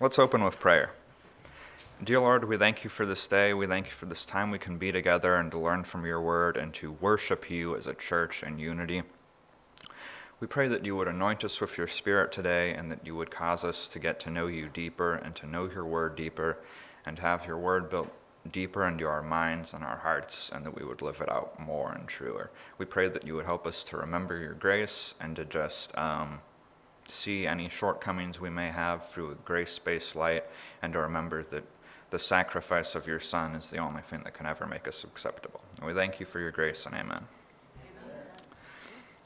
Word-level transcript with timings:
Let's 0.00 0.18
open 0.18 0.42
with 0.42 0.58
prayer. 0.58 0.90
Dear 2.02 2.18
Lord, 2.18 2.48
we 2.48 2.56
thank 2.56 2.82
you 2.82 2.90
for 2.90 3.06
this 3.06 3.28
day. 3.28 3.54
We 3.54 3.68
thank 3.68 3.86
you 3.86 3.92
for 3.92 4.06
this 4.06 4.26
time 4.26 4.50
we 4.50 4.58
can 4.58 4.76
be 4.76 4.90
together 4.90 5.36
and 5.36 5.52
to 5.52 5.58
learn 5.60 5.84
from 5.84 6.04
your 6.04 6.20
word 6.20 6.56
and 6.56 6.74
to 6.74 6.90
worship 6.90 7.48
you 7.48 7.76
as 7.76 7.86
a 7.86 7.94
church 7.94 8.42
in 8.42 8.58
unity. 8.58 9.04
We 10.40 10.48
pray 10.48 10.66
that 10.66 10.84
you 10.84 10.96
would 10.96 11.06
anoint 11.06 11.44
us 11.44 11.60
with 11.60 11.78
your 11.78 11.86
spirit 11.86 12.32
today 12.32 12.74
and 12.74 12.90
that 12.90 13.06
you 13.06 13.14
would 13.14 13.30
cause 13.30 13.62
us 13.62 13.88
to 13.90 14.00
get 14.00 14.18
to 14.20 14.30
know 14.30 14.48
you 14.48 14.68
deeper 14.68 15.14
and 15.14 15.32
to 15.36 15.46
know 15.46 15.70
your 15.70 15.84
word 15.84 16.16
deeper 16.16 16.58
and 17.06 17.20
have 17.20 17.46
your 17.46 17.56
word 17.56 17.88
built 17.88 18.12
deeper 18.50 18.88
into 18.88 19.06
our 19.06 19.22
minds 19.22 19.72
and 19.72 19.84
our 19.84 19.98
hearts 19.98 20.50
and 20.52 20.66
that 20.66 20.76
we 20.76 20.84
would 20.84 21.02
live 21.02 21.20
it 21.20 21.30
out 21.30 21.60
more 21.60 21.92
and 21.92 22.08
truer. 22.08 22.50
We 22.78 22.84
pray 22.84 23.08
that 23.10 23.24
you 23.24 23.36
would 23.36 23.46
help 23.46 23.64
us 23.64 23.84
to 23.84 23.96
remember 23.96 24.40
your 24.40 24.54
grace 24.54 25.14
and 25.20 25.36
to 25.36 25.44
just 25.44 25.96
um, 25.96 26.40
see 27.08 27.46
any 27.46 27.68
shortcomings 27.68 28.40
we 28.40 28.50
may 28.50 28.68
have 28.68 29.08
through 29.08 29.30
a 29.30 29.34
grace 29.36 29.78
based 29.78 30.16
light 30.16 30.44
and 30.82 30.92
to 30.92 31.00
remember 31.00 31.42
that 31.44 31.64
the 32.10 32.18
sacrifice 32.18 32.94
of 32.94 33.06
your 33.06 33.20
Son 33.20 33.54
is 33.54 33.70
the 33.70 33.78
only 33.78 34.02
thing 34.02 34.22
that 34.24 34.34
can 34.34 34.46
ever 34.46 34.66
make 34.66 34.86
us 34.86 35.04
acceptable. 35.04 35.60
And 35.78 35.86
we 35.86 35.94
thank 35.94 36.20
you 36.20 36.26
for 36.26 36.38
your 36.38 36.50
grace 36.50 36.86
and 36.86 36.94
amen. 36.94 37.10
amen. 37.10 38.22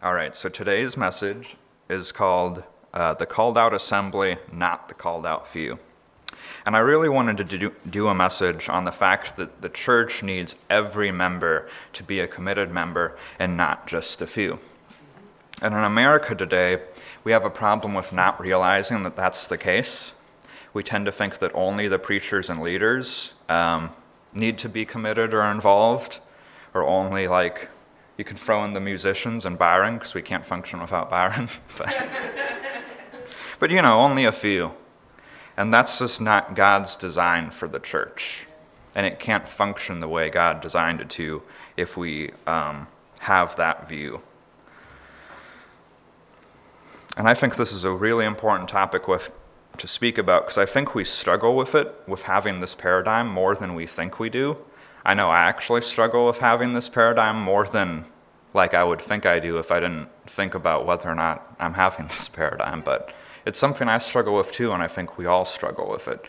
All 0.02 0.14
right, 0.14 0.34
so 0.34 0.48
today's 0.48 0.96
message 0.96 1.56
is 1.88 2.12
called 2.12 2.62
uh, 2.94 3.14
The 3.14 3.26
Called 3.26 3.58
Out 3.58 3.74
Assembly, 3.74 4.38
Not 4.52 4.88
the 4.88 4.94
Called 4.94 5.26
Out 5.26 5.46
Few. 5.46 5.78
And 6.64 6.76
I 6.76 6.80
really 6.80 7.08
wanted 7.08 7.48
to 7.48 7.72
do, 7.90 8.08
a 8.08 8.14
message 8.14 8.68
on 8.68 8.84
the 8.84 8.92
fact 8.92 9.36
that 9.36 9.60
the 9.60 9.68
church 9.68 10.22
needs 10.22 10.56
every 10.70 11.10
member 11.10 11.68
to 11.94 12.02
be 12.02 12.20
a 12.20 12.26
committed 12.26 12.70
member 12.70 13.16
and 13.38 13.56
not 13.56 13.86
just 13.86 14.22
a 14.22 14.26
few. 14.26 14.58
And 15.60 15.74
in 15.74 15.82
America 15.82 16.34
today, 16.34 16.80
we 17.24 17.32
have 17.32 17.44
a 17.44 17.50
problem 17.50 17.94
with 17.94 18.12
not 18.12 18.40
realizing 18.40 19.02
that 19.02 19.16
that's 19.16 19.46
the 19.46 19.58
case. 19.58 20.12
We 20.72 20.82
tend 20.82 21.06
to 21.06 21.12
think 21.12 21.38
that 21.38 21.54
only 21.54 21.88
the 21.88 21.98
preachers 21.98 22.50
and 22.50 22.60
leaders 22.60 23.34
um, 23.48 23.90
need 24.32 24.58
to 24.58 24.68
be 24.68 24.84
committed 24.84 25.34
or 25.34 25.42
involved, 25.50 26.20
or 26.74 26.84
only 26.84 27.26
like 27.26 27.68
you 28.16 28.24
can 28.24 28.36
throw 28.36 28.64
in 28.64 28.72
the 28.72 28.80
musicians 28.80 29.46
and 29.46 29.56
Byron 29.56 29.94
because 29.94 30.14
we 30.14 30.22
can't 30.22 30.44
function 30.44 30.80
without 30.80 31.08
Byron. 31.08 31.48
but, 31.78 32.10
but 33.58 33.70
you 33.70 33.80
know, 33.80 34.00
only 34.00 34.24
a 34.24 34.32
few. 34.32 34.72
And 35.56 35.72
that's 35.74 35.98
just 35.98 36.20
not 36.20 36.54
God's 36.54 36.96
design 36.96 37.50
for 37.50 37.66
the 37.66 37.80
church. 37.80 38.46
And 38.94 39.06
it 39.06 39.18
can't 39.18 39.48
function 39.48 40.00
the 40.00 40.08
way 40.08 40.30
God 40.30 40.60
designed 40.60 41.00
it 41.00 41.10
to 41.10 41.42
if 41.76 41.96
we 41.96 42.30
um, 42.46 42.86
have 43.20 43.56
that 43.56 43.88
view. 43.88 44.20
And 47.18 47.28
I 47.28 47.34
think 47.34 47.56
this 47.56 47.72
is 47.72 47.84
a 47.84 47.90
really 47.90 48.24
important 48.24 48.68
topic 48.68 49.08
with, 49.08 49.32
to 49.78 49.88
speak 49.88 50.18
about 50.18 50.44
because 50.44 50.56
I 50.56 50.66
think 50.66 50.94
we 50.94 51.02
struggle 51.02 51.56
with 51.56 51.74
it, 51.74 51.92
with 52.06 52.22
having 52.22 52.60
this 52.60 52.76
paradigm 52.76 53.28
more 53.28 53.56
than 53.56 53.74
we 53.74 53.88
think 53.88 54.20
we 54.20 54.30
do. 54.30 54.56
I 55.04 55.14
know 55.14 55.28
I 55.28 55.38
actually 55.38 55.80
struggle 55.80 56.26
with 56.26 56.38
having 56.38 56.74
this 56.74 56.88
paradigm 56.88 57.42
more 57.42 57.66
than 57.66 58.04
like 58.54 58.72
I 58.72 58.84
would 58.84 59.00
think 59.00 59.26
I 59.26 59.40
do 59.40 59.58
if 59.58 59.72
I 59.72 59.80
didn't 59.80 60.08
think 60.28 60.54
about 60.54 60.86
whether 60.86 61.08
or 61.08 61.16
not 61.16 61.56
I'm 61.58 61.74
having 61.74 62.06
this 62.06 62.28
paradigm. 62.40 62.82
But 62.82 63.12
it's 63.44 63.58
something 63.58 63.88
I 63.88 63.98
struggle 63.98 64.36
with 64.36 64.52
too, 64.52 64.70
and 64.70 64.80
I 64.80 64.86
think 64.86 65.18
we 65.18 65.26
all 65.26 65.44
struggle 65.44 65.90
with 65.90 66.06
it, 66.06 66.24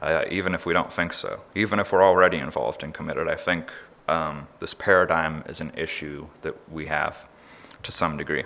uh, 0.00 0.22
even 0.30 0.54
if 0.54 0.66
we 0.66 0.72
don't 0.72 0.92
think 0.92 1.14
so. 1.14 1.40
Even 1.56 1.80
if 1.80 1.92
we're 1.92 2.04
already 2.04 2.36
involved 2.36 2.84
and 2.84 2.94
committed, 2.94 3.26
I 3.26 3.34
think 3.34 3.72
um, 4.06 4.46
this 4.60 4.72
paradigm 4.72 5.42
is 5.48 5.60
an 5.60 5.72
issue 5.76 6.28
that 6.42 6.54
we 6.70 6.86
have 6.86 7.26
to 7.82 7.90
some 7.90 8.16
degree. 8.16 8.44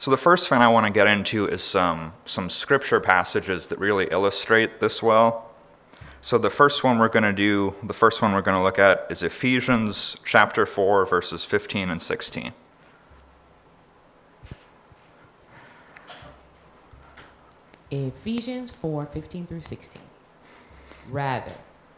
So 0.00 0.10
the 0.10 0.16
first 0.16 0.48
thing 0.48 0.62
I 0.62 0.68
want 0.70 0.86
to 0.86 0.90
get 0.90 1.06
into 1.06 1.46
is 1.46 1.62
some, 1.62 2.14
some 2.24 2.48
scripture 2.48 3.00
passages 3.00 3.66
that 3.66 3.78
really 3.78 4.08
illustrate 4.10 4.80
this 4.80 5.02
well. 5.02 5.50
So 6.22 6.38
the 6.38 6.48
first 6.48 6.82
one 6.82 6.98
we're 6.98 7.10
going 7.10 7.24
to 7.24 7.34
do, 7.34 7.74
the 7.82 7.92
first 7.92 8.22
one 8.22 8.32
we're 8.32 8.40
going 8.40 8.56
to 8.56 8.62
look 8.62 8.78
at 8.78 9.06
is 9.10 9.22
Ephesians 9.22 10.16
chapter 10.24 10.64
4 10.64 11.04
verses 11.04 11.44
15 11.44 11.90
and 11.90 12.00
16. 12.00 12.54
Ephesians 17.90 18.70
4 18.70 19.04
15 19.04 19.46
through 19.46 19.60
16. 19.60 20.00
Rather, 21.10 21.56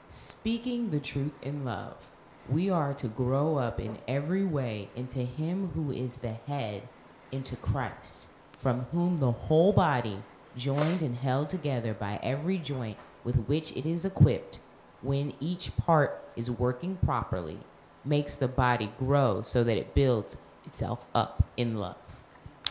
speaking 0.08 0.90
the 0.90 0.98
truth 0.98 1.38
in 1.40 1.64
love, 1.64 2.08
we 2.48 2.68
are 2.68 2.94
to 2.94 3.06
grow 3.06 3.58
up 3.58 3.78
in 3.78 3.96
every 4.08 4.44
way 4.44 4.88
into 4.96 5.20
Him 5.20 5.68
who 5.76 5.92
is 5.92 6.16
the 6.16 6.32
head, 6.32 6.82
into 7.32 7.56
Christ, 7.56 8.28
from 8.56 8.86
whom 8.92 9.16
the 9.16 9.32
whole 9.32 9.72
body, 9.72 10.22
joined 10.56 11.02
and 11.02 11.16
held 11.16 11.48
together 11.48 11.94
by 11.94 12.20
every 12.22 12.58
joint 12.58 12.96
with 13.24 13.36
which 13.46 13.72
it 13.72 13.86
is 13.86 14.04
equipped, 14.04 14.60
when 15.00 15.32
each 15.40 15.74
part 15.76 16.22
is 16.36 16.50
working 16.50 16.96
properly, 17.04 17.58
makes 18.04 18.36
the 18.36 18.48
body 18.48 18.92
grow 18.98 19.42
so 19.42 19.64
that 19.64 19.76
it 19.76 19.94
builds 19.94 20.36
itself 20.66 21.06
up 21.14 21.44
in 21.56 21.76
love. 21.76 21.96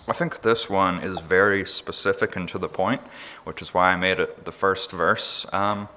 I 0.07 0.13
think 0.13 0.41
this 0.41 0.69
one 0.69 0.99
is 0.99 1.19
very 1.19 1.65
specific 1.65 2.35
and 2.35 2.47
to 2.49 2.57
the 2.57 2.67
point, 2.67 3.01
which 3.43 3.61
is 3.61 3.73
why 3.73 3.91
I 3.91 3.95
made 3.95 4.19
it 4.19 4.45
the 4.45 4.51
first 4.51 4.91
verse 4.91 5.45
um, 5.53 5.89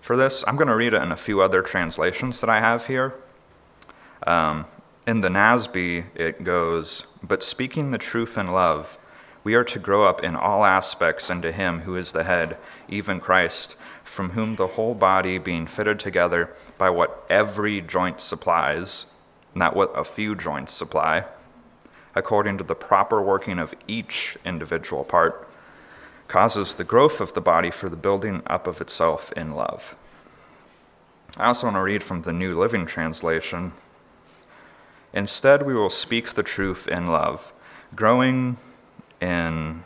for 0.00 0.16
this. 0.16 0.42
I'm 0.46 0.56
going 0.56 0.68
to 0.68 0.76
read 0.76 0.94
it 0.94 1.02
in 1.02 1.12
a 1.12 1.16
few 1.16 1.42
other 1.42 1.62
translations 1.62 2.40
that 2.40 2.48
I 2.48 2.60
have 2.60 2.86
here. 2.86 3.14
Um, 4.26 4.66
in 5.06 5.20
the 5.20 5.28
NASB, 5.28 6.06
it 6.14 6.44
goes, 6.44 7.06
But 7.22 7.42
speaking 7.42 7.90
the 7.90 7.98
truth 7.98 8.38
in 8.38 8.52
love, 8.52 8.98
we 9.44 9.54
are 9.54 9.64
to 9.64 9.78
grow 9.78 10.04
up 10.04 10.22
in 10.22 10.36
all 10.36 10.64
aspects 10.64 11.28
into 11.28 11.50
Him 11.50 11.80
who 11.80 11.96
is 11.96 12.12
the 12.12 12.24
head, 12.24 12.56
even 12.88 13.18
Christ, 13.18 13.74
from 14.04 14.30
whom 14.30 14.54
the 14.54 14.68
whole 14.68 14.94
body, 14.94 15.38
being 15.38 15.66
fitted 15.66 15.98
together 15.98 16.54
by 16.78 16.90
what 16.90 17.26
every 17.28 17.80
joint 17.80 18.20
supplies, 18.20 19.06
not 19.54 19.74
what 19.74 19.90
a 19.98 20.04
few 20.04 20.36
joints 20.36 20.72
supply, 20.72 21.24
according 22.14 22.58
to 22.58 22.64
the 22.64 22.74
proper 22.74 23.20
working 23.20 23.58
of 23.58 23.74
each 23.88 24.36
individual 24.44 25.02
part, 25.02 25.48
causes 26.28 26.76
the 26.76 26.84
growth 26.84 27.20
of 27.20 27.34
the 27.34 27.40
body 27.40 27.70
for 27.70 27.88
the 27.88 27.96
building 27.96 28.42
up 28.46 28.68
of 28.68 28.80
itself 28.80 29.32
in 29.32 29.50
love. 29.50 29.96
I 31.36 31.46
also 31.46 31.66
want 31.66 31.76
to 31.76 31.82
read 31.82 32.02
from 32.02 32.22
the 32.22 32.32
New 32.32 32.56
Living 32.56 32.86
Translation. 32.86 33.72
Instead, 35.12 35.64
we 35.64 35.74
will 35.74 35.90
speak 35.90 36.34
the 36.34 36.42
truth 36.42 36.88
in 36.88 37.08
love, 37.08 37.52
growing 37.94 38.56
in 39.20 39.82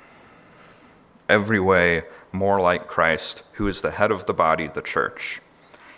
every 1.28 1.59
way 1.59 2.04
more 2.32 2.60
like 2.60 2.87
Christ, 2.87 3.42
who 3.53 3.66
is 3.66 3.82
the 3.82 3.92
head 3.92 4.10
of 4.10 4.26
the 4.26 4.34
body, 4.34 4.69
the 4.69 4.82
church. 4.82 5.41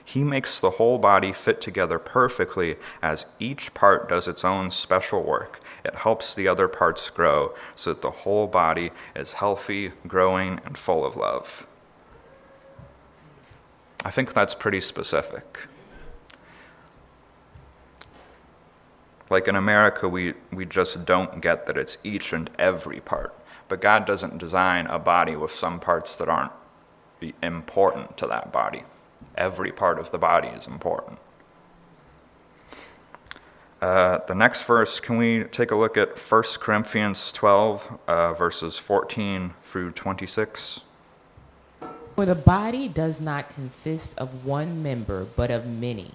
He 0.03 0.25
makes 0.25 0.59
the 0.59 0.71
whole 0.71 0.99
body 0.99 1.35
fit 1.35 1.61
together 1.61 1.99
perfectly 1.99 2.77
as 3.03 3.27
each 3.39 3.75
part 3.75 4.09
does 4.09 4.27
its 4.27 4.43
own 4.43 4.71
special 4.71 5.23
work. 5.23 5.61
It 5.85 5.97
helps 5.97 6.35
the 6.35 6.49
other 6.49 6.67
parts 6.67 7.11
grow 7.11 7.55
so 7.75 7.93
that 7.93 8.01
the 8.01 8.11
whole 8.11 8.47
body 8.47 8.91
is 9.15 9.35
healthy, 9.35 9.93
growing, 10.07 10.61
and 10.65 10.79
full 10.79 11.05
of 11.05 11.15
love. 11.15 11.67
I 14.03 14.11
think 14.11 14.33
that's 14.33 14.55
pretty 14.55 14.81
specific. 14.81 15.59
Like 19.31 19.49
in 19.49 19.57
America, 19.57 20.09
we, 20.09 20.35
we 20.53 20.65
just 20.65 21.05
don't 21.05 21.41
get 21.41 21.67
that 21.67 21.77
it's 21.77 21.99
each 22.03 22.33
and 22.33 22.51
every 22.59 23.01
part. 23.01 23.35
But 23.69 23.81
God 23.81 24.07
doesn't 24.07 24.39
design 24.39 24.87
a 24.87 24.99
body 24.99 25.37
with 25.37 25.53
some 25.53 25.79
parts 25.79 26.17
that 26.17 26.29
aren't 26.29 26.53
important 27.43 28.17
to 28.19 28.27
that 28.27 28.53
body. 28.53 28.85
Every 29.37 29.73
part 29.73 29.99
of 29.99 30.11
the 30.11 30.19
body 30.19 30.49
is 30.49 30.67
important. 30.67 31.19
Uh, 33.81 34.19
the 34.27 34.35
next 34.35 34.65
verse, 34.65 34.99
can 34.99 35.19
we 35.19 35.45
take 35.45 35.71
a 35.71 35.77
look 35.77 35.97
at 35.97 36.19
1 36.19 36.43
Corinthians 36.59 37.33
12, 37.33 37.99
uh, 38.09 38.33
verses 38.33 38.77
14 38.77 39.55
through 39.63 39.93
26? 39.93 40.81
For 42.17 42.27
the 42.27 42.35
body 42.35 42.89
does 42.89 43.21
not 43.21 43.49
consist 43.51 44.19
of 44.19 44.45
one 44.45 44.83
member, 44.83 45.27
but 45.37 45.53
of 45.53 45.67
many. 45.67 46.15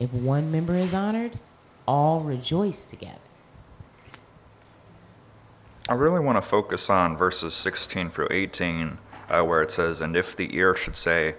If 0.00 0.14
one 0.14 0.50
member 0.50 0.74
is 0.74 0.94
honored, 0.94 1.38
all 1.86 2.20
rejoice 2.20 2.84
together. 2.84 3.20
I 5.90 5.92
really 5.92 6.20
want 6.20 6.36
to 6.36 6.42
focus 6.42 6.88
on 6.88 7.16
verses 7.16 7.52
16 7.54 8.10
through 8.10 8.28
18, 8.30 8.96
uh, 9.28 9.42
where 9.42 9.60
it 9.60 9.70
says, 9.70 10.00
And 10.00 10.16
if 10.16 10.34
the 10.34 10.56
ear 10.56 10.74
should 10.74 10.96
say, 10.96 11.34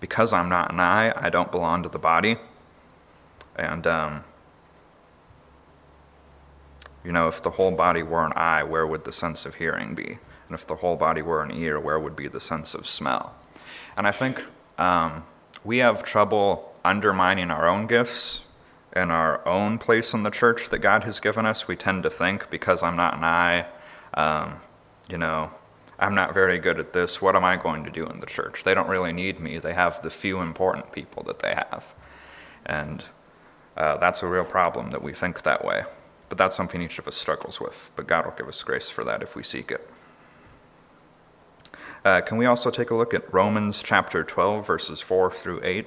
Because 0.00 0.32
I'm 0.32 0.48
not 0.48 0.72
an 0.72 0.80
eye, 0.80 1.12
I 1.14 1.28
don't 1.28 1.52
belong 1.52 1.82
to 1.82 1.88
the 1.88 1.98
body. 1.98 2.36
And, 3.56 3.86
um, 3.86 4.24
you 7.04 7.12
know, 7.12 7.28
if 7.28 7.42
the 7.42 7.50
whole 7.50 7.72
body 7.72 8.02
were 8.02 8.24
an 8.24 8.32
eye, 8.36 8.62
where 8.62 8.86
would 8.86 9.04
the 9.04 9.12
sense 9.12 9.44
of 9.44 9.56
hearing 9.56 9.94
be? 9.94 10.18
And 10.48 10.54
if 10.54 10.66
the 10.66 10.76
whole 10.76 10.96
body 10.96 11.20
were 11.20 11.42
an 11.42 11.50
ear, 11.50 11.78
where 11.78 11.98
would 11.98 12.16
be 12.16 12.28
the 12.28 12.40
sense 12.40 12.74
of 12.74 12.86
smell? 12.86 13.34
And 13.96 14.06
I 14.06 14.12
think 14.12 14.44
um, 14.78 15.24
we 15.64 15.78
have 15.78 16.02
trouble 16.02 16.67
undermining 16.84 17.50
our 17.50 17.68
own 17.68 17.86
gifts 17.86 18.42
and 18.92 19.12
our 19.12 19.46
own 19.46 19.78
place 19.78 20.14
in 20.14 20.22
the 20.22 20.30
church 20.30 20.70
that 20.70 20.78
God 20.78 21.04
has 21.04 21.20
given 21.20 21.46
us. 21.46 21.68
We 21.68 21.76
tend 21.76 22.02
to 22.04 22.10
think, 22.10 22.50
because 22.50 22.82
I'm 22.82 22.96
not 22.96 23.16
an 23.16 23.24
eye, 23.24 23.66
um, 24.14 24.60
you 25.08 25.18
know, 25.18 25.50
I'm 25.98 26.14
not 26.14 26.32
very 26.32 26.58
good 26.58 26.78
at 26.78 26.92
this. 26.92 27.20
What 27.20 27.34
am 27.34 27.44
I 27.44 27.56
going 27.56 27.84
to 27.84 27.90
do 27.90 28.06
in 28.06 28.20
the 28.20 28.26
church? 28.26 28.64
They 28.64 28.74
don't 28.74 28.88
really 28.88 29.12
need 29.12 29.40
me. 29.40 29.58
They 29.58 29.74
have 29.74 30.00
the 30.02 30.10
few 30.10 30.40
important 30.40 30.92
people 30.92 31.22
that 31.24 31.40
they 31.40 31.54
have. 31.54 31.94
And 32.64 33.04
uh, 33.76 33.96
that's 33.98 34.22
a 34.22 34.26
real 34.26 34.44
problem 34.44 34.90
that 34.90 35.02
we 35.02 35.12
think 35.12 35.42
that 35.42 35.64
way. 35.64 35.84
But 36.28 36.38
that's 36.38 36.56
something 36.56 36.80
each 36.80 36.98
of 36.98 37.08
us 37.08 37.16
struggles 37.16 37.60
with. 37.60 37.90
But 37.96 38.06
God 38.06 38.26
will 38.26 38.32
give 38.32 38.48
us 38.48 38.62
grace 38.62 38.90
for 38.90 39.02
that 39.04 39.22
if 39.22 39.34
we 39.34 39.42
seek 39.42 39.70
it. 39.72 39.88
Uh, 42.04 42.20
can 42.20 42.38
we 42.38 42.46
also 42.46 42.70
take 42.70 42.90
a 42.90 42.94
look 42.94 43.12
at 43.12 43.32
Romans 43.34 43.82
chapter 43.82 44.22
12, 44.22 44.66
verses 44.66 45.00
4 45.00 45.30
through 45.32 45.60
8? 45.64 45.86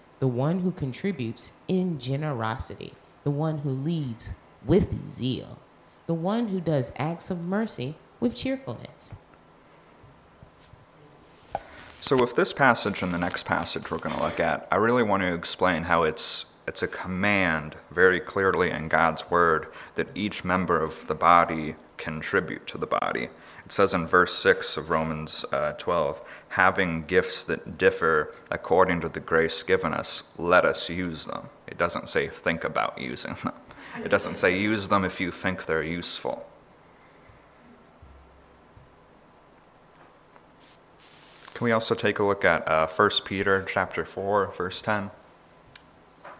the 0.21 0.27
one 0.27 0.59
who 0.59 0.71
contributes, 0.71 1.51
in 1.67 1.97
generosity, 1.97 2.93
the 3.23 3.31
one 3.31 3.57
who 3.57 3.71
leads, 3.71 4.29
with 4.63 5.11
zeal, 5.11 5.57
the 6.05 6.13
one 6.13 6.49
who 6.49 6.61
does 6.61 6.93
acts 6.95 7.31
of 7.31 7.41
mercy 7.41 7.95
with 8.19 8.35
cheerfulness. 8.35 9.13
So, 12.01 12.15
with 12.15 12.35
this 12.35 12.53
passage 12.53 13.01
and 13.01 13.11
the 13.11 13.17
next 13.17 13.45
passage 13.45 13.89
we're 13.89 13.97
going 13.97 14.15
to 14.15 14.21
look 14.21 14.39
at, 14.39 14.67
I 14.71 14.75
really 14.75 15.01
want 15.01 15.23
to 15.23 15.33
explain 15.33 15.83
how 15.83 16.03
it's 16.03 16.45
it's 16.67 16.83
a 16.83 16.87
command 16.87 17.75
very 17.89 18.19
clearly 18.19 18.69
in 18.69 18.89
God's 18.89 19.31
word 19.31 19.67
that 19.95 20.07
each 20.13 20.43
member 20.43 20.79
of 20.79 21.07
the 21.07 21.15
body 21.15 21.73
contribute 21.97 22.67
to 22.67 22.77
the 22.77 22.85
body. 22.85 23.29
It 23.65 23.71
says 23.71 23.93
in 23.93 24.07
verse 24.07 24.33
6 24.35 24.77
of 24.77 24.89
Romans 24.89 25.45
uh, 25.51 25.73
12, 25.73 26.21
having 26.49 27.05
gifts 27.05 27.43
that 27.45 27.77
differ 27.77 28.33
according 28.49 29.01
to 29.01 29.09
the 29.09 29.19
grace 29.19 29.63
given 29.63 29.93
us, 29.93 30.23
let 30.37 30.65
us 30.65 30.89
use 30.89 31.25
them. 31.25 31.49
It 31.67 31.77
doesn't 31.77 32.09
say 32.09 32.27
think 32.27 32.63
about 32.63 32.97
using 32.99 33.35
them. 33.43 33.53
It 34.03 34.09
doesn't 34.09 34.37
say 34.37 34.57
use 34.57 34.87
them 34.87 35.03
if 35.03 35.19
you 35.19 35.31
think 35.31 35.65
they're 35.65 35.83
useful. 35.83 36.45
Can 41.53 41.65
we 41.65 41.71
also 41.71 41.93
take 41.93 42.17
a 42.17 42.23
look 42.23 42.43
at 42.43 42.67
uh, 42.67 42.87
1 42.87 43.09
Peter 43.23 43.63
chapter 43.67 44.03
4, 44.03 44.53
verse 44.57 44.81
10? 44.81 45.11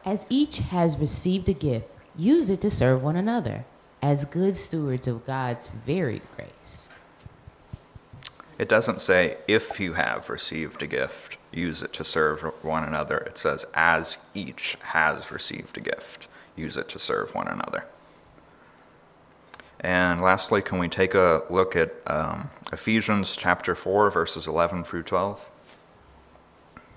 As 0.04 0.26
each 0.30 0.60
has 0.60 0.98
received 0.98 1.48
a 1.48 1.54
gift, 1.54 1.88
use 2.18 2.50
it 2.50 2.60
to 2.62 2.72
serve 2.72 3.04
one 3.04 3.16
another 3.16 3.66
as 4.02 4.26
good 4.26 4.56
stewards 4.56 5.08
of 5.08 5.26
God's 5.26 5.70
varied 5.70 6.24
grace. 6.36 6.90
It 8.62 8.70
doesn't 8.70 9.02
say 9.02 9.38
if 9.48 9.80
you 9.80 9.94
have 9.94 10.30
received 10.30 10.84
a 10.84 10.88
gift, 10.88 11.38
use 11.52 11.82
it 11.82 11.94
to 11.94 12.04
serve 12.04 12.42
one 12.64 12.84
another. 12.84 13.18
It 13.18 13.38
says 13.40 13.66
as 13.74 14.20
each 14.36 14.78
has 14.82 15.32
received 15.32 15.78
a 15.78 15.82
gift 15.82 16.28
use 16.56 16.78
it 16.78 16.88
to 16.90 17.00
serve 17.00 17.34
one 17.34 17.48
another. 17.48 17.86
And 19.80 20.22
lastly, 20.22 20.62
can 20.62 20.78
we 20.78 20.88
take 20.88 21.16
a 21.16 21.42
look 21.50 21.76
at 21.76 21.92
um, 22.06 22.52
Ephesians 22.72 23.36
chapter 23.36 23.74
4, 23.74 24.12
verses 24.12 24.46
11 24.46 24.84
through 24.84 25.04
12? 25.04 25.50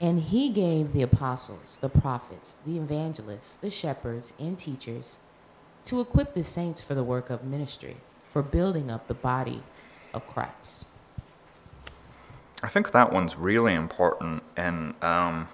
And 0.02 0.20
he 0.20 0.50
gave 0.50 0.92
the 0.92 1.00
apostles, 1.00 1.78
the 1.80 1.88
prophets, 1.88 2.56
the 2.66 2.76
evangelists, 2.76 3.56
the 3.56 3.70
shepherds, 3.70 4.34
and 4.38 4.58
teachers 4.58 5.18
to 5.86 6.00
equip 6.00 6.34
the 6.34 6.44
saints 6.44 6.84
for 6.84 6.94
the 6.94 7.04
work 7.04 7.30
of 7.30 7.42
ministry, 7.42 7.96
for 8.28 8.42
building 8.42 8.90
up 8.90 9.08
the 9.08 9.14
body 9.14 9.62
of 10.12 10.26
Christ. 10.26 10.84
I 12.64 12.68
think 12.68 12.92
that 12.92 13.12
one's 13.12 13.36
really 13.36 13.74
important. 13.74 14.42
And 14.56 14.94
um, 15.02 15.48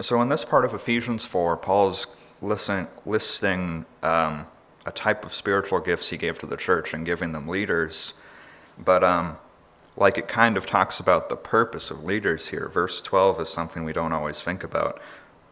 so, 0.00 0.22
in 0.22 0.30
this 0.30 0.46
part 0.46 0.64
of 0.64 0.72
Ephesians 0.72 1.26
4, 1.26 1.58
Paul's 1.58 2.06
listing, 2.40 2.86
listing 3.04 3.84
um, 4.02 4.46
a 4.86 4.92
type 4.92 5.26
of 5.26 5.32
spiritual 5.34 5.78
gifts 5.78 6.08
he 6.08 6.16
gave 6.16 6.38
to 6.38 6.46
the 6.46 6.56
church 6.56 6.94
and 6.94 7.04
giving 7.04 7.32
them 7.32 7.46
leaders. 7.46 8.14
But 8.82 9.04
um, 9.04 9.36
like 9.94 10.16
it 10.16 10.26
kind 10.26 10.56
of 10.56 10.64
talks 10.64 11.00
about 11.00 11.28
the 11.28 11.36
purpose 11.36 11.90
of 11.90 12.02
leaders 12.02 12.48
here. 12.48 12.70
Verse 12.72 13.02
12 13.02 13.42
is 13.42 13.50
something 13.50 13.84
we 13.84 13.92
don't 13.92 14.14
always 14.14 14.40
think 14.40 14.64
about. 14.64 15.02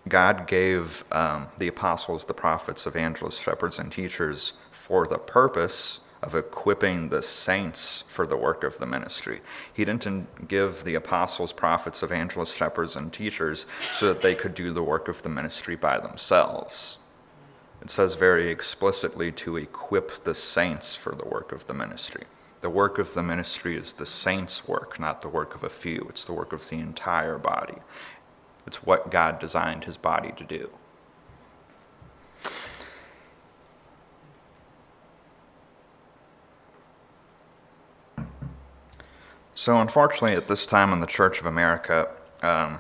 God 0.09 0.47
gave 0.47 1.05
um, 1.13 1.49
the 1.59 1.69
apostles, 1.69 2.25
the 2.25 2.33
prophets, 2.33 2.87
evangelists, 2.87 3.39
shepherds, 3.39 3.79
and 3.79 3.93
teachers 3.93 4.55
for 4.73 5.07
the 5.07 5.19
purpose 5.19 6.01
of 6.23 6.35
equipping 6.35 7.09
the 7.09 7.23
saints 7.23 8.05
for 8.09 8.27
the 8.27 8.37
work 8.37 8.65
of 8.65 8.79
the 8.79 8.87
ministry. 8.87 9.41
He 9.73 9.85
didn't 9.85 10.49
give 10.49 10.85
the 10.85 10.95
apostles, 10.95 11.53
prophets, 11.53 12.03
evangelists, 12.03 12.55
shepherds, 12.55 12.97
and 12.97 13.13
teachers 13.13 13.67
so 13.93 14.09
that 14.09 14.23
they 14.23 14.35
could 14.35 14.55
do 14.55 14.73
the 14.73 14.83
work 14.83 15.09
of 15.09 15.23
the 15.23 15.29
ministry 15.29 15.77
by 15.77 15.99
themselves. 16.01 16.99
It 17.81 17.91
says 17.91 18.15
very 18.15 18.51
explicitly 18.51 19.31
to 19.33 19.57
equip 19.57 20.25
the 20.25 20.35
saints 20.35 20.97
for 20.97 21.15
the 21.15 21.27
work 21.27 21.53
of 21.53 21.67
the 21.67 21.75
ministry. 21.75 22.25
The 22.61 22.71
work 22.71 22.99
of 22.99 23.15
the 23.15 23.23
ministry 23.23 23.77
is 23.77 23.93
the 23.93 24.07
saints' 24.07 24.67
work, 24.67 24.99
not 24.99 25.21
the 25.21 25.29
work 25.29 25.55
of 25.55 25.63
a 25.63 25.69
few. 25.69 26.07
It's 26.09 26.25
the 26.25 26.33
work 26.33 26.53
of 26.53 26.69
the 26.69 26.79
entire 26.79 27.39
body. 27.39 27.77
It's 28.67 28.83
what 28.83 29.13
God 29.13 29.39
designed 29.39 29.85
his 29.85 29.97
body 29.97 30.33
to 30.37 30.45
do. 30.45 30.71
So, 39.59 39.81
unfortunately, 39.81 40.37
at 40.37 40.47
this 40.47 40.67
time 40.67 40.93
in 40.93 41.01
the 41.01 41.07
Church 41.09 41.41
of 41.41 41.47
America, 41.47 42.09
um, 42.43 42.79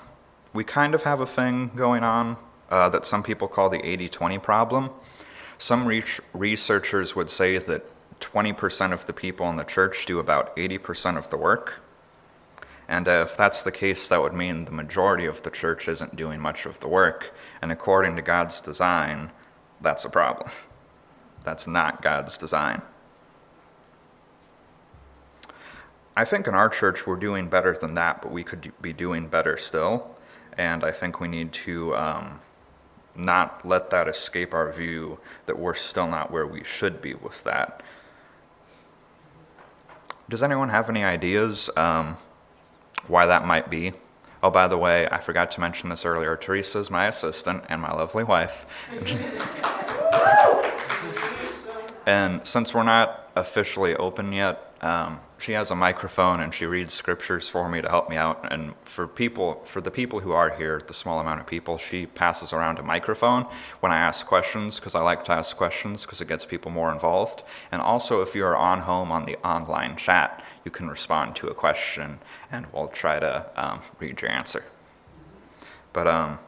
we 0.52 0.62
kind 0.62 0.94
of 0.94 1.02
have 1.02 1.18
a 1.18 1.26
thing 1.26 1.72
going 1.74 2.04
on 2.04 2.36
uh, 2.70 2.88
that 2.90 3.04
some 3.04 3.24
people 3.24 3.48
call 3.48 3.68
the 3.68 3.84
80 3.84 4.08
20 4.08 4.38
problem. 4.38 4.90
Some 5.58 5.86
re- 5.86 6.04
researchers 6.32 7.16
would 7.16 7.30
say 7.30 7.58
that 7.58 7.84
20% 8.20 8.92
of 8.92 9.06
the 9.06 9.12
people 9.12 9.50
in 9.50 9.56
the 9.56 9.64
church 9.64 10.06
do 10.06 10.20
about 10.20 10.54
80% 10.54 11.18
of 11.18 11.30
the 11.30 11.36
work, 11.36 11.80
And 12.86 13.08
uh, 13.08 13.26
if 13.26 13.36
that's 13.36 13.64
the 13.64 13.72
case, 13.72 14.06
that 14.06 14.22
would 14.22 14.32
mean 14.32 14.64
the 14.64 14.70
majority 14.70 15.26
of 15.26 15.42
the 15.42 15.50
church 15.50 15.88
isn't 15.88 16.14
doing 16.14 16.38
much 16.38 16.64
of 16.64 16.78
the 16.78 16.86
work. 16.86 17.34
And 17.60 17.72
according 17.72 18.14
to 18.14 18.22
God's 18.22 18.60
design, 18.60 19.32
that's 19.80 20.04
a 20.04 20.10
problem. 20.10 20.52
That's 21.42 21.66
not 21.66 22.02
God's 22.02 22.38
design. 22.38 22.82
I 26.18 26.24
think 26.24 26.48
in 26.48 26.54
our 26.54 26.68
church 26.68 27.06
we're 27.06 27.14
doing 27.14 27.48
better 27.48 27.74
than 27.74 27.94
that, 27.94 28.22
but 28.22 28.32
we 28.32 28.42
could 28.42 28.72
be 28.82 28.92
doing 28.92 29.28
better 29.28 29.56
still. 29.56 30.16
And 30.56 30.82
I 30.82 30.90
think 30.90 31.20
we 31.20 31.28
need 31.28 31.52
to 31.52 31.94
um, 31.94 32.40
not 33.14 33.64
let 33.64 33.90
that 33.90 34.08
escape 34.08 34.52
our 34.52 34.72
view 34.72 35.20
that 35.46 35.56
we're 35.56 35.74
still 35.74 36.08
not 36.08 36.32
where 36.32 36.44
we 36.44 36.64
should 36.64 37.00
be 37.00 37.14
with 37.14 37.44
that. 37.44 37.84
Does 40.28 40.42
anyone 40.42 40.70
have 40.70 40.90
any 40.90 41.04
ideas 41.04 41.70
um, 41.76 42.16
why 43.06 43.26
that 43.26 43.46
might 43.46 43.70
be? 43.70 43.92
Oh, 44.42 44.50
by 44.50 44.66
the 44.66 44.76
way, 44.76 45.06
I 45.12 45.20
forgot 45.20 45.52
to 45.52 45.60
mention 45.60 45.88
this 45.88 46.04
earlier. 46.04 46.36
Teresa 46.36 46.80
is 46.80 46.90
my 46.90 47.06
assistant 47.06 47.62
and 47.68 47.80
my 47.80 47.92
lovely 47.92 48.24
wife. 48.24 48.66
and 52.06 52.44
since 52.44 52.74
we're 52.74 52.82
not 52.82 53.30
officially 53.36 53.94
open 53.94 54.32
yet, 54.32 54.67
um, 54.80 55.20
she 55.38 55.52
has 55.52 55.70
a 55.70 55.74
microphone 55.74 56.40
and 56.40 56.54
she 56.54 56.66
reads 56.66 56.92
scriptures 56.92 57.48
for 57.48 57.68
me 57.68 57.80
to 57.80 57.88
help 57.88 58.08
me 58.08 58.16
out. 58.16 58.52
And 58.52 58.74
for 58.84 59.06
people, 59.06 59.62
for 59.64 59.80
the 59.80 59.90
people 59.90 60.20
who 60.20 60.32
are 60.32 60.50
here, 60.50 60.80
the 60.86 60.94
small 60.94 61.20
amount 61.20 61.40
of 61.40 61.46
people, 61.46 61.78
she 61.78 62.06
passes 62.06 62.52
around 62.52 62.78
a 62.78 62.82
microphone 62.82 63.46
when 63.80 63.90
I 63.90 63.98
ask 63.98 64.26
questions 64.26 64.78
because 64.78 64.94
I 64.94 65.00
like 65.00 65.24
to 65.24 65.32
ask 65.32 65.56
questions 65.56 66.02
because 66.02 66.20
it 66.20 66.28
gets 66.28 66.44
people 66.44 66.70
more 66.70 66.92
involved. 66.92 67.42
And 67.72 67.80
also, 67.82 68.22
if 68.22 68.34
you 68.34 68.44
are 68.44 68.56
on 68.56 68.80
home 68.80 69.10
on 69.10 69.26
the 69.26 69.36
online 69.38 69.96
chat, 69.96 70.44
you 70.64 70.70
can 70.70 70.88
respond 70.88 71.34
to 71.36 71.48
a 71.48 71.54
question 71.54 72.18
and 72.50 72.66
we'll 72.72 72.88
try 72.88 73.18
to 73.18 73.46
um, 73.56 73.80
read 73.98 74.20
your 74.20 74.30
answer. 74.30 74.64
But 75.92 76.06
um, 76.06 76.38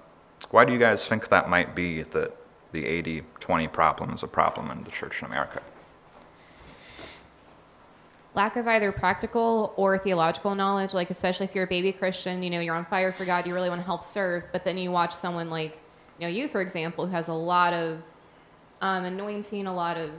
why 0.50 0.64
do 0.64 0.72
you 0.72 0.78
guys 0.78 1.06
think 1.06 1.28
that 1.28 1.48
might 1.48 1.74
be 1.74 2.02
that 2.02 2.36
the 2.72 2.86
80 2.86 3.22
20 3.40 3.68
problem 3.68 4.10
is 4.10 4.22
a 4.22 4.28
problem 4.28 4.70
in 4.70 4.84
the 4.84 4.90
church 4.90 5.20
in 5.22 5.26
America? 5.26 5.62
Lack 8.34 8.56
of 8.56 8.66
either 8.68 8.92
practical 8.92 9.72
or 9.76 9.98
theological 9.98 10.54
knowledge 10.54 10.94
like 10.94 11.10
especially 11.10 11.44
if 11.44 11.54
you're 11.54 11.64
a 11.64 11.68
baby 11.68 11.92
christian 11.92 12.42
you 12.42 12.50
know 12.50 12.60
you're 12.60 12.74
on 12.74 12.84
fire 12.86 13.12
for 13.12 13.24
god 13.24 13.46
you 13.46 13.52
really 13.52 13.68
want 13.68 13.80
to 13.80 13.84
help 13.84 14.02
serve 14.02 14.44
but 14.52 14.64
then 14.64 14.78
you 14.78 14.90
watch 14.90 15.12
someone 15.14 15.50
like 15.50 15.78
you 16.18 16.26
know 16.26 16.28
you 16.28 16.48
for 16.48 16.60
example 16.60 17.06
who 17.06 17.12
has 17.12 17.28
a 17.28 17.34
lot 17.34 17.72
of 17.72 18.00
um, 18.82 19.04
anointing 19.04 19.66
a 19.66 19.74
lot 19.74 19.96
of 19.96 20.10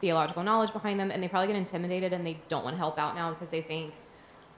theological 0.00 0.42
knowledge 0.42 0.72
behind 0.72 1.00
them 1.00 1.10
and 1.10 1.22
they 1.22 1.28
probably 1.28 1.46
get 1.46 1.56
intimidated 1.56 2.12
and 2.12 2.26
they 2.26 2.38
don't 2.48 2.64
want 2.64 2.74
to 2.74 2.78
help 2.78 2.98
out 2.98 3.14
now 3.14 3.30
because 3.30 3.48
they 3.48 3.62
think 3.62 3.94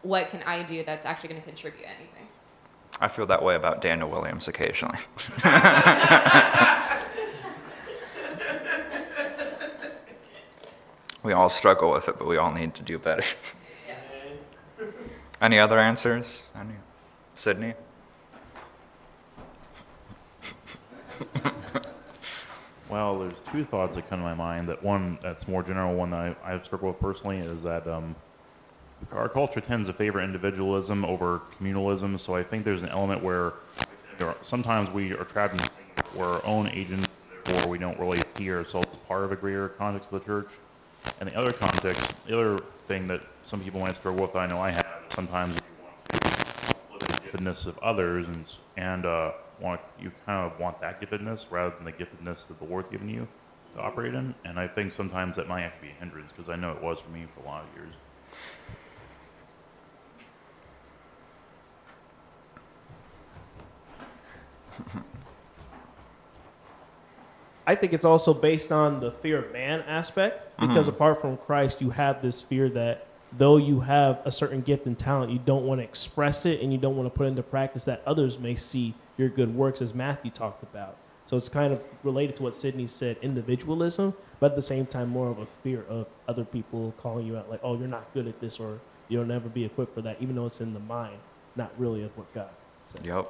what 0.03 0.29
can 0.29 0.43
i 0.43 0.63
do 0.63 0.83
that's 0.85 1.07
actually 1.07 1.29
going 1.29 1.41
to 1.41 1.47
contribute 1.47 1.85
anything? 1.85 2.27
I 3.01 3.09
feel 3.09 3.27
that 3.27 3.43
way 3.43 3.55
about 3.55 3.83
daniel 3.83 4.09
williams 4.11 4.49
occasionally 4.49 4.99
We 11.27 11.33
all 11.33 11.49
struggle 11.49 11.91
with 11.91 12.09
it, 12.09 12.19
but 12.19 12.29
we 12.29 12.37
all 12.37 12.53
need 12.53 12.77
to 12.77 12.85
do 12.85 13.01
better. 13.01 13.25
Yes. 13.89 14.27
Any 15.43 15.59
other 15.59 15.77
answers? 15.77 16.45
Any? 16.55 16.75
Sydney? 17.35 17.75
well, 22.89 23.19
there's 23.19 23.41
two 23.41 23.65
thoughts 23.65 23.97
that 23.97 24.09
come 24.09 24.21
to 24.21 24.25
my 24.25 24.35
mind. 24.35 24.69
That 24.69 24.81
one 24.85 25.19
that's 25.21 25.49
more 25.49 25.65
general, 25.65 25.97
one 25.97 26.11
that 26.11 26.37
I, 26.45 26.53
have 26.53 26.65
struggled 26.65 26.93
with 26.93 27.01
personally, 27.01 27.39
is 27.39 27.61
that 27.65 27.89
um, 27.89 28.15
our 29.11 29.29
culture 29.29 29.61
tends 29.61 29.89
to 29.89 29.95
favor 29.95 30.21
individualism 30.21 31.05
over 31.05 31.43
communalism. 31.59 32.21
So 32.21 32.37
I 32.37 32.45
think 32.45 32.65
there's 32.65 32.85
an 32.85 32.91
element 32.91 33.21
where 33.21 33.55
sometimes 34.43 34.91
we 34.91 35.13
are 35.13 35.25
trapped 35.25 35.55
in 35.55 36.21
our 36.21 36.41
own 36.47 36.69
agents, 36.69 37.09
therefore 37.43 37.69
we 37.69 37.79
don't 37.79 37.99
really 37.99 38.23
see 38.37 38.49
ourselves 38.53 38.87
part 39.09 39.25
of 39.25 39.33
a 39.33 39.37
greater 39.37 39.71
context 39.71 40.13
of 40.13 40.21
the 40.21 40.25
church. 40.25 40.51
And 41.21 41.31
the 41.31 41.37
other 41.37 41.53
context, 41.53 42.15
the 42.27 42.39
other 42.39 42.59
thing 42.89 43.07
that 43.09 43.21
some 43.43 43.61
people 43.61 43.81
might 43.81 43.97
struggle 43.97 44.27
with, 44.27 44.37
I 44.37 44.47
know 44.47 44.61
I 44.61 44.71
have, 44.71 44.87
sometimes 45.11 45.57
you 45.57 45.63
want 45.83 46.23
to 46.23 46.77
look 46.93 47.03
at 47.03 47.09
the 47.09 47.39
giftedness 47.39 47.67
of 47.67 47.79
others 47.79 48.27
and, 48.27 48.53
and 48.77 49.07
uh, 49.07 49.33
want 49.61 49.81
you 50.01 50.13
kind 50.25 50.51
of 50.51 50.59
want 50.59 50.81
that 50.81 51.01
giftedness 51.01 51.47
rather 51.51 51.75
than 51.75 51.85
the 51.85 51.93
giftedness 51.93 52.47
that 52.49 52.59
the 52.59 52.65
Lord's 52.65 52.91
given 52.91 53.09
you 53.09 53.27
to 53.75 53.81
operate 53.81 54.15
in. 54.15 54.35
And 54.45 54.59
I 54.59 54.69
think 54.69 54.93
sometimes 54.93 55.37
that 55.37 55.49
might 55.49 55.63
have 55.63 55.75
to 55.77 55.81
be 55.81 55.89
a 55.89 55.95
hindrance 55.95 56.33
because 56.33 56.51
I 56.51 56.57
know 56.57 56.73
it 56.73 56.83
was 56.83 57.01
for 57.01 57.11
me 57.11 57.27
for 57.35 57.43
a 57.43 57.47
lot 57.47 57.65
of 57.65 57.75
years. 57.77 57.95
I 67.67 67.75
think 67.75 67.93
it's 67.93 68.05
also 68.05 68.33
based 68.33 68.71
on 68.71 69.01
the 69.01 69.11
fear 69.11 69.39
of 69.45 69.53
man 69.53 69.81
aspect 69.83 70.57
because 70.59 70.87
mm-hmm. 70.87 70.95
apart 70.95 71.21
from 71.21 71.37
Christ, 71.37 71.81
you 71.81 71.91
have 71.91 72.23
this 72.23 72.41
fear 72.41 72.69
that 72.71 73.07
though 73.37 73.57
you 73.57 73.81
have 73.81 74.21
a 74.25 74.31
certain 74.31 74.61
gift 74.61 74.87
and 74.87 74.99
talent, 74.99 75.33
you 75.33 75.41
don't 75.41 75.67
want 75.67 75.81
to 75.81 75.85
express 75.85 76.47
it 76.47 76.61
and 76.61 76.73
you 76.73 76.79
don't 76.79 76.97
want 76.97 77.13
to 77.13 77.17
put 77.17 77.27
into 77.27 77.43
practice 77.43 77.85
that 77.85 78.03
others 78.07 78.39
may 78.39 78.55
see 78.55 78.95
your 79.17 79.29
good 79.29 79.55
works, 79.55 79.83
as 79.83 79.95
Matthew 79.95 80.31
talked 80.31 80.63
about. 80.63 80.97
So 81.25 81.37
it's 81.37 81.49
kind 81.49 81.73
of 81.73 81.83
related 82.05 82.37
to 82.37 82.45
what 82.45 82.55
Sydney 82.55 82.87
said 82.87 83.17
individualism, 83.21 84.15
but 84.39 84.53
at 84.53 84.57
the 84.57 84.63
same 84.63 84.87
time, 84.87 85.09
more 85.09 85.29
of 85.29 85.39
a 85.39 85.47
fear 85.47 85.85
of 85.89 86.07
other 86.29 86.45
people 86.45 86.95
calling 86.99 87.27
you 87.27 87.37
out, 87.37 87.51
like, 87.51 87.61
oh, 87.65 87.77
you're 87.77 87.89
not 87.89 88.13
good 88.15 88.29
at 88.29 88.39
this, 88.41 88.61
or 88.61 88.79
you'll 89.09 89.25
never 89.25 89.49
be 89.49 89.65
equipped 89.65 89.95
for 89.95 90.03
that, 90.03 90.19
even 90.21 90.37
though 90.37 90.47
it's 90.47 90.61
in 90.61 90.73
the 90.73 90.81
mind, 90.81 91.19
not 91.57 91.73
really 91.79 92.05
of 92.05 92.17
what 92.17 92.33
God 92.33 92.51
said. 92.87 93.05
Yep. 93.05 93.29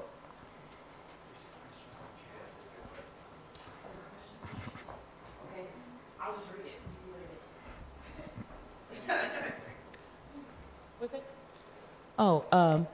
Oh, 12.18 12.44
um, 12.52 12.87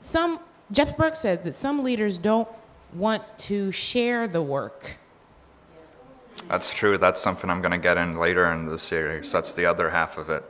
some 0.00 0.40
Jeff 0.70 0.96
Burke 0.96 1.16
said 1.16 1.44
that 1.44 1.54
some 1.54 1.82
leaders 1.82 2.16
don't 2.18 2.48
want 2.94 3.22
to 3.38 3.70
share 3.72 4.28
the 4.28 4.42
work. 4.42 4.98
That's 6.48 6.72
true. 6.72 6.96
That's 6.98 7.20
something 7.20 7.50
I'm 7.50 7.60
going 7.60 7.72
to 7.72 7.78
get 7.78 7.96
in 7.98 8.18
later 8.18 8.50
in 8.52 8.64
the 8.66 8.78
series. 8.78 9.30
That's 9.32 9.52
the 9.52 9.66
other 9.66 9.90
half 9.90 10.18
of 10.18 10.30
it. 10.30 10.44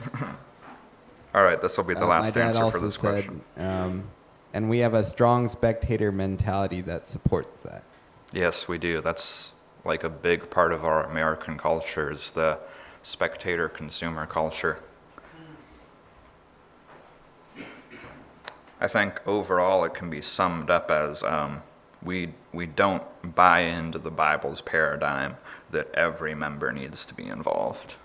All 1.34 1.44
right, 1.44 1.60
this 1.60 1.76
will 1.76 1.84
be 1.84 1.94
the 1.94 2.04
uh, 2.04 2.08
last 2.08 2.36
answer 2.36 2.70
for 2.70 2.78
this 2.80 2.96
said, 2.96 3.00
question. 3.00 3.42
Um, 3.56 4.04
and 4.60 4.68
we 4.68 4.80
have 4.80 4.92
a 4.92 5.02
strong 5.02 5.48
spectator 5.48 6.12
mentality 6.12 6.82
that 6.82 7.06
supports 7.06 7.60
that. 7.60 7.82
Yes, 8.30 8.68
we 8.68 8.76
do. 8.76 9.00
That's 9.00 9.52
like 9.86 10.04
a 10.04 10.10
big 10.10 10.50
part 10.50 10.74
of 10.74 10.84
our 10.84 11.02
American 11.04 11.56
culture 11.56 12.10
is 12.10 12.32
the 12.32 12.58
spectator 13.02 13.70
consumer 13.70 14.26
culture. 14.26 14.80
I 18.82 18.86
think 18.86 19.26
overall 19.26 19.82
it 19.84 19.94
can 19.94 20.10
be 20.10 20.20
summed 20.20 20.68
up 20.68 20.90
as 20.90 21.22
um, 21.22 21.62
we, 22.02 22.34
we 22.52 22.66
don't 22.66 23.02
buy 23.34 23.60
into 23.60 23.98
the 23.98 24.10
Bible's 24.10 24.60
paradigm 24.60 25.38
that 25.70 25.90
every 25.94 26.34
member 26.34 26.70
needs 26.70 27.06
to 27.06 27.14
be 27.14 27.26
involved. 27.26 27.96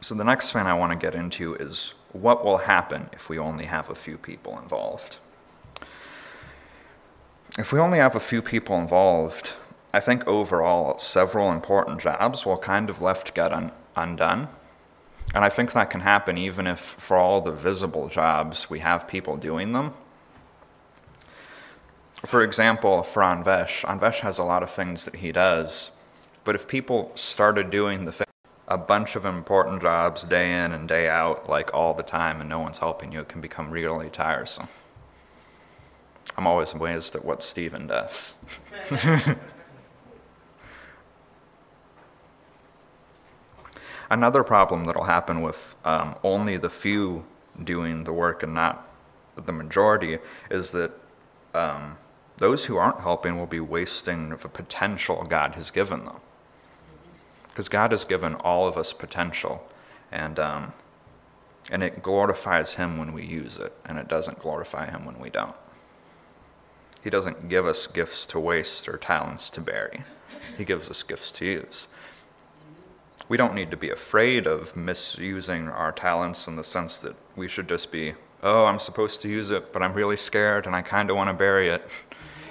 So 0.00 0.14
the 0.14 0.24
next 0.24 0.52
thing 0.52 0.66
I 0.66 0.72
want 0.72 0.92
to 0.92 0.96
get 0.96 1.14
into 1.14 1.54
is 1.56 1.92
what 2.14 2.44
will 2.44 2.58
happen 2.58 3.10
if 3.12 3.28
we 3.28 3.38
only 3.38 3.64
have 3.64 3.90
a 3.90 3.94
few 3.94 4.16
people 4.16 4.58
involved? 4.58 5.18
If 7.58 7.72
we 7.72 7.78
only 7.78 7.98
have 7.98 8.16
a 8.16 8.20
few 8.20 8.40
people 8.40 8.78
involved, 8.78 9.52
I 9.92 10.00
think 10.00 10.26
overall 10.26 10.98
several 10.98 11.52
important 11.52 12.00
jobs 12.00 12.46
will 12.46 12.56
kind 12.56 12.88
of 12.88 13.02
left 13.02 13.34
get 13.34 13.52
un- 13.52 13.72
undone. 13.96 14.48
And 15.34 15.44
I 15.44 15.48
think 15.48 15.72
that 15.72 15.90
can 15.90 16.00
happen 16.00 16.38
even 16.38 16.66
if, 16.66 16.80
for 16.80 17.16
all 17.16 17.40
the 17.40 17.50
visible 17.50 18.08
jobs, 18.08 18.70
we 18.70 18.80
have 18.80 19.08
people 19.08 19.36
doing 19.36 19.72
them. 19.72 19.94
For 22.24 22.42
example, 22.42 23.02
for 23.02 23.22
Anvesh, 23.22 23.84
Anvesh 23.84 24.20
has 24.20 24.38
a 24.38 24.44
lot 24.44 24.62
of 24.62 24.70
things 24.70 25.04
that 25.04 25.16
he 25.16 25.32
does, 25.32 25.90
but 26.44 26.54
if 26.54 26.66
people 26.68 27.10
started 27.14 27.70
doing 27.70 28.04
the 28.04 28.12
a 28.68 28.78
bunch 28.78 29.16
of 29.16 29.24
important 29.24 29.82
jobs 29.82 30.24
day 30.24 30.64
in 30.64 30.72
and 30.72 30.88
day 30.88 31.08
out, 31.08 31.48
like 31.48 31.74
all 31.74 31.94
the 31.94 32.02
time, 32.02 32.40
and 32.40 32.48
no 32.48 32.58
one's 32.58 32.78
helping 32.78 33.12
you, 33.12 33.20
it 33.20 33.28
can 33.28 33.40
become 33.40 33.70
really 33.70 34.08
tiresome. 34.08 34.68
I'm 36.36 36.46
always 36.46 36.72
amazed 36.72 37.14
at 37.14 37.24
what 37.24 37.42
Stephen 37.42 37.86
does. 37.86 38.34
Another 44.10 44.44
problem 44.44 44.84
that'll 44.84 45.04
happen 45.04 45.40
with 45.42 45.74
um, 45.84 46.16
only 46.22 46.56
the 46.56 46.70
few 46.70 47.24
doing 47.62 48.04
the 48.04 48.12
work 48.12 48.42
and 48.42 48.54
not 48.54 48.88
the 49.36 49.52
majority 49.52 50.18
is 50.50 50.70
that 50.72 50.92
um, 51.54 51.96
those 52.36 52.64
who 52.64 52.76
aren't 52.76 53.00
helping 53.00 53.38
will 53.38 53.46
be 53.46 53.60
wasting 53.60 54.30
the 54.30 54.36
potential 54.36 55.24
God 55.24 55.54
has 55.54 55.70
given 55.70 56.04
them. 56.04 56.20
Because 57.54 57.68
God 57.68 57.92
has 57.92 58.02
given 58.02 58.34
all 58.34 58.66
of 58.66 58.76
us 58.76 58.92
potential, 58.92 59.64
and 60.10 60.40
um, 60.40 60.72
and 61.70 61.84
it 61.84 62.02
glorifies 62.02 62.74
Him 62.74 62.98
when 62.98 63.12
we 63.12 63.24
use 63.24 63.58
it, 63.58 63.72
and 63.84 63.96
it 63.96 64.08
doesn't 64.08 64.40
glorify 64.40 64.90
Him 64.90 65.04
when 65.04 65.20
we 65.20 65.30
don't. 65.30 65.54
He 67.04 67.10
doesn't 67.10 67.48
give 67.48 67.64
us 67.64 67.86
gifts 67.86 68.26
to 68.28 68.40
waste 68.40 68.88
or 68.88 68.96
talents 68.96 69.50
to 69.50 69.60
bury. 69.60 70.02
He 70.58 70.64
gives 70.64 70.90
us 70.90 71.04
gifts 71.04 71.30
to 71.32 71.44
use. 71.44 71.86
We 73.28 73.36
don't 73.36 73.54
need 73.54 73.70
to 73.70 73.76
be 73.76 73.90
afraid 73.90 74.48
of 74.48 74.74
misusing 74.74 75.68
our 75.68 75.92
talents 75.92 76.48
in 76.48 76.56
the 76.56 76.64
sense 76.64 77.00
that 77.02 77.14
we 77.36 77.46
should 77.46 77.68
just 77.68 77.92
be, 77.92 78.14
oh, 78.42 78.64
I'm 78.64 78.80
supposed 78.80 79.22
to 79.22 79.28
use 79.28 79.52
it, 79.52 79.72
but 79.72 79.80
I'm 79.80 79.94
really 79.94 80.16
scared 80.16 80.66
and 80.66 80.74
I 80.74 80.82
kind 80.82 81.08
of 81.08 81.16
want 81.16 81.28
to 81.28 81.34
bury 81.34 81.68
it. 81.68 81.88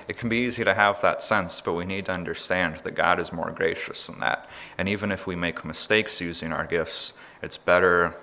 It 0.08 0.18
can 0.18 0.30
be 0.30 0.38
easy 0.38 0.64
to 0.64 0.74
have 0.74 1.02
that 1.02 1.22
sense, 1.22 1.62
but 1.62 1.74
we 1.74 1.86
need 1.86 2.06
to 2.06 2.12
understand 2.12 2.78
that 2.80 2.96
God 2.96 3.20
is 3.20 3.32
more 3.32 3.52
gracious 3.52 4.08
than 4.08 4.20
that. 4.20 4.50
And 4.78 4.90
even 4.90 5.12
if 5.12 5.28
we 5.28 5.36
make 5.36 5.64
mistakes 5.64 6.20
using 6.20 6.52
our 6.52 6.66
gifts, 6.66 7.14
it's 7.42 7.58
better, 7.58 8.16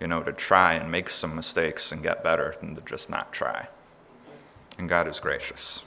you 0.00 0.06
know, 0.06 0.22
to 0.22 0.32
try 0.32 0.74
and 0.74 0.90
make 0.90 1.10
some 1.10 1.34
mistakes 1.34 1.92
and 1.92 2.02
get 2.02 2.24
better 2.24 2.54
than 2.60 2.74
to 2.74 2.80
just 2.82 3.10
not 3.10 3.32
try. 3.32 3.68
And 4.78 4.88
God 4.88 5.08
is 5.08 5.20
gracious. 5.20 5.84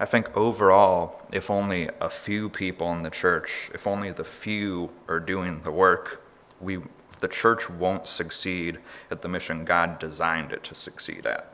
I 0.00 0.04
think 0.04 0.36
overall, 0.36 1.22
if 1.32 1.50
only 1.50 1.90
a 2.00 2.08
few 2.08 2.48
people 2.48 2.92
in 2.92 3.02
the 3.02 3.10
church, 3.10 3.70
if 3.74 3.86
only 3.86 4.12
the 4.12 4.24
few 4.24 4.90
are 5.08 5.18
doing 5.18 5.62
the 5.64 5.72
work, 5.72 6.22
we, 6.60 6.78
the 7.20 7.28
church 7.28 7.68
won't 7.68 8.06
succeed 8.06 8.78
at 9.10 9.22
the 9.22 9.28
mission 9.28 9.64
God 9.64 9.98
designed 9.98 10.52
it 10.52 10.64
to 10.64 10.74
succeed 10.74 11.26
at. 11.26 11.52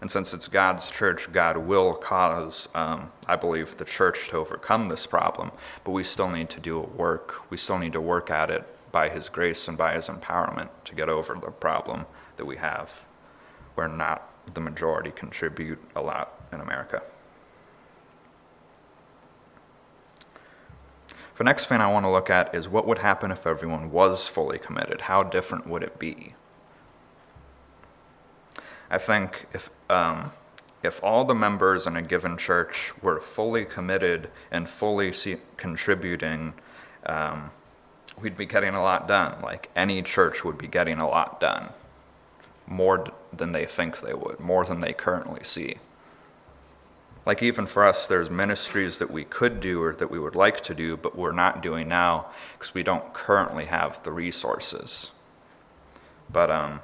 And 0.00 0.10
since 0.10 0.34
it's 0.34 0.48
God's 0.48 0.90
church, 0.90 1.32
God 1.32 1.56
will 1.56 1.94
cause, 1.94 2.68
um, 2.74 3.10
I 3.26 3.36
believe, 3.36 3.78
the 3.78 3.86
church 3.86 4.28
to 4.28 4.36
overcome 4.36 4.88
this 4.88 5.06
problem. 5.06 5.50
But 5.82 5.92
we 5.92 6.04
still 6.04 6.28
need 6.30 6.50
to 6.50 6.60
do 6.60 6.78
work. 6.78 7.50
We 7.50 7.56
still 7.56 7.78
need 7.78 7.94
to 7.94 8.02
work 8.02 8.30
at 8.30 8.50
it 8.50 8.66
by 8.92 9.08
His 9.08 9.28
grace 9.30 9.66
and 9.66 9.78
by 9.78 9.94
His 9.94 10.08
empowerment 10.08 10.68
to 10.84 10.94
get 10.94 11.08
over 11.08 11.34
the 11.34 11.50
problem 11.50 12.04
that 12.36 12.44
we 12.44 12.56
have, 12.58 12.90
where 13.76 13.88
not 13.88 14.30
the 14.52 14.60
majority 14.60 15.10
contribute 15.10 15.82
a 15.96 16.02
lot 16.02 16.42
in 16.52 16.60
America. 16.60 17.02
The 21.36 21.44
next 21.44 21.66
thing 21.66 21.80
I 21.80 21.90
want 21.90 22.04
to 22.04 22.10
look 22.10 22.30
at 22.30 22.54
is 22.54 22.68
what 22.68 22.86
would 22.86 22.98
happen 22.98 23.30
if 23.30 23.46
everyone 23.46 23.90
was 23.90 24.28
fully 24.28 24.58
committed? 24.58 25.02
How 25.02 25.22
different 25.24 25.66
would 25.66 25.82
it 25.82 25.98
be? 25.98 26.34
I 28.88 28.98
think 28.98 29.46
if, 29.52 29.70
um, 29.90 30.30
if 30.84 31.02
all 31.02 31.24
the 31.24 31.34
members 31.34 31.86
in 31.86 31.96
a 31.96 32.02
given 32.02 32.36
church 32.36 32.92
were 33.02 33.20
fully 33.20 33.64
committed 33.64 34.30
and 34.52 34.68
fully 34.68 35.12
see, 35.12 35.38
contributing, 35.56 36.54
um, 37.06 37.50
we'd 38.20 38.36
be 38.36 38.46
getting 38.46 38.74
a 38.74 38.82
lot 38.82 39.08
done. 39.08 39.42
Like 39.42 39.70
any 39.74 40.02
church 40.02 40.44
would 40.44 40.56
be 40.56 40.68
getting 40.68 40.98
a 40.98 41.08
lot 41.08 41.40
done. 41.40 41.70
More 42.66 43.12
than 43.32 43.50
they 43.50 43.66
think 43.66 44.00
they 44.00 44.14
would, 44.14 44.38
more 44.38 44.64
than 44.64 44.78
they 44.78 44.92
currently 44.92 45.42
see. 45.42 45.76
Like, 47.26 47.42
even 47.42 47.66
for 47.66 47.86
us, 47.86 48.06
there's 48.06 48.28
ministries 48.28 48.98
that 48.98 49.10
we 49.10 49.24
could 49.24 49.60
do 49.60 49.82
or 49.82 49.94
that 49.94 50.10
we 50.10 50.18
would 50.18 50.36
like 50.36 50.60
to 50.64 50.74
do, 50.74 50.96
but 50.96 51.16
we're 51.16 51.32
not 51.32 51.62
doing 51.62 51.88
now 51.88 52.26
because 52.52 52.74
we 52.74 52.82
don't 52.82 53.14
currently 53.14 53.64
have 53.64 54.02
the 54.02 54.12
resources. 54.12 55.10
But 56.30 56.50
um, 56.50 56.80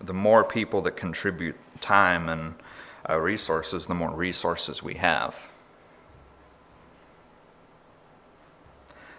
the 0.00 0.12
more 0.12 0.44
people 0.44 0.82
that 0.82 0.96
contribute 0.96 1.56
time 1.80 2.28
and 2.28 2.54
uh, 3.08 3.18
resources, 3.18 3.86
the 3.86 3.94
more 3.94 4.10
resources 4.10 4.82
we 4.82 4.94
have. 4.94 5.48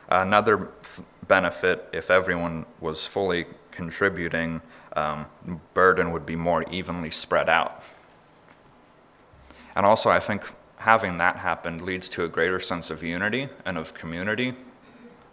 Another 0.10 0.70
f- 0.82 1.02
benefit, 1.28 1.88
if 1.94 2.12
everyone 2.12 2.66
was 2.80 3.06
fully 3.06 3.46
contributing, 3.72 4.62
um, 4.96 5.26
burden 5.74 6.12
would 6.12 6.26
be 6.26 6.36
more 6.36 6.64
evenly 6.70 7.10
spread 7.10 7.50
out. 7.50 7.84
And 9.76 9.86
also, 9.86 10.10
I 10.10 10.20
think 10.20 10.44
having 10.78 11.18
that 11.20 11.38
happen 11.38 11.86
leads 11.86 12.10
to 12.10 12.24
a 12.24 12.28
greater 12.28 12.60
sense 12.60 12.90
of 12.90 13.04
unity 13.04 13.50
and 13.66 13.78
of 13.78 13.94
community 13.94 14.56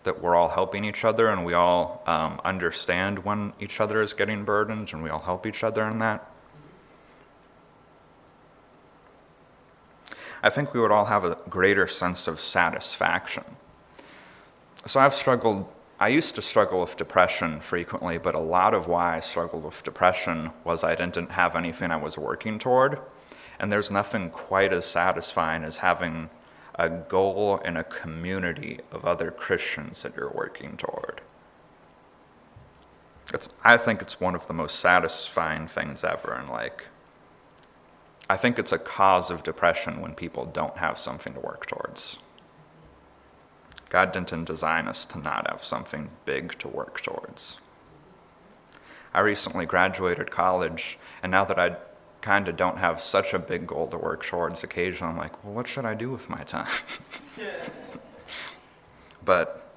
that 0.04 0.22
we're 0.22 0.36
all 0.36 0.48
helping 0.48 0.84
each 0.84 1.04
other 1.04 1.28
and 1.28 1.44
we 1.44 1.54
all 1.54 2.02
um, 2.06 2.40
understand 2.44 3.24
when 3.24 3.52
each 3.60 3.80
other 3.80 4.00
is 4.00 4.12
getting 4.12 4.44
burdened 4.44 4.90
and 4.92 5.02
we 5.02 5.10
all 5.10 5.18
help 5.18 5.46
each 5.46 5.64
other 5.64 5.86
in 5.88 5.98
that. 5.98 6.30
I 10.42 10.50
think 10.50 10.72
we 10.72 10.80
would 10.80 10.92
all 10.92 11.06
have 11.06 11.24
a 11.24 11.36
greater 11.48 11.86
sense 11.86 12.28
of 12.28 12.40
satisfaction. 12.40 13.44
So 14.86 15.00
I've 15.00 15.14
struggled, 15.14 15.68
I 15.98 16.08
used 16.08 16.36
to 16.36 16.42
struggle 16.42 16.80
with 16.80 16.96
depression 16.96 17.60
frequently, 17.60 18.18
but 18.18 18.34
a 18.34 18.38
lot 18.38 18.72
of 18.72 18.86
why 18.86 19.16
I 19.16 19.20
struggled 19.20 19.64
with 19.64 19.82
depression 19.82 20.52
was 20.62 20.84
I 20.84 20.94
didn't 20.94 21.32
have 21.32 21.56
anything 21.56 21.90
I 21.90 21.96
was 21.96 22.16
working 22.16 22.58
toward. 22.58 23.00
And 23.58 23.72
there's 23.72 23.90
nothing 23.90 24.30
quite 24.30 24.72
as 24.72 24.86
satisfying 24.86 25.64
as 25.64 25.78
having 25.78 26.30
a 26.74 26.88
goal 26.88 27.60
and 27.64 27.76
a 27.76 27.84
community 27.84 28.80
of 28.92 29.04
other 29.04 29.30
Christians 29.30 30.02
that 30.02 30.16
you're 30.16 30.30
working 30.30 30.76
toward. 30.76 31.20
It's, 33.34 33.48
I 33.64 33.76
think 33.76 34.00
it's 34.00 34.20
one 34.20 34.34
of 34.34 34.46
the 34.46 34.54
most 34.54 34.78
satisfying 34.78 35.66
things 35.66 36.04
ever. 36.04 36.32
And 36.32 36.48
like, 36.48 36.86
I 38.30 38.36
think 38.36 38.58
it's 38.58 38.72
a 38.72 38.78
cause 38.78 39.30
of 39.30 39.42
depression 39.42 40.00
when 40.00 40.14
people 40.14 40.46
don't 40.46 40.78
have 40.78 40.98
something 40.98 41.34
to 41.34 41.40
work 41.40 41.66
towards. 41.66 42.18
God 43.90 44.12
didn't 44.12 44.44
design 44.44 44.86
us 44.86 45.04
to 45.06 45.18
not 45.18 45.50
have 45.50 45.64
something 45.64 46.10
big 46.24 46.58
to 46.58 46.68
work 46.68 47.00
towards. 47.00 47.56
I 49.14 49.20
recently 49.20 49.64
graduated 49.64 50.30
college, 50.30 50.98
and 51.22 51.32
now 51.32 51.44
that 51.44 51.58
I 51.58 51.76
kind 52.20 52.48
of 52.48 52.56
don't 52.56 52.78
have 52.78 53.00
such 53.00 53.34
a 53.34 53.38
big 53.38 53.66
goal 53.66 53.86
to 53.88 53.96
work 53.96 54.24
towards. 54.24 54.64
Occasionally, 54.64 55.12
I'm 55.12 55.18
like, 55.18 55.44
well, 55.44 55.54
what 55.54 55.66
should 55.66 55.84
I 55.84 55.94
do 55.94 56.10
with 56.10 56.28
my 56.28 56.42
time? 56.42 56.70
but, 59.24 59.70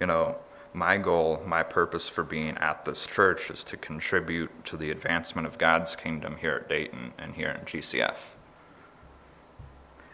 you 0.00 0.06
know, 0.06 0.36
my 0.72 0.96
goal, 0.96 1.42
my 1.46 1.62
purpose 1.62 2.08
for 2.08 2.22
being 2.22 2.56
at 2.58 2.84
this 2.84 3.06
church 3.06 3.50
is 3.50 3.64
to 3.64 3.76
contribute 3.76 4.64
to 4.66 4.76
the 4.76 4.90
advancement 4.90 5.46
of 5.46 5.58
God's 5.58 5.96
kingdom 5.96 6.36
here 6.40 6.54
at 6.62 6.68
Dayton 6.68 7.12
and 7.18 7.34
here 7.34 7.50
in 7.50 7.64
GCF. 7.64 8.16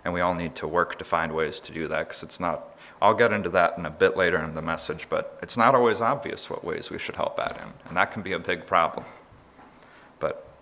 And 0.04 0.14
we 0.14 0.20
all 0.20 0.34
need 0.34 0.54
to 0.56 0.68
work 0.68 0.98
to 0.98 1.04
find 1.04 1.32
ways 1.32 1.60
to 1.60 1.72
do 1.72 1.88
that 1.88 2.08
because 2.08 2.22
it's 2.22 2.38
not, 2.38 2.76
I'll 3.00 3.14
get 3.14 3.32
into 3.32 3.48
that 3.50 3.76
in 3.78 3.86
a 3.86 3.90
bit 3.90 4.16
later 4.16 4.42
in 4.42 4.54
the 4.54 4.62
message, 4.62 5.06
but 5.08 5.38
it's 5.42 5.56
not 5.56 5.74
always 5.74 6.00
obvious 6.00 6.48
what 6.48 6.64
ways 6.64 6.90
we 6.90 6.98
should 6.98 7.16
help 7.16 7.38
out 7.38 7.56
in. 7.56 7.68
And 7.88 7.96
that 7.96 8.12
can 8.12 8.22
be 8.22 8.32
a 8.32 8.38
big 8.38 8.66
problem. 8.66 9.04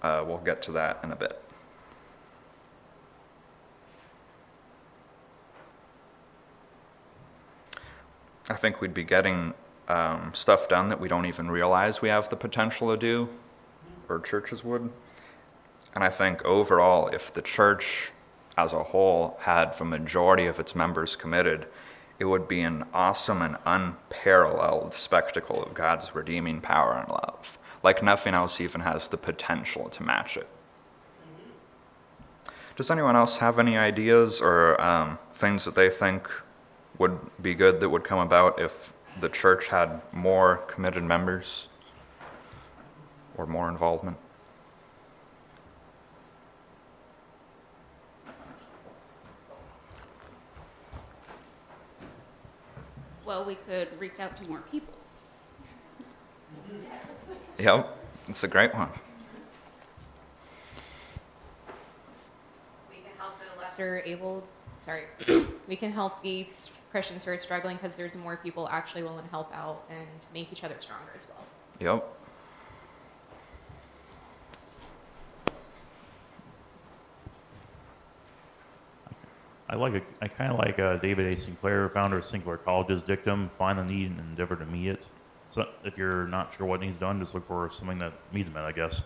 Uh, 0.03 0.25
we'll 0.27 0.39
get 0.39 0.61
to 0.63 0.73
that 0.73 0.99
in 1.05 1.13
a 1.13 1.17
bit. 1.17 1.41
I 8.51 8.55
think 8.55 8.81
we'd 8.81 8.93
be 8.93 9.05
getting 9.05 9.55
um, 9.89 10.33
stuff 10.35 10.69
done 10.69 10.89
that 10.89 11.01
we 11.01 11.09
don't 11.09 11.27
even 11.27 11.51
realize 11.51 12.03
we 12.03 12.09
have 12.09 12.29
the 12.29 12.37
potential 12.37 12.91
to 12.91 12.97
do, 12.97 13.29
or 14.09 14.19
churches 14.19 14.65
would. 14.65 14.91
And 15.95 16.03
I 16.03 16.11
think 16.11 16.45
overall, 16.45 17.09
if 17.09 17.33
the 17.33 17.43
church 17.43 18.11
as 18.57 18.73
a 18.73 18.83
whole 18.83 19.39
had 19.43 19.79
the 19.79 19.85
majority 19.85 20.47
of 20.47 20.59
its 20.59 20.75
members 20.75 21.15
committed, 21.15 21.67
it 22.19 22.25
would 22.25 22.49
be 22.49 22.61
an 22.61 22.85
awesome 22.93 23.41
and 23.41 23.57
unparalleled 23.65 24.95
spectacle 24.95 25.63
of 25.63 25.75
God's 25.75 26.15
redeeming 26.15 26.61
power 26.61 26.95
and 26.99 27.09
love 27.09 27.59
like 27.83 28.03
nothing 28.03 28.35
else 28.35 28.61
even 28.61 28.81
has 28.83 29.09
the 29.09 29.17
potential 29.17 29.89
to 29.89 30.03
match 30.03 30.37
it. 30.37 30.49
Does 32.77 32.91
anyone 32.91 33.17
else 33.17 33.39
have 33.39 33.59
any 33.59 33.77
ideas 33.77 34.41
or 34.41 34.81
um, 34.81 35.19
things 35.35 35.65
that 35.65 35.75
they 35.75 35.91
think 35.91 36.29
would 36.99 37.19
be 37.43 37.55
good 37.55 37.81
that 37.81 37.89
would 37.89 38.05
come 38.05 38.19
about 38.19 38.61
if 38.61 38.93
the 39.21 39.29
church 39.29 39.69
had 39.69 40.01
more 40.13 40.59
committed 40.69 41.03
members 41.03 41.69
or 43.37 43.47
more 43.47 43.69
involvement? 43.69 44.17
Well, 53.27 53.45
we 53.45 53.55
could 53.55 53.89
reach 54.01 54.19
out 54.19 54.37
to 54.39 54.45
more 54.49 54.61
people. 54.71 54.95
Yep, 57.59 57.97
it's 58.29 58.45
a 58.45 58.49
great 58.49 58.75
one. 58.75 58.89
We 62.91 62.97
can 62.97 63.13
help 63.19 63.35
the 63.39 63.61
lesser 63.61 64.03
able 64.05 64.45
sorry, 64.81 65.05
we 65.69 65.77
can 65.77 65.93
help 65.93 66.23
the 66.23 66.47
s- 66.51 66.73
Christians 66.91 67.25
who 67.25 67.31
are 67.31 67.39
struggling 67.39 67.77
because 67.77 67.95
there's 67.95 68.17
more 68.17 68.37
people 68.37 68.69
actually 68.69 69.03
willing 69.05 69.25
to 69.25 69.31
help 69.31 69.55
out 69.55 69.85
and 69.91 70.27
make 70.35 70.51
each 70.53 70.65
other 70.65 70.75
stronger 70.81 71.13
as 71.17 71.29
well. 71.29 71.45
Yep. 71.81 72.09
I 79.69 79.77
like 79.77 79.95
a, 79.95 80.03
I 80.21 80.29
kind 80.29 80.53
of 80.53 80.59
like 80.59 80.79
uh, 80.79 80.97
David 80.99 81.33
A. 81.33 81.37
Sinclair, 81.37 81.89
founder 81.89 82.19
of 82.19 82.25
Sinclair 82.25 82.59
College's 82.59 83.03
dictum: 83.03 83.49
find 83.57 83.79
the 83.79 83.85
need 83.85 84.11
and 84.11 84.19
endeavor 84.21 84.57
to 84.57 84.67
meet 84.67 84.89
it. 84.89 85.07
So 85.53 85.69
if 85.85 85.99
you're 85.99 86.27
not 86.29 86.55
sure 86.55 86.67
what 86.67 86.81
needs 86.81 86.97
done, 86.97 87.21
just 87.21 87.35
look 87.35 87.47
for 87.47 87.69
something 87.71 87.99
that 87.99 88.15
needs 88.33 88.51
met, 88.51 88.65
I 88.65 88.73
guess. 88.73 89.03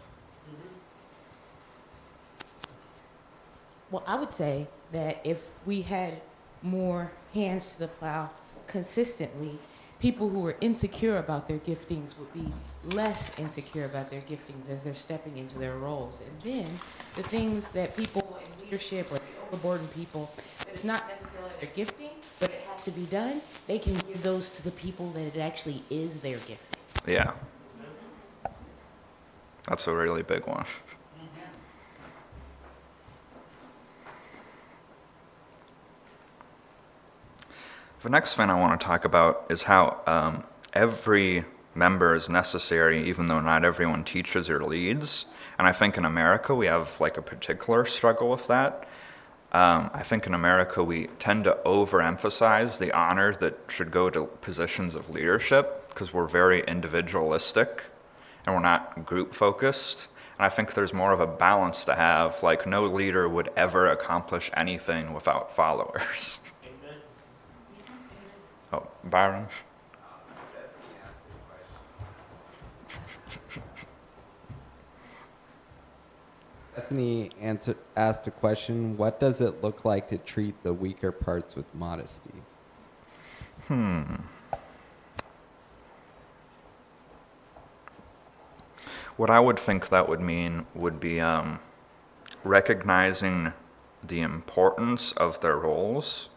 Well, 3.90 4.04
I 4.06 4.14
would 4.14 4.30
say 4.30 4.68
that 4.92 5.20
if 5.24 5.50
we 5.64 5.82
had 5.82 6.20
more 6.62 7.10
hands 7.34 7.72
to 7.72 7.80
the 7.80 7.88
plow 7.88 8.30
consistently, 8.68 9.58
people 9.98 10.28
who 10.28 10.46
are 10.46 10.56
insecure 10.60 11.18
about 11.18 11.48
their 11.48 11.58
giftings 11.58 12.16
would 12.16 12.32
be 12.32 12.52
less 12.94 13.32
insecure 13.38 13.84
about 13.84 14.08
their 14.10 14.20
giftings 14.20 14.70
as 14.70 14.84
they're 14.84 14.94
stepping 14.94 15.38
into 15.38 15.58
their 15.58 15.76
roles. 15.76 16.20
And 16.20 16.40
then 16.42 16.70
the 17.16 17.24
things 17.24 17.70
that 17.70 17.96
people 17.96 18.38
in 18.44 18.64
leadership 18.64 19.10
or 19.10 19.16
the 19.16 19.22
overburdened 19.48 19.92
people, 19.94 20.30
it's 20.68 20.84
not 20.84 21.08
necessarily 21.08 21.50
their 21.60 21.70
gifting, 21.74 22.10
but 22.38 22.50
it 22.50 22.65
to 22.84 22.90
be 22.90 23.04
done, 23.06 23.40
they 23.66 23.78
can 23.78 23.94
give 23.94 24.22
those 24.22 24.48
to 24.50 24.62
the 24.62 24.70
people 24.72 25.10
that 25.10 25.22
it 25.22 25.38
actually 25.38 25.82
is 25.90 26.20
their 26.20 26.38
gift. 26.38 26.76
Yeah. 27.06 27.32
That's 29.68 29.86
a 29.88 29.94
really 29.94 30.22
big 30.22 30.46
one. 30.46 30.64
The 38.02 38.10
next 38.10 38.36
thing 38.36 38.50
I 38.50 38.54
want 38.54 38.80
to 38.80 38.86
talk 38.86 39.04
about 39.04 39.46
is 39.48 39.64
how 39.64 40.00
um, 40.06 40.44
every 40.72 41.44
member 41.74 42.14
is 42.14 42.28
necessary, 42.28 43.08
even 43.08 43.26
though 43.26 43.40
not 43.40 43.64
everyone 43.64 44.04
teaches 44.04 44.48
or 44.48 44.64
leads. 44.64 45.26
And 45.58 45.66
I 45.66 45.72
think 45.72 45.96
in 45.96 46.04
America 46.04 46.54
we 46.54 46.66
have 46.66 47.00
like 47.00 47.16
a 47.16 47.22
particular 47.22 47.84
struggle 47.84 48.30
with 48.30 48.46
that. 48.46 48.86
Um, 49.52 49.90
I 49.94 50.02
think 50.02 50.26
in 50.26 50.34
America 50.34 50.82
we 50.82 51.06
tend 51.18 51.44
to 51.44 51.58
overemphasize 51.64 52.78
the 52.78 52.92
honor 52.92 53.32
that 53.34 53.58
should 53.68 53.90
go 53.90 54.10
to 54.10 54.26
positions 54.26 54.94
of 54.94 55.08
leadership 55.08 55.88
because 55.88 56.12
we're 56.12 56.26
very 56.26 56.62
individualistic 56.64 57.84
and 58.44 58.54
we're 58.54 58.62
not 58.62 59.06
group 59.06 59.34
focused. 59.34 60.08
And 60.38 60.44
I 60.44 60.48
think 60.48 60.74
there's 60.74 60.92
more 60.92 61.12
of 61.12 61.20
a 61.20 61.26
balance 61.26 61.84
to 61.86 61.94
have. 61.94 62.42
Like, 62.42 62.66
no 62.66 62.84
leader 62.84 63.28
would 63.28 63.50
ever 63.56 63.88
accomplish 63.88 64.50
anything 64.54 65.14
without 65.14 65.54
followers. 65.54 66.40
Oh, 68.72 68.88
Byron? 69.04 69.46
Bethany 76.76 77.30
asked 77.96 78.26
a 78.26 78.30
question 78.30 78.96
What 78.98 79.18
does 79.18 79.40
it 79.40 79.62
look 79.62 79.86
like 79.86 80.08
to 80.08 80.18
treat 80.18 80.62
the 80.62 80.74
weaker 80.74 81.10
parts 81.10 81.56
with 81.56 81.74
modesty? 81.74 82.42
Hmm. 83.66 84.02
What 89.16 89.30
I 89.30 89.40
would 89.40 89.58
think 89.58 89.88
that 89.88 90.06
would 90.06 90.20
mean 90.20 90.66
would 90.74 91.00
be 91.00 91.18
um, 91.18 91.60
recognizing 92.44 93.54
the 94.04 94.20
importance 94.20 95.12
of 95.12 95.40
their 95.40 95.56
roles 95.56 96.28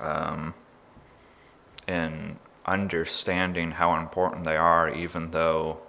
um, 0.00 0.54
and 1.86 2.38
understanding 2.64 3.72
how 3.72 3.98
important 3.98 4.44
they 4.44 4.56
are, 4.56 4.88
even 4.88 5.30
though 5.32 5.80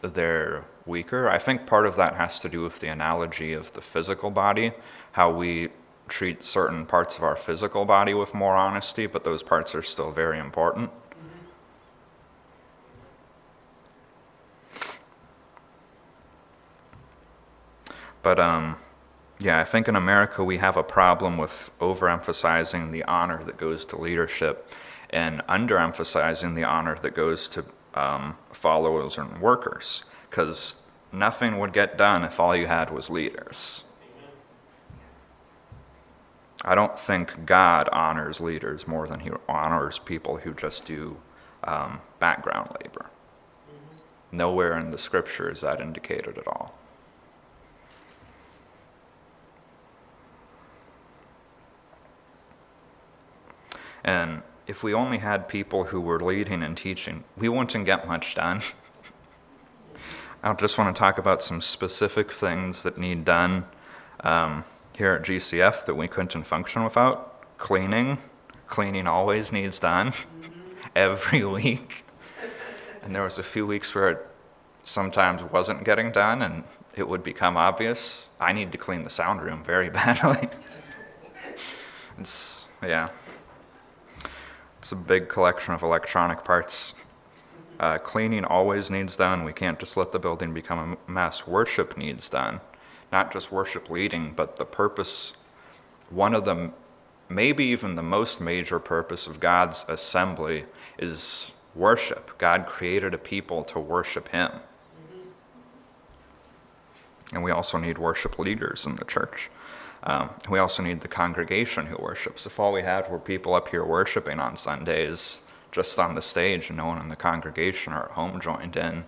they're 0.00 0.64
weaker. 0.86 1.28
I 1.28 1.38
think 1.38 1.66
part 1.66 1.86
of 1.86 1.96
that 1.96 2.14
has 2.16 2.40
to 2.40 2.48
do 2.48 2.62
with 2.62 2.80
the 2.80 2.88
analogy 2.88 3.52
of 3.52 3.72
the 3.72 3.80
physical 3.80 4.30
body, 4.30 4.72
how 5.12 5.30
we 5.30 5.68
treat 6.08 6.42
certain 6.42 6.84
parts 6.84 7.16
of 7.16 7.24
our 7.24 7.36
physical 7.36 7.84
body 7.84 8.14
with 8.14 8.34
more 8.34 8.54
honesty, 8.54 9.06
but 9.06 9.24
those 9.24 9.42
parts 9.42 9.74
are 9.74 9.82
still 9.82 10.10
very 10.10 10.38
important. 10.38 10.90
But 18.22 18.38
um, 18.38 18.76
yeah, 19.40 19.60
I 19.60 19.64
think 19.64 19.88
in 19.88 19.96
America 19.96 20.44
we 20.44 20.58
have 20.58 20.76
a 20.76 20.82
problem 20.82 21.36
with 21.36 21.70
overemphasizing 21.80 22.92
the 22.92 23.02
honor 23.04 23.42
that 23.44 23.56
goes 23.56 23.84
to 23.86 23.96
leadership 23.96 24.70
and 25.10 25.40
underemphasizing 25.48 26.54
the 26.54 26.64
honor 26.64 26.96
that 27.02 27.14
goes 27.14 27.48
to 27.50 27.64
um, 27.94 28.36
followers 28.52 29.18
and 29.18 29.40
workers, 29.40 30.04
because 30.32 30.76
nothing 31.12 31.58
would 31.58 31.74
get 31.74 31.98
done 31.98 32.24
if 32.24 32.40
all 32.40 32.56
you 32.56 32.66
had 32.66 32.88
was 32.88 33.10
leaders. 33.10 33.84
I 36.64 36.74
don't 36.74 36.98
think 36.98 37.44
God 37.44 37.90
honors 37.92 38.40
leaders 38.40 38.88
more 38.88 39.06
than 39.06 39.20
he 39.20 39.30
honors 39.46 39.98
people 39.98 40.38
who 40.38 40.54
just 40.54 40.86
do 40.86 41.18
um, 41.64 42.00
background 42.18 42.70
labor. 42.82 43.10
Nowhere 44.30 44.78
in 44.78 44.90
the 44.90 44.96
scripture 44.96 45.50
is 45.50 45.60
that 45.60 45.82
indicated 45.82 46.38
at 46.38 46.46
all. 46.46 46.74
And 54.02 54.42
if 54.66 54.82
we 54.82 54.94
only 54.94 55.18
had 55.18 55.46
people 55.46 55.84
who 55.84 56.00
were 56.00 56.20
leading 56.20 56.62
and 56.62 56.74
teaching, 56.74 57.24
we 57.36 57.50
wouldn't 57.50 57.84
get 57.84 58.08
much 58.08 58.34
done. 58.34 58.62
I 60.44 60.52
just 60.54 60.76
want 60.76 60.94
to 60.94 60.98
talk 60.98 61.18
about 61.18 61.44
some 61.44 61.60
specific 61.60 62.32
things 62.32 62.82
that 62.82 62.98
need 62.98 63.24
done 63.24 63.64
um, 64.24 64.64
here 64.92 65.12
at 65.12 65.22
GCF 65.22 65.84
that 65.84 65.94
we 65.94 66.08
couldn't 66.08 66.44
function 66.44 66.82
without. 66.82 67.58
Cleaning. 67.58 68.18
Cleaning 68.66 69.06
always 69.06 69.52
needs 69.52 69.78
done 69.78 70.12
every 70.96 71.44
week. 71.60 72.04
And 73.04 73.14
there 73.14 73.22
was 73.22 73.38
a 73.38 73.42
few 73.44 73.64
weeks 73.64 73.94
where 73.94 74.10
it 74.10 74.26
sometimes 74.82 75.44
wasn't 75.44 75.84
getting 75.84 76.10
done 76.10 76.42
and 76.42 76.64
it 76.96 77.06
would 77.06 77.22
become 77.22 77.56
obvious. 77.56 78.28
I 78.40 78.52
need 78.52 78.72
to 78.72 78.78
clean 78.78 79.04
the 79.04 79.10
sound 79.10 79.42
room 79.42 79.62
very 79.62 79.90
badly. 79.90 80.48
it's, 82.18 82.66
yeah. 82.82 83.10
It's 84.80 84.90
a 84.90 84.96
big 84.96 85.28
collection 85.28 85.72
of 85.72 85.82
electronic 85.82 86.42
parts. 86.42 86.94
Uh, 87.82 87.98
cleaning 87.98 88.44
always 88.44 88.92
needs 88.92 89.16
done. 89.16 89.42
We 89.42 89.52
can't 89.52 89.76
just 89.76 89.96
let 89.96 90.12
the 90.12 90.20
building 90.20 90.54
become 90.54 90.96
a 91.08 91.10
mess. 91.10 91.48
Worship 91.48 91.96
needs 91.96 92.28
done. 92.28 92.60
Not 93.10 93.32
just 93.32 93.50
worship 93.50 93.90
leading, 93.90 94.34
but 94.34 94.54
the 94.54 94.64
purpose, 94.64 95.32
one 96.08 96.32
of 96.32 96.44
the, 96.44 96.70
maybe 97.28 97.64
even 97.64 97.96
the 97.96 98.02
most 98.02 98.40
major 98.40 98.78
purpose 98.78 99.26
of 99.26 99.40
God's 99.40 99.84
assembly 99.88 100.64
is 100.96 101.50
worship. 101.74 102.38
God 102.38 102.66
created 102.66 103.14
a 103.14 103.18
people 103.18 103.64
to 103.64 103.80
worship 103.80 104.28
Him. 104.28 104.52
And 107.32 107.42
we 107.42 107.50
also 107.50 107.78
need 107.78 107.98
worship 107.98 108.38
leaders 108.38 108.86
in 108.86 108.94
the 108.94 109.04
church. 109.04 109.50
Um, 110.04 110.30
we 110.48 110.60
also 110.60 110.84
need 110.84 111.00
the 111.00 111.08
congregation 111.08 111.86
who 111.86 111.96
worships. 111.96 112.46
If 112.46 112.60
all 112.60 112.72
we 112.72 112.82
had 112.82 113.10
were 113.10 113.18
people 113.18 113.54
up 113.54 113.66
here 113.66 113.84
worshiping 113.84 114.38
on 114.38 114.54
Sundays, 114.54 115.42
just 115.72 115.98
on 115.98 116.14
the 116.14 116.22
stage, 116.22 116.68
and 116.68 116.76
no 116.76 116.86
one 116.86 117.00
in 117.00 117.08
the 117.08 117.16
congregation 117.16 117.92
or 117.92 118.04
at 118.04 118.10
home 118.12 118.40
joined 118.40 118.76
in, 118.76 119.04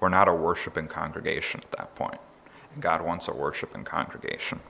we're 0.00 0.08
not 0.08 0.26
a 0.26 0.34
worshiping 0.34 0.88
congregation 0.88 1.60
at 1.62 1.70
that 1.78 1.94
point. 1.94 2.18
And 2.74 2.82
God 2.82 3.02
wants 3.02 3.28
a 3.28 3.34
worshiping 3.34 3.84
congregation. 3.84 4.60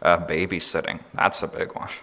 Uh, 0.00 0.24
babysitting, 0.24 1.00
that's 1.12 1.42
a 1.42 1.48
big 1.48 1.74
one. 1.74 1.88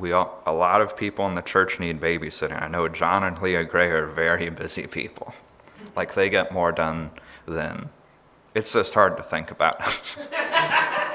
We 0.00 0.10
all, 0.10 0.42
a 0.44 0.52
lot 0.52 0.80
of 0.80 0.96
people 0.96 1.24
in 1.28 1.36
the 1.36 1.40
church 1.40 1.78
need 1.78 2.00
babysitting. 2.00 2.60
I 2.60 2.66
know 2.66 2.88
John 2.88 3.22
and 3.22 3.40
Leah 3.40 3.62
Gray 3.62 3.90
are 3.90 4.06
very 4.06 4.50
busy 4.50 4.88
people. 4.88 5.32
Like 5.94 6.14
they 6.14 6.28
get 6.28 6.50
more 6.50 6.72
done 6.72 7.12
than 7.46 7.90
it's 8.56 8.72
just 8.72 8.92
hard 8.94 9.16
to 9.18 9.22
think 9.22 9.52
about. 9.52 9.80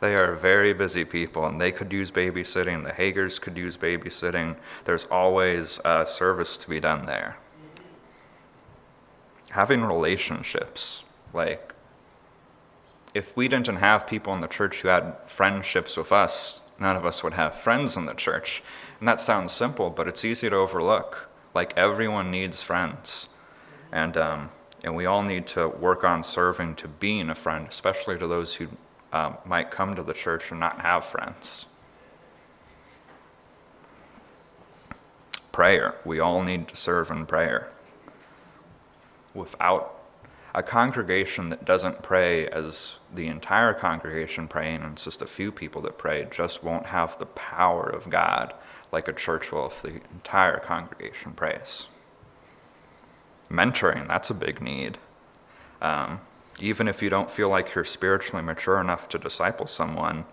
they 0.00 0.14
are 0.14 0.34
very 0.34 0.72
busy 0.72 1.04
people 1.04 1.46
and 1.46 1.60
they 1.60 1.72
could 1.72 1.92
use 1.92 2.10
babysitting. 2.10 2.84
The 2.84 2.92
Hagers 2.92 3.40
could 3.40 3.56
use 3.56 3.76
babysitting. 3.76 4.56
There's 4.84 5.06
always 5.06 5.80
a 5.84 6.06
service 6.06 6.58
to 6.58 6.68
be 6.68 6.80
done 6.80 7.06
there. 7.06 7.36
Having 9.50 9.84
relationships, 9.84 11.02
like, 11.32 11.72
if 13.14 13.36
we 13.36 13.48
didn't 13.48 13.76
have 13.76 14.06
people 14.06 14.34
in 14.34 14.42
the 14.42 14.48
church 14.48 14.80
who 14.82 14.88
had 14.88 15.16
friendships 15.26 15.96
with 15.96 16.12
us, 16.12 16.60
none 16.78 16.96
of 16.96 17.06
us 17.06 17.22
would 17.22 17.32
have 17.34 17.54
friends 17.54 17.96
in 17.96 18.04
the 18.04 18.12
church. 18.12 18.62
And 19.00 19.08
that 19.08 19.20
sounds 19.20 19.52
simple, 19.52 19.88
but 19.88 20.06
it's 20.06 20.24
easy 20.24 20.50
to 20.50 20.56
overlook. 20.56 21.30
Like, 21.54 21.72
everyone 21.78 22.30
needs 22.30 22.60
friends. 22.60 23.28
And 23.92 24.16
um, 24.18 24.50
and 24.86 24.94
we 24.94 25.04
all 25.06 25.22
need 25.22 25.46
to 25.48 25.68
work 25.68 26.04
on 26.04 26.22
serving 26.22 26.76
to 26.76 26.88
being 26.88 27.28
a 27.28 27.34
friend, 27.34 27.66
especially 27.68 28.18
to 28.18 28.26
those 28.26 28.54
who 28.54 28.68
um, 29.12 29.36
might 29.44 29.70
come 29.70 29.94
to 29.94 30.02
the 30.02 30.12
church 30.12 30.50
and 30.50 30.60
not 30.60 30.82
have 30.82 31.04
friends. 31.04 31.66
Prayer. 35.52 35.94
We 36.04 36.20
all 36.20 36.42
need 36.42 36.68
to 36.68 36.76
serve 36.76 37.10
in 37.10 37.26
prayer. 37.26 37.70
Without 39.34 39.96
a 40.54 40.62
congregation 40.62 41.50
that 41.50 41.66
doesn't 41.66 42.02
pray 42.02 42.48
as 42.48 42.96
the 43.14 43.26
entire 43.26 43.74
congregation 43.74 44.48
praying 44.48 44.82
and 44.82 44.92
it's 44.92 45.04
just 45.04 45.20
a 45.20 45.26
few 45.26 45.52
people 45.52 45.82
that 45.82 45.98
pray 45.98 46.26
just 46.30 46.64
won't 46.64 46.86
have 46.86 47.18
the 47.18 47.26
power 47.26 47.86
of 47.86 48.08
God 48.08 48.54
like 48.90 49.06
a 49.06 49.12
church 49.12 49.52
will 49.52 49.66
if 49.66 49.82
the 49.82 50.00
entire 50.14 50.58
congregation 50.58 51.32
prays. 51.32 51.86
Mentoring, 53.50 54.08
that's 54.08 54.30
a 54.30 54.34
big 54.34 54.62
need. 54.62 54.96
Um, 55.82 56.20
even 56.60 56.88
if 56.88 57.02
you 57.02 57.10
don't 57.10 57.30
feel 57.30 57.48
like 57.48 57.74
you're 57.74 57.84
spiritually 57.84 58.42
mature 58.42 58.80
enough 58.80 59.08
to 59.10 59.18
disciple 59.18 59.66
someone, 59.66 60.24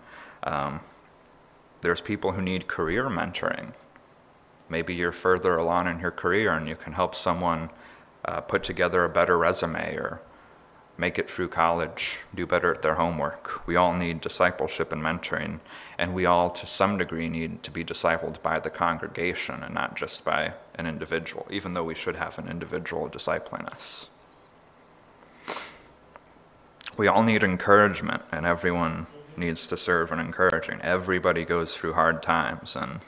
um, 0.42 0.80
there's 1.80 2.00
people 2.00 2.32
who 2.32 2.42
need 2.42 2.66
career 2.66 3.04
mentoring. 3.04 3.74
Maybe 4.68 4.94
you're 4.94 5.12
further 5.12 5.56
along 5.56 5.88
in 5.88 6.00
your 6.00 6.10
career 6.10 6.52
and 6.54 6.68
you 6.68 6.76
can 6.76 6.94
help 6.94 7.14
someone 7.14 7.70
uh, 8.24 8.40
put 8.40 8.62
together 8.62 9.04
a 9.04 9.08
better 9.08 9.36
resume 9.36 9.96
or 9.96 10.22
make 10.96 11.18
it 11.18 11.28
through 11.28 11.48
college, 11.48 12.20
do 12.34 12.46
better 12.46 12.72
at 12.72 12.82
their 12.82 12.94
homework. 12.94 13.66
We 13.66 13.76
all 13.76 13.94
need 13.94 14.20
discipleship 14.20 14.92
and 14.92 15.02
mentoring, 15.02 15.60
and 15.98 16.14
we 16.14 16.24
all, 16.24 16.50
to 16.50 16.66
some 16.66 16.98
degree, 16.98 17.28
need 17.28 17.62
to 17.64 17.70
be 17.70 17.84
discipled 17.84 18.40
by 18.42 18.60
the 18.60 18.70
congregation 18.70 19.62
and 19.62 19.74
not 19.74 19.96
just 19.96 20.24
by 20.24 20.54
an 20.76 20.86
individual, 20.86 21.46
even 21.50 21.72
though 21.72 21.84
we 21.84 21.94
should 21.94 22.16
have 22.16 22.38
an 22.38 22.48
individual 22.48 23.08
discipling 23.08 23.66
us. 23.74 24.08
We 26.96 27.08
all 27.08 27.22
need 27.22 27.42
encouragement, 27.42 28.22
and 28.30 28.46
everyone 28.46 29.06
needs 29.36 29.66
to 29.68 29.76
serve 29.76 30.12
and 30.12 30.20
encouraging. 30.20 30.80
Everybody 30.80 31.44
goes 31.44 31.74
through 31.74 31.94
hard 31.94 32.22
times, 32.22 32.76
and 32.76 33.00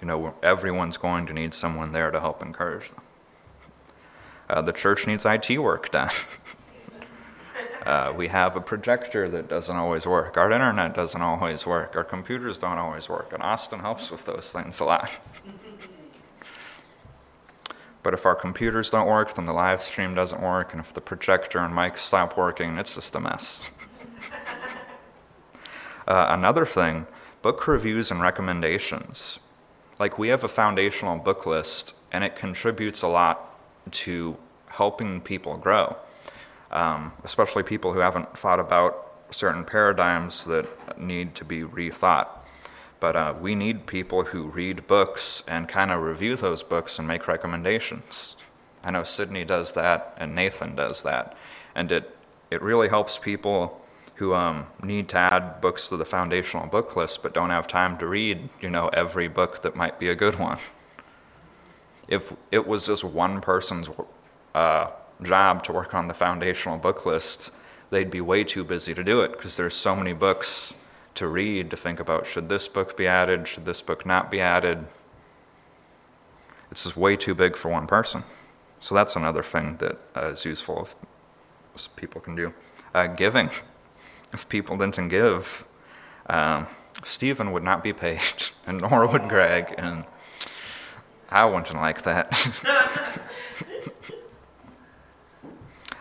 you 0.00 0.06
know 0.06 0.34
everyone's 0.42 0.96
going 0.96 1.26
to 1.26 1.32
need 1.32 1.52
someone 1.52 1.92
there 1.92 2.10
to 2.10 2.20
help 2.20 2.42
encourage 2.42 2.90
them. 2.90 3.02
Uh, 4.48 4.62
the 4.62 4.72
church 4.72 5.06
needs 5.06 5.24
IT 5.24 5.58
work 5.58 5.90
done. 5.90 6.10
uh, 7.86 8.12
we 8.16 8.28
have 8.28 8.56
a 8.56 8.60
projector 8.60 9.28
that 9.28 9.48
doesn't 9.48 9.76
always 9.76 10.06
work. 10.06 10.36
Our 10.36 10.50
internet 10.50 10.94
doesn't 10.94 11.22
always 11.22 11.66
work. 11.66 11.94
Our 11.96 12.04
computers 12.04 12.58
don't 12.58 12.78
always 12.78 13.08
work. 13.08 13.32
And 13.32 13.42
Austin 13.42 13.80
helps 13.80 14.10
with 14.10 14.24
those 14.24 14.50
things 14.50 14.80
a 14.80 14.84
lot. 14.84 15.10
but 18.02 18.14
if 18.14 18.24
our 18.24 18.34
computers 18.34 18.90
don't 18.90 19.06
work, 19.06 19.34
then 19.34 19.44
the 19.44 19.52
live 19.52 19.82
stream 19.82 20.14
doesn't 20.14 20.40
work. 20.40 20.72
And 20.72 20.80
if 20.80 20.92
the 20.92 21.00
projector 21.00 21.58
and 21.58 21.74
mic 21.74 21.98
stop 21.98 22.36
working, 22.36 22.78
it's 22.78 22.94
just 22.94 23.14
a 23.14 23.20
mess. 23.20 23.70
uh, 26.08 26.26
another 26.30 26.64
thing 26.64 27.06
book 27.42 27.66
reviews 27.66 28.10
and 28.10 28.20
recommendations. 28.20 29.38
Like, 29.98 30.18
we 30.18 30.28
have 30.28 30.44
a 30.44 30.48
foundational 30.48 31.18
book 31.18 31.46
list, 31.46 31.94
and 32.12 32.24
it 32.24 32.36
contributes 32.36 33.02
a 33.02 33.08
lot 33.08 33.58
to 33.92 34.36
helping 34.66 35.20
people 35.20 35.56
grow, 35.56 35.96
um, 36.70 37.12
especially 37.24 37.62
people 37.62 37.92
who 37.92 38.00
haven't 38.00 38.36
thought 38.38 38.60
about 38.60 39.10
certain 39.30 39.64
paradigms 39.64 40.44
that 40.44 40.66
need 40.98 41.34
to 41.34 41.44
be 41.44 41.62
rethought. 41.62 42.28
But 43.00 43.16
uh, 43.16 43.34
we 43.40 43.54
need 43.54 43.86
people 43.86 44.24
who 44.24 44.44
read 44.44 44.86
books 44.86 45.42
and 45.48 45.68
kind 45.68 45.90
of 45.90 46.02
review 46.02 46.36
those 46.36 46.62
books 46.62 46.98
and 46.98 47.08
make 47.08 47.26
recommendations. 47.26 48.36
I 48.84 48.90
know 48.90 49.02
Sydney 49.02 49.44
does 49.44 49.72
that 49.72 50.14
and 50.18 50.34
Nathan 50.34 50.76
does 50.76 51.02
that. 51.02 51.36
And 51.74 51.90
it, 51.90 52.16
it 52.50 52.62
really 52.62 52.88
helps 52.88 53.18
people 53.18 53.80
who 54.16 54.34
um, 54.34 54.66
need 54.82 55.08
to 55.08 55.16
add 55.16 55.60
books 55.62 55.88
to 55.88 55.96
the 55.96 56.04
foundational 56.04 56.66
book 56.66 56.94
list 56.94 57.22
but 57.22 57.32
don't 57.32 57.50
have 57.50 57.66
time 57.66 57.96
to 57.98 58.06
read, 58.06 58.50
you 58.60 58.68
know, 58.68 58.88
every 58.88 59.28
book 59.28 59.62
that 59.62 59.74
might 59.74 59.98
be 59.98 60.08
a 60.10 60.14
good 60.14 60.38
one 60.38 60.58
if 62.10 62.34
it 62.50 62.66
was 62.66 62.86
just 62.86 63.04
one 63.04 63.40
person's 63.40 63.88
uh, 64.54 64.90
job 65.22 65.64
to 65.64 65.72
work 65.72 65.94
on 65.94 66.08
the 66.08 66.14
foundational 66.14 66.76
book 66.76 67.06
list, 67.06 67.52
they'd 67.90 68.10
be 68.10 68.20
way 68.20 68.44
too 68.44 68.64
busy 68.64 68.92
to 68.92 69.04
do 69.04 69.20
it 69.20 69.32
because 69.32 69.56
there's 69.56 69.74
so 69.74 69.94
many 69.96 70.12
books 70.12 70.74
to 71.20 71.28
read 71.28 71.70
to 71.70 71.76
think 71.76 72.00
about 72.00 72.26
should 72.26 72.48
this 72.48 72.66
book 72.66 72.96
be 72.96 73.06
added, 73.06 73.46
should 73.46 73.66
this 73.66 73.82
book 73.82 74.06
not 74.06 74.30
be 74.30 74.40
added. 74.40 74.86
It's 76.70 76.84
just 76.84 76.96
way 76.96 77.14
too 77.14 77.34
big 77.34 77.56
for 77.56 77.68
one 77.68 77.86
person. 77.86 78.24
So 78.78 78.94
that's 78.94 79.16
another 79.16 79.42
thing 79.42 79.76
that 79.78 79.98
uh, 80.16 80.30
is 80.32 80.46
useful 80.46 80.88
if 81.74 81.94
people 81.94 82.22
can 82.22 82.34
do. 82.34 82.54
Uh, 82.94 83.06
giving. 83.06 83.50
If 84.32 84.48
people 84.48 84.78
didn't 84.78 85.08
give, 85.08 85.66
um, 86.30 86.66
Stephen 87.04 87.52
would 87.52 87.64
not 87.64 87.82
be 87.82 87.92
paid, 87.92 88.20
and 88.66 88.80
nor 88.80 89.06
would 89.06 89.28
Greg, 89.28 89.74
and 89.76 90.06
I 91.28 91.44
wouldn't 91.44 91.74
like 91.74 92.00
that. 92.02 92.32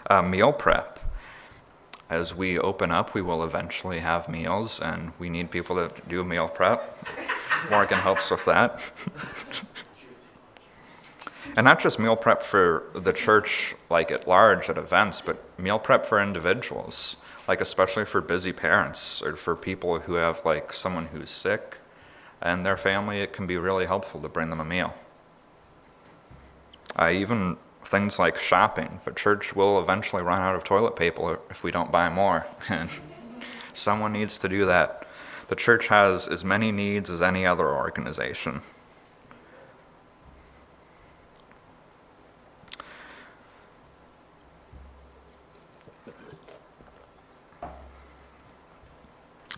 uh, 0.10 0.22
meal 0.22 0.54
prep. 0.54 0.99
As 2.10 2.34
we 2.34 2.58
open 2.58 2.92
up, 2.92 3.14
we 3.14 3.22
will 3.22 3.44
eventually 3.44 4.00
have 4.00 4.28
meals, 4.28 4.80
and 4.80 5.12
we 5.20 5.30
need 5.30 5.52
people 5.52 5.76
to 5.76 5.92
do 6.08 6.24
meal 6.24 6.48
prep. 6.48 6.98
Morgan 7.70 8.00
helps 8.00 8.32
with 8.32 8.44
that. 8.46 8.82
and 11.56 11.66
not 11.66 11.80
just 11.80 12.00
meal 12.00 12.16
prep 12.16 12.42
for 12.42 12.86
the 12.96 13.14
church, 13.14 13.76
like 13.92 14.12
at 14.12 14.28
large 14.28 14.70
at 14.70 14.78
events, 14.78 15.22
but 15.22 15.38
meal 15.60 15.78
prep 15.78 16.04
for 16.04 16.20
individuals, 16.20 17.18
like 17.48 17.62
especially 17.62 18.06
for 18.06 18.22
busy 18.22 18.54
parents 18.54 19.22
or 19.22 19.36
for 19.36 19.56
people 19.56 20.00
who 20.00 20.14
have 20.14 20.44
like 20.44 20.74
someone 20.74 21.06
who's 21.08 21.30
sick 21.30 21.78
and 22.42 22.66
their 22.66 22.78
family. 22.78 23.22
It 23.22 23.34
can 23.34 23.46
be 23.46 23.58
really 23.58 23.86
helpful 23.86 24.20
to 24.22 24.30
bring 24.30 24.50
them 24.50 24.60
a 24.60 24.66
meal. 24.66 24.96
I 26.96 27.14
even 27.14 27.58
things 27.90 28.20
like 28.20 28.38
shopping. 28.38 29.02
The 29.04 29.12
church 29.12 29.56
will 29.56 29.80
eventually 29.80 30.22
run 30.22 30.40
out 30.40 30.54
of 30.54 30.64
toilet 30.64 30.96
paper 30.96 31.40
if 31.50 31.64
we 31.64 31.72
don't 31.72 31.92
buy 31.92 32.08
more. 32.08 32.46
And 32.70 32.88
someone 33.74 34.14
needs 34.14 34.38
to 34.40 34.48
do 34.50 34.66
that. 34.66 35.08
The 35.48 35.56
church 35.56 35.88
has 35.88 36.28
as 36.28 36.46
many 36.46 36.72
needs 36.72 37.10
as 37.10 37.24
any 37.24 37.48
other 37.48 37.68
organization. 37.68 38.62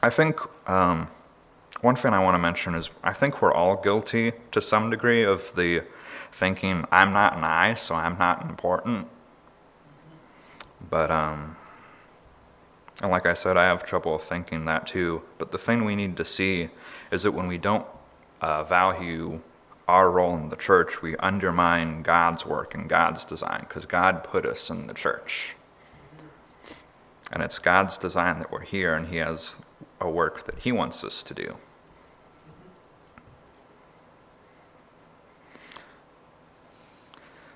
I 0.02 0.10
think 0.10 0.40
um, 0.70 1.10
one 1.82 1.98
thing 1.98 2.14
I 2.14 2.20
want 2.20 2.36
to 2.36 2.40
mention 2.40 2.76
is 2.76 2.90
I 3.04 3.12
think 3.12 3.42
we're 3.42 3.54
all 3.54 3.76
guilty 3.76 4.32
to 4.52 4.62
some 4.62 4.90
degree 4.90 5.24
of 5.24 5.54
the 5.56 5.84
thinking 6.32 6.86
I'm 6.92 7.14
not 7.14 7.38
an 7.38 7.44
eye, 7.44 7.74
so 7.74 7.96
I'm 7.96 8.18
not 8.18 8.44
important. 8.44 9.08
But, 10.90 11.12
um, 11.12 11.56
and 13.02 13.12
like 13.12 13.26
I 13.26 13.34
said, 13.34 13.58
I 13.58 13.66
have 13.66 13.84
trouble 13.84 14.18
thinking 14.18 14.66
that 14.66 14.88
too. 14.88 15.22
But 15.38 15.52
the 15.52 15.58
thing 15.58 15.86
we 15.86 15.96
need 15.96 16.18
to 16.18 16.26
see 16.26 16.70
is 17.12 17.24
that 17.24 17.32
when 17.32 17.48
we 17.48 17.58
don't 17.58 17.86
uh, 18.42 18.64
value 18.64 19.42
our 19.88 20.10
role 20.10 20.36
in 20.38 20.50
the 20.50 20.56
church, 20.56 21.02
we 21.02 21.16
undermine 21.18 22.02
God's 22.02 22.46
work 22.46 22.74
and 22.74 22.88
God's 22.88 23.26
design 23.26 23.62
because 23.62 23.86
God 23.86 24.24
put 24.24 24.46
us 24.46 24.70
in 24.70 24.88
the 24.88 24.94
church. 24.94 25.56
And 27.32 27.42
it's 27.44 27.60
God's 27.60 27.98
design 27.98 28.40
that 28.40 28.52
we're 28.52 28.62
here, 28.62 28.94
and 28.94 29.08
He 29.08 29.18
has 29.18 29.58
a 30.00 30.10
work 30.10 30.46
that 30.46 30.60
He 30.60 30.72
wants 30.72 31.04
us 31.04 31.24
to 31.24 31.34
do. 31.34 31.56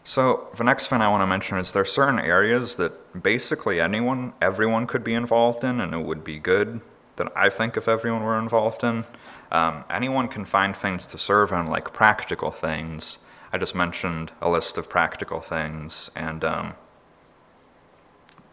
So 0.08 0.50
the 0.56 0.64
next 0.64 0.86
thing 0.86 1.02
I 1.02 1.10
want 1.10 1.24
to 1.24 1.28
mention 1.28 1.58
is 1.58 1.74
there 1.74 1.82
are 1.82 1.86
certain 1.86 2.20
areas 2.20 2.76
that 2.76 3.24
basically 3.24 3.82
anyone, 3.82 4.34
everyone 4.40 4.86
could 4.86 5.04
be 5.04 5.16
involved 5.16 5.64
in, 5.64 5.82
and 5.82 5.96
it 5.96 6.06
would 6.06 6.24
be 6.24 6.38
good 6.38 6.80
that 7.16 7.32
I 7.36 7.50
think 7.50 7.76
if 7.76 7.88
everyone 7.88 8.22
were 8.22 8.38
involved 8.38 8.84
in. 8.84 9.06
Um, 9.52 9.84
anyone 9.90 10.28
can 10.28 10.46
find 10.46 10.76
things 10.76 11.08
to 11.08 11.18
serve 11.18 11.52
in, 11.52 11.66
like 11.66 11.92
practical 11.92 12.52
things. 12.52 13.18
I 13.52 13.58
just 13.58 13.74
mentioned 13.74 14.32
a 14.44 14.50
list 14.50 14.78
of 14.78 14.88
practical 14.88 15.42
things, 15.42 16.12
and 16.16 16.44
um, 16.44 16.76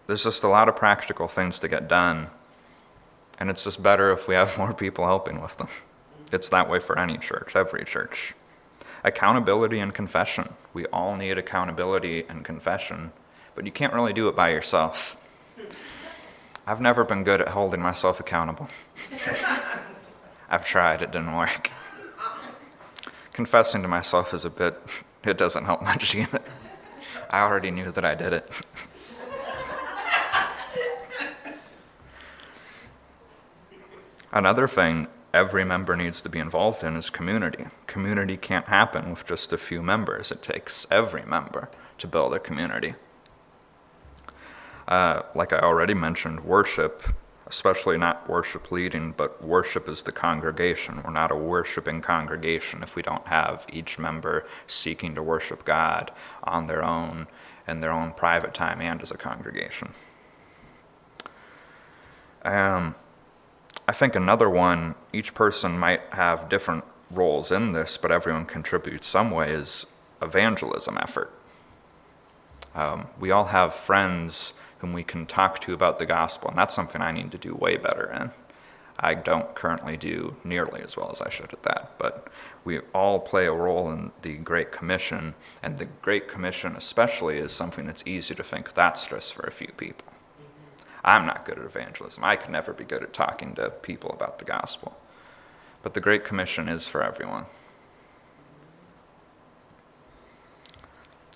there's 0.07 0.25
just 0.25 0.43
a 0.45 0.49
lot 0.49 0.71
of 0.71 0.77
practical 0.77 1.29
things 1.29 1.61
to 1.61 1.69
get 1.69 1.87
done, 1.87 2.29
and 3.38 3.51
it's 3.51 3.65
just 3.65 3.83
better 3.83 4.11
if 4.11 4.27
we 4.27 4.35
have 4.35 4.57
more 4.62 4.73
people 4.73 5.05
helping 5.05 5.43
with 5.43 5.59
them. 5.59 5.69
It's 6.33 6.49
that 6.49 6.71
way 6.71 6.81
for 6.81 6.99
any 6.99 7.19
church, 7.19 7.55
every 7.55 7.85
church. 7.85 8.33
Accountability 9.05 9.81
and 9.81 9.93
confession. 9.93 10.55
We 10.73 10.87
all 10.87 11.17
need 11.17 11.37
accountability 11.37 12.25
and 12.29 12.45
confession, 12.45 13.12
but 13.55 13.67
you 13.67 13.73
can't 13.73 13.93
really 13.93 14.12
do 14.12 14.29
it 14.29 14.37
by 14.37 14.51
yourself. 14.51 15.17
I've 16.67 16.81
never 16.81 17.05
been 17.05 17.25
good 17.25 17.41
at 17.41 17.49
holding 17.49 17.83
myself 17.83 18.21
accountable. 18.21 18.69
I've 20.49 20.65
tried, 20.65 21.03
it 21.03 21.11
didn't 21.11 21.37
work. 21.37 21.71
Confessing 23.33 23.83
to 23.83 23.88
myself 23.88 24.33
is 24.33 24.45
a 24.45 24.51
bit, 24.51 24.81
it 25.25 25.37
doesn't 25.37 25.65
help 25.65 25.83
much 25.83 26.15
either. 26.19 26.41
I 27.29 27.41
already 27.41 27.73
knew 27.73 27.91
that 27.91 28.05
I 28.05 28.15
did 28.15 28.33
it. 28.35 28.49
Another 34.33 34.69
thing 34.69 35.09
every 35.33 35.64
member 35.64 35.97
needs 35.97 36.23
to 36.23 36.29
be 36.29 36.38
involved 36.38 36.85
in 36.85 36.97
is 36.97 37.11
community. 37.11 37.66
Community 37.87 38.37
can't 38.37 38.68
happen 38.68 39.11
with 39.11 39.27
just 39.27 39.53
a 39.53 39.59
few 39.59 39.83
members, 39.83 40.31
it 40.31 40.42
takes 40.42 40.87
every 40.90 41.25
member 41.25 41.68
to 41.99 42.07
build 42.07 42.35
a 42.35 42.38
community. 42.38 42.95
Uh, 44.88 45.23
like 45.35 45.53
I 45.53 45.61
already 45.61 45.95
mentioned, 45.95 46.40
worship, 46.40 47.03
especially 47.47 47.97
not 47.97 48.29
worship 48.29 48.71
leading, 48.71 49.12
but 49.12 49.42
worship 49.42 49.88
is 49.88 50.03
the 50.03 50.12
congregation. 50.12 51.03
We're 51.05 51.12
not 51.12 51.31
a 51.31 51.37
worshiping 51.37 52.03
congregation 52.03 52.83
if 52.83 52.97
we 52.97 53.03
don't 53.03 53.27
have 53.27 53.64
each 53.73 53.99
member 53.99 54.47
seeking 54.66 55.14
to 55.14 55.23
worship 55.23 55.64
God 55.64 56.11
on 56.45 56.66
their 56.66 56.85
own 56.85 57.27
in 57.68 57.81
their 57.81 57.92
own 57.92 58.12
private 58.12 58.53
time 58.53 58.81
and 58.81 59.01
as 59.01 59.12
a 59.12 59.16
congregation. 59.16 59.95
Um, 62.45 62.97
I 63.92 63.94
think 63.94 64.16
another 64.16 64.48
one, 64.48 64.94
each 65.12 65.35
person 65.35 65.78
might 65.78 66.00
have 66.12 66.48
different 66.48 66.83
roles 67.11 67.52
in 67.52 67.72
this, 67.72 67.98
but 67.98 68.11
everyone 68.11 68.46
contributes 68.46 69.07
some 69.07 69.31
way, 69.31 69.52
is 69.52 69.85
evangelism 70.22 70.96
effort. 70.96 71.31
Um, 72.74 73.09
we 73.20 73.31
all 73.31 73.44
have 73.44 73.74
friends 73.74 74.55
whom 74.78 74.94
we 74.94 75.05
can 75.05 75.26
talk 75.26 75.59
to 75.61 75.74
about 75.74 75.98
the 75.98 76.07
gospel, 76.07 76.48
and 76.48 76.57
that's 76.57 76.74
something 76.74 77.02
I 77.02 77.12
need 77.12 77.33
to 77.33 77.37
do 77.37 77.55
way 77.55 77.76
better 77.76 78.11
in. 78.18 78.31
I 78.98 79.12
don't 79.12 79.55
currently 79.55 79.98
do 79.98 80.37
nearly 80.42 80.81
as 80.81 80.96
well 80.96 81.11
as 81.12 81.20
I 81.20 81.28
should 81.28 81.52
at 81.52 81.62
that, 81.64 81.98
but 81.98 82.28
we 82.64 82.78
all 82.94 83.20
play 83.20 83.44
a 83.44 83.52
role 83.52 83.92
in 83.92 84.11
the 84.22 84.37
Great 84.37 84.72
Commission, 84.72 85.35
and 85.62 85.76
the 85.76 85.85
Great 86.00 86.28
Commission, 86.28 86.76
especially, 86.76 87.37
is 87.37 87.52
something 87.52 87.85
that's 87.85 88.05
easy 88.07 88.35
to 88.37 88.42
think 88.42 88.72
that's 88.72 89.07
just 89.07 89.35
for 89.35 89.42
a 89.42 89.52
few 89.52 89.70
people. 89.76 90.12
I'm 91.05 91.27
not 91.27 91.45
good 91.45 91.59
at 91.59 91.65
evangelism. 91.65 92.23
I 92.25 92.37
could 92.37 92.51
never 92.51 92.73
be 92.73 92.85
good 92.85 93.03
at 93.03 93.12
talking 93.12 93.55
to 93.55 93.71
people 93.71 94.11
about 94.11 94.38
the 94.38 94.45
gospel. 94.45 94.97
But 95.83 95.95
the 95.95 96.01
Great 96.01 96.25
Commission 96.25 96.69
is 96.69 96.87
for 96.87 97.03
everyone. 97.03 97.47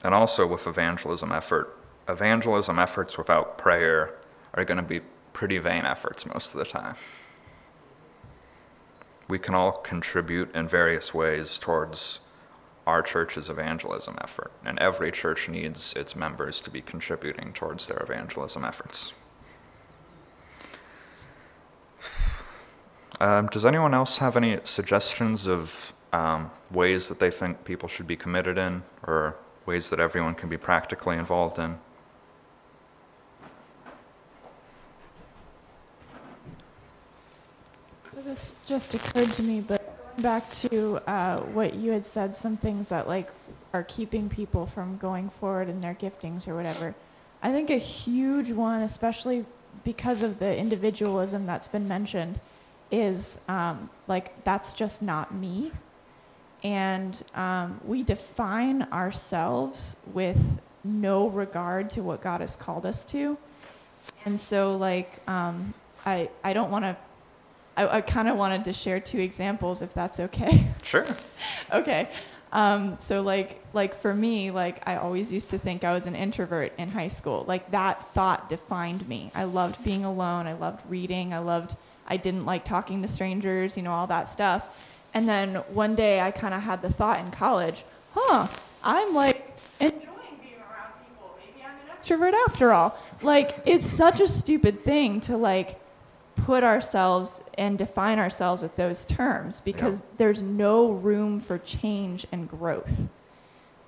And 0.05 0.15
also 0.15 0.47
with 0.47 0.67
evangelism 0.67 1.33
effort, 1.33 1.77
evangelism 2.09 2.79
efforts 2.79 3.19
without 3.19 3.59
prayer 3.59 4.15
are 4.55 4.65
going 4.65 4.77
to 4.77 4.85
be 4.85 5.01
pretty 5.33 5.59
vain 5.59 5.85
efforts 5.85 6.25
most 6.27 6.55
of 6.55 6.61
the 6.61 6.65
time. 6.65 6.95
We 9.29 9.41
can 9.41 9.57
all 9.57 9.73
contribute 9.73 10.55
in 10.55 10.69
various 10.69 11.13
ways 11.13 11.59
towards 11.59 12.21
our 12.87 13.03
church's 13.03 13.51
evangelism 13.51 14.17
effort, 14.23 14.53
and 14.65 14.79
every 14.79 15.11
church 15.11 15.49
needs 15.49 15.93
its 15.95 16.15
members 16.15 16.63
to 16.63 16.71
be 16.71 16.81
contributing 16.81 17.53
towards 17.53 17.89
their 17.89 17.99
evangelism 17.99 18.65
efforts. 18.65 19.13
Um, 23.19 23.47
does 23.47 23.65
anyone 23.65 23.95
else 23.95 24.19
have 24.19 24.37
any 24.37 24.59
suggestions 24.65 25.47
of 25.47 25.93
um, 26.13 26.51
ways 26.71 27.09
that 27.09 27.19
they 27.19 27.31
think 27.31 27.65
people 27.65 27.89
should 27.89 28.07
be 28.07 28.17
committed 28.17 28.59
in, 28.59 28.83
or 29.07 29.37
ways 29.65 29.89
that 29.91 30.01
everyone 30.01 30.35
can 30.35 30.51
be 30.51 30.59
practically 30.59 31.17
involved 31.17 31.59
in? 31.59 31.79
So 38.09 38.21
this 38.21 38.55
just 38.67 38.93
occurred 38.93 39.33
to 39.35 39.43
me, 39.43 39.61
but 39.61 39.83
going 40.13 40.23
back 40.23 40.51
to 40.53 41.01
uh, 41.07 41.41
what 41.41 41.75
you 41.75 41.93
had 41.93 42.05
said, 42.05 42.37
some 42.37 42.59
things 42.59 42.91
that 42.91 43.09
like 43.09 43.31
are 43.73 43.85
keeping 43.85 44.29
people 44.29 44.67
from 44.67 44.99
going 44.99 45.31
forward 45.41 45.69
in 45.71 45.81
their 45.81 45.95
giftings 45.95 46.47
or 46.49 46.55
whatever. 46.55 46.95
I 47.43 47.51
think 47.51 47.71
a 47.71 47.79
huge 47.79 48.51
one, 48.51 48.83
especially 48.83 49.47
because 49.85 50.23
of 50.23 50.39
the 50.39 50.57
individualism 50.57 51.47
that's 51.47 51.69
been 51.69 51.89
mentioned, 51.89 52.41
is 52.91 53.39
um, 53.49 53.91
like 54.07 54.45
that's 54.45 54.73
just 54.73 55.03
not 55.03 55.35
me. 55.35 55.73
And 56.65 57.23
um, 57.35 57.81
we 57.85 58.03
define 58.03 58.83
ourselves 58.93 59.97
with 60.13 60.61
no 60.83 61.29
regard 61.29 61.91
to 61.91 62.03
what 62.03 62.21
God 62.21 62.41
has 62.41 62.57
called 62.57 62.87
us 62.87 63.05
to. 63.07 63.37
And 64.25 64.39
so, 64.39 64.77
like, 64.77 65.21
um, 65.29 65.75
I, 66.05 66.29
I 66.43 66.53
don't 66.53 66.71
want 66.71 66.85
to, 66.85 66.97
I, 67.77 67.99
I 67.99 68.01
kind 68.01 68.29
of 68.29 68.37
wanted 68.37 68.65
to 68.65 68.73
share 68.73 69.01
two 69.01 69.21
examples 69.21 69.83
if 69.83 69.93
that's 69.95 70.19
okay. 70.21 70.67
Sure. 70.83 71.07
okay. 71.73 72.09
Um, 72.53 72.97
so 73.01 73.23
like 73.23 73.61
like 73.73 73.95
for 73.95 74.15
me, 74.15 74.51
like 74.51 74.89
I 74.89 74.97
always 74.97 75.33
used 75.33 75.51
to 75.51 75.59
think 75.59 75.85
I 75.85 75.93
was 75.93 76.07
an 76.07 76.15
introvert 76.15 76.73
in 76.79 76.89
high 76.89 77.09
school. 77.09 77.45
Like 77.47 77.71
that 77.73 78.03
thought 78.15 78.49
defined 78.49 79.07
me. 79.09 79.31
I 79.35 79.45
loved 79.45 79.85
being 79.85 80.05
alone. 80.05 80.47
I 80.47 80.55
loved 80.55 80.89
reading. 80.89 81.35
I 81.35 81.39
loved 81.39 81.77
I 82.09 82.17
didn't 82.17 82.45
like 82.45 82.65
talking 82.65 83.03
to 83.03 83.09
strangers, 83.09 83.77
you 83.77 83.83
know, 83.83 83.93
all 83.93 84.07
that 84.07 84.29
stuff. 84.29 84.95
And 85.15 85.29
then 85.29 85.57
one 85.69 85.95
day 85.95 86.21
I 86.21 86.31
kind 86.31 86.55
of 86.55 86.63
had 86.63 86.83
the 86.83 86.93
thought 86.93 87.21
in 87.21 87.31
college, 87.31 87.85
huh, 88.15 88.49
I'm 88.83 89.15
like 89.15 89.57
enjoying 89.81 90.01
being 90.41 90.61
around 90.61 90.93
people. 91.09 91.37
Maybe 91.39 91.65
I'm 91.65 91.75
an 91.75 91.97
extrovert 92.01 92.35
after 92.49 92.73
all. 92.73 92.99
Like 93.23 93.63
it's 93.65 93.87
such 93.87 94.21
a 94.21 94.29
stupid 94.29 94.85
thing 94.85 95.21
to 95.23 95.37
like 95.37 95.81
put 96.37 96.63
ourselves 96.63 97.43
and 97.57 97.79
define 97.79 98.19
ourselves 98.19 98.63
with 98.63 98.77
those 98.77 99.05
terms 99.07 99.61
because 99.61 100.03
there's 100.19 100.43
no 100.43 100.91
room 100.93 101.41
for 101.41 101.59
change 101.59 102.27
and 102.31 102.49
growth. 102.49 103.09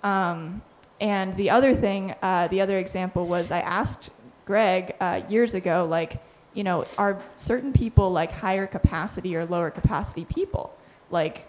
Um, 0.03 0.63
and 1.01 1.35
the 1.35 1.51
other 1.51 1.75
thing, 1.75 2.15
uh, 2.23 2.49
the 2.49 2.61
other 2.61 2.79
example 2.79 3.27
was 3.27 3.51
I 3.51 3.61
asked 3.61 4.11
Greg 4.47 4.95
uh, 4.99 5.21
years 5.29 5.55
ago, 5.55 5.87
like, 5.89 6.23
you 6.59 6.65
know, 6.65 6.85
are 6.99 7.23
certain 7.37 7.73
people 7.73 8.11
like 8.11 8.33
higher 8.33 8.67
capacity 8.67 9.37
or 9.37 9.47
lower 9.47 9.71
capacity 9.71 10.25
people? 10.25 10.77
Like, 11.09 11.47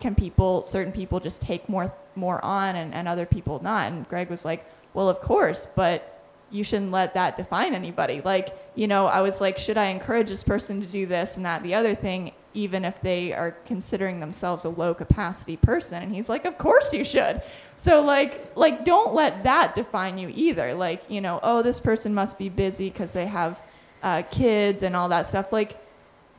can 0.00 0.16
people, 0.16 0.64
certain 0.64 0.92
people 0.92 1.20
just 1.20 1.40
take 1.40 1.68
more, 1.68 1.94
more 2.16 2.44
on 2.44 2.74
and, 2.74 2.92
and 2.92 3.06
other 3.06 3.24
people 3.24 3.62
not? 3.62 3.92
And 3.92 4.08
Greg 4.08 4.28
was 4.28 4.44
like, 4.44 4.66
well, 4.94 5.08
of 5.08 5.20
course, 5.20 5.68
but 5.76 6.24
you 6.50 6.64
shouldn't 6.64 6.90
let 6.90 7.14
that 7.14 7.36
define 7.36 7.72
anybody. 7.72 8.20
Like, 8.24 8.48
you 8.74 8.88
know, 8.88 9.06
I 9.06 9.20
was 9.20 9.40
like, 9.40 9.58
should 9.58 9.78
I 9.78 9.90
encourage 9.90 10.28
this 10.28 10.42
person 10.42 10.80
to 10.80 10.88
do 10.88 11.06
this 11.06 11.36
and 11.36 11.46
that? 11.46 11.62
The 11.62 11.74
other 11.74 11.94
thing, 11.94 12.32
even 12.52 12.84
if 12.84 13.00
they 13.00 13.32
are 13.32 13.52
considering 13.64 14.18
themselves 14.18 14.64
a 14.64 14.70
low 14.70 14.92
capacity 14.92 15.56
person. 15.56 16.02
And 16.02 16.12
he's 16.12 16.28
like, 16.28 16.46
of 16.46 16.58
course 16.58 16.92
you 16.92 17.04
should. 17.04 17.42
So 17.76 18.02
like, 18.02 18.56
like 18.56 18.84
don't 18.84 19.14
let 19.14 19.44
that 19.44 19.76
define 19.76 20.18
you 20.18 20.32
either. 20.34 20.74
Like, 20.74 21.08
you 21.08 21.20
know, 21.20 21.38
oh, 21.44 21.62
this 21.62 21.78
person 21.78 22.12
must 22.12 22.38
be 22.38 22.48
busy 22.48 22.90
because 22.90 23.12
they 23.12 23.26
have 23.26 23.60
uh, 24.02 24.22
kids 24.30 24.82
and 24.82 24.96
all 24.96 25.08
that 25.08 25.26
stuff. 25.26 25.52
Like, 25.52 25.76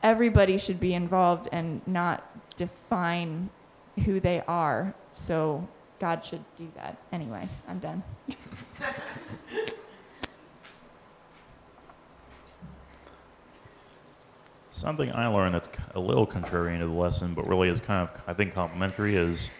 everybody 0.02 0.58
should 0.58 0.80
be 0.80 0.94
involved 0.94 1.48
and 1.52 1.86
not 1.86 2.24
define 2.56 3.50
who 4.04 4.20
they 4.20 4.42
are. 4.48 4.94
So 5.14 5.66
God 5.98 6.24
should 6.24 6.44
do 6.56 6.68
that. 6.76 6.96
Anyway, 7.12 7.46
I'm 7.68 7.78
done. 7.78 8.02
Something 14.70 15.12
I 15.12 15.26
learned 15.26 15.54
that's 15.54 15.68
a 15.94 16.00
little 16.00 16.26
contrarian 16.26 16.78
to 16.78 16.86
the 16.86 16.92
lesson, 16.92 17.34
but 17.34 17.46
really 17.46 17.68
is 17.68 17.80
kind 17.80 18.08
of, 18.08 18.18
I 18.26 18.32
think, 18.32 18.54
complementary 18.54 19.14
is 19.16 19.50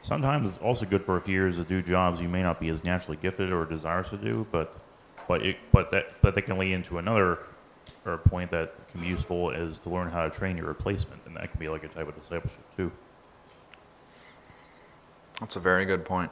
sometimes 0.00 0.48
it's 0.48 0.58
also 0.58 0.86
good 0.86 1.04
for 1.04 1.16
a 1.16 1.20
few 1.20 1.34
years 1.34 1.56
to 1.56 1.64
do 1.64 1.82
jobs 1.82 2.20
you 2.20 2.28
may 2.28 2.42
not 2.42 2.60
be 2.60 2.68
as 2.68 2.84
naturally 2.84 3.18
gifted 3.20 3.52
or 3.52 3.66
desirous 3.66 4.10
to 4.10 4.16
do, 4.16 4.46
but 4.50 4.80
but 5.28 5.44
it, 5.44 5.56
but 5.72 5.90
that 5.92 6.06
but 6.22 6.34
that 6.34 6.42
can 6.42 6.58
lead 6.58 6.72
into 6.72 6.98
another 6.98 7.38
or 8.06 8.14
a 8.14 8.18
point 8.18 8.50
that 8.50 8.74
can 8.90 9.00
be 9.00 9.06
useful 9.06 9.50
is 9.50 9.78
to 9.80 9.90
learn 9.90 10.10
how 10.10 10.24
to 10.24 10.30
train 10.30 10.56
your 10.56 10.66
replacement, 10.66 11.20
and 11.26 11.36
that 11.36 11.50
can 11.50 11.58
be 11.58 11.68
like 11.68 11.84
a 11.84 11.88
type 11.88 12.06
of 12.08 12.14
discipleship 12.18 12.76
too. 12.76 12.92
That's 15.40 15.56
a 15.56 15.60
very 15.60 15.84
good 15.84 16.04
point. 16.04 16.30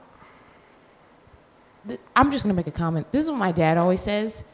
I'm 2.15 2.31
just 2.31 2.45
going 2.45 2.55
to 2.55 2.57
make 2.57 2.69
a 2.69 2.71
comment. 2.71 3.11
This 3.11 3.25
is 3.25 3.31
what 3.31 3.39
my 3.39 3.51
dad 3.51 3.77
always 3.77 4.01
says 4.01 4.45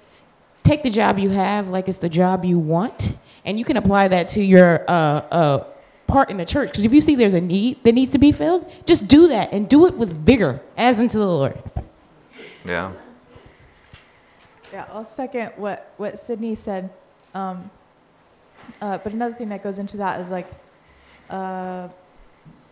take 0.68 0.82
the 0.82 0.90
job 0.90 1.18
you 1.18 1.30
have 1.30 1.68
like 1.68 1.88
it's 1.88 1.98
the 1.98 2.08
job 2.08 2.44
you 2.44 2.58
want, 2.58 3.16
and 3.44 3.58
you 3.58 3.64
can 3.64 3.76
apply 3.76 4.08
that 4.08 4.28
to 4.28 4.42
your 4.42 4.84
uh, 4.88 4.92
uh, 4.92 5.64
part 6.06 6.30
in 6.30 6.36
the 6.36 6.44
church. 6.44 6.70
Because 6.70 6.84
if 6.84 6.92
you 6.92 7.00
see 7.00 7.14
there's 7.14 7.34
a 7.34 7.40
need 7.40 7.82
that 7.84 7.92
needs 7.92 8.12
to 8.12 8.18
be 8.18 8.32
filled, 8.32 8.70
just 8.84 9.08
do 9.08 9.28
that 9.28 9.52
and 9.52 9.68
do 9.68 9.86
it 9.86 9.94
with 9.94 10.12
vigor 10.12 10.60
as 10.76 11.00
unto 11.00 11.18
the 11.18 11.26
Lord. 11.26 11.62
Yeah. 12.64 12.92
Yeah, 14.72 14.86
I'll 14.92 15.04
second 15.04 15.52
what, 15.56 15.92
what 15.96 16.18
Sydney 16.18 16.54
said. 16.54 16.90
Um, 17.34 17.70
uh, 18.80 18.98
but 18.98 19.12
another 19.12 19.34
thing 19.34 19.48
that 19.48 19.62
goes 19.62 19.78
into 19.78 19.96
that 19.98 20.20
is 20.20 20.30
like, 20.30 20.48
uh, 21.30 21.88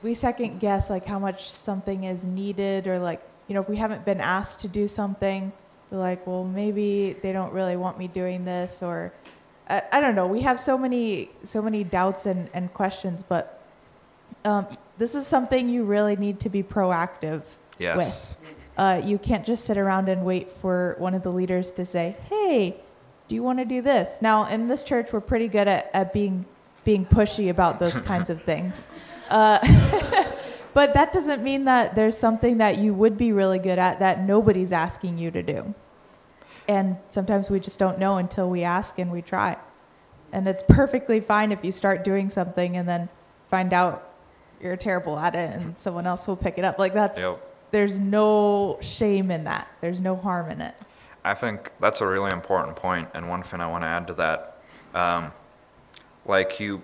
we 0.03 0.15
second 0.15 0.61
guess 0.61 0.91
like 0.91 1.07
how 1.07 1.19
much 1.19 1.51
something 1.51 2.05
is 2.05 2.25
needed 2.25 2.87
or 2.87 2.99
like, 2.99 3.23
you 3.49 3.55
know, 3.55 3.61
if 3.61 3.69
we 3.69 3.77
haven't 3.77 4.05
been 4.05 4.21
asked 4.21 4.61
to 4.61 4.69
do 4.69 4.89
something, 4.89 5.53
we're 5.91 5.99
like, 5.99 6.27
well, 6.27 6.45
maybe 6.45 7.17
they 7.23 7.33
don't 7.33 7.53
really 7.53 7.77
want 7.77 7.99
me 7.99 8.09
doing 8.09 8.45
this 8.45 8.83
or, 8.83 9.13
I, 9.69 9.83
I 9.93 10.01
don't 10.01 10.15
know. 10.15 10.27
We 10.27 10.43
have 10.43 10.61
so 10.61 10.77
many, 10.77 11.31
so 11.45 11.63
many 11.63 11.83
doubts 11.85 12.27
and, 12.27 12.51
and 12.53 12.73
questions, 12.75 13.25
but 13.27 13.63
um, 14.45 14.67
this 14.99 15.15
is 15.15 15.27
something 15.27 15.69
you 15.69 15.85
really 15.85 16.17
need 16.17 16.41
to 16.41 16.49
be 16.49 16.63
proactive 16.63 17.43
Yes. 17.79 17.97
with. 17.97 18.46
Uh, 18.77 19.01
you 19.05 19.19
can't 19.19 19.45
just 19.45 19.65
sit 19.65 19.79
around 19.79 20.09
and 20.09 20.25
wait 20.25 20.51
for 20.51 20.97
one 20.99 21.15
of 21.15 21.23
the 21.23 21.33
leaders 21.33 21.71
to 21.73 21.87
say, 21.87 22.17
"Hey, 22.29 22.77
do 23.29 23.35
you 23.35 23.43
want 23.43 23.59
to 23.59 23.65
do 23.65 23.81
this?" 23.81 24.19
Now, 24.21 24.47
in 24.47 24.69
this 24.69 24.83
church, 24.83 25.13
we're 25.13 25.21
pretty 25.21 25.49
good 25.49 25.69
at, 25.69 25.91
at 25.95 26.13
being 26.13 26.45
being 26.85 27.05
pushy 27.05 27.51
about 27.51 27.81
those 27.81 27.99
kinds 28.11 28.31
of 28.31 28.43
things. 28.43 28.87
Uh, 29.31 29.59
but 30.75 30.95
that 30.95 31.13
doesn't 31.13 31.43
mean 31.43 31.65
that 31.65 31.95
there's 31.95 32.17
something 32.17 32.59
that 32.59 32.79
you 32.79 32.95
would 32.95 33.17
be 33.17 33.33
really 33.33 33.59
good 33.59 33.79
at 33.79 33.99
that 33.99 34.23
nobody's 34.23 34.73
asking 34.73 35.19
you 35.19 35.31
to 35.31 35.43
do. 35.43 35.75
And 36.69 36.97
sometimes 37.11 37.51
we 37.51 37.61
just 37.61 37.79
don't 37.79 37.99
know 37.99 38.19
until 38.19 38.51
we 38.51 38.63
ask 38.63 38.99
and 38.99 39.11
we 39.11 39.23
try. 39.23 39.57
And 40.33 40.47
it's 40.49 40.65
perfectly 40.69 41.21
fine 41.21 41.53
if 41.53 41.65
you 41.65 41.73
start 41.73 42.05
doing 42.05 42.29
something 42.29 42.77
and 42.77 42.89
then 42.89 43.09
find 43.49 43.73
out 43.73 44.13
you're 44.61 44.77
terrible 44.77 45.19
at 45.19 45.35
it 45.35 45.55
and 45.55 45.79
someone 45.79 46.07
else 46.07 46.27
will 46.27 46.37
pick 46.37 46.59
it 46.59 46.65
up. 46.65 46.79
Like 46.79 46.93
that's 46.93 47.19
Yep. 47.19 47.41
There's 47.77 47.99
no 47.99 48.79
shame 48.81 49.31
in 49.31 49.45
that. 49.45 49.69
There's 49.83 50.01
no 50.01 50.17
harm 50.17 50.51
in 50.51 50.63
it. 50.63 50.75
I 51.23 51.35
think 51.35 51.71
that's 51.79 52.01
a 52.01 52.07
really 52.07 52.33
important 52.33 52.75
point, 52.75 53.11
and 53.13 53.29
one 53.29 53.43
thing 53.43 53.61
I 53.61 53.69
want 53.69 53.83
to 53.85 53.89
add 53.89 54.07
to 54.07 54.15
that, 54.15 54.63
um, 54.95 55.31
like 56.25 56.59
you, 56.59 56.81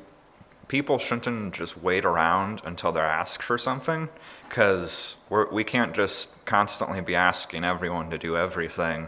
people 0.68 0.98
shouldn't 0.98 1.54
just 1.54 1.78
wait 1.78 2.04
around 2.04 2.60
until 2.66 2.92
they're 2.92 3.06
asked 3.06 3.42
for 3.42 3.56
something, 3.56 4.10
because 4.46 5.16
we 5.50 5.64
can't 5.64 5.94
just 5.94 6.28
constantly 6.44 7.00
be 7.00 7.14
asking 7.14 7.64
everyone 7.64 8.10
to 8.10 8.18
do 8.18 8.36
everything. 8.36 9.06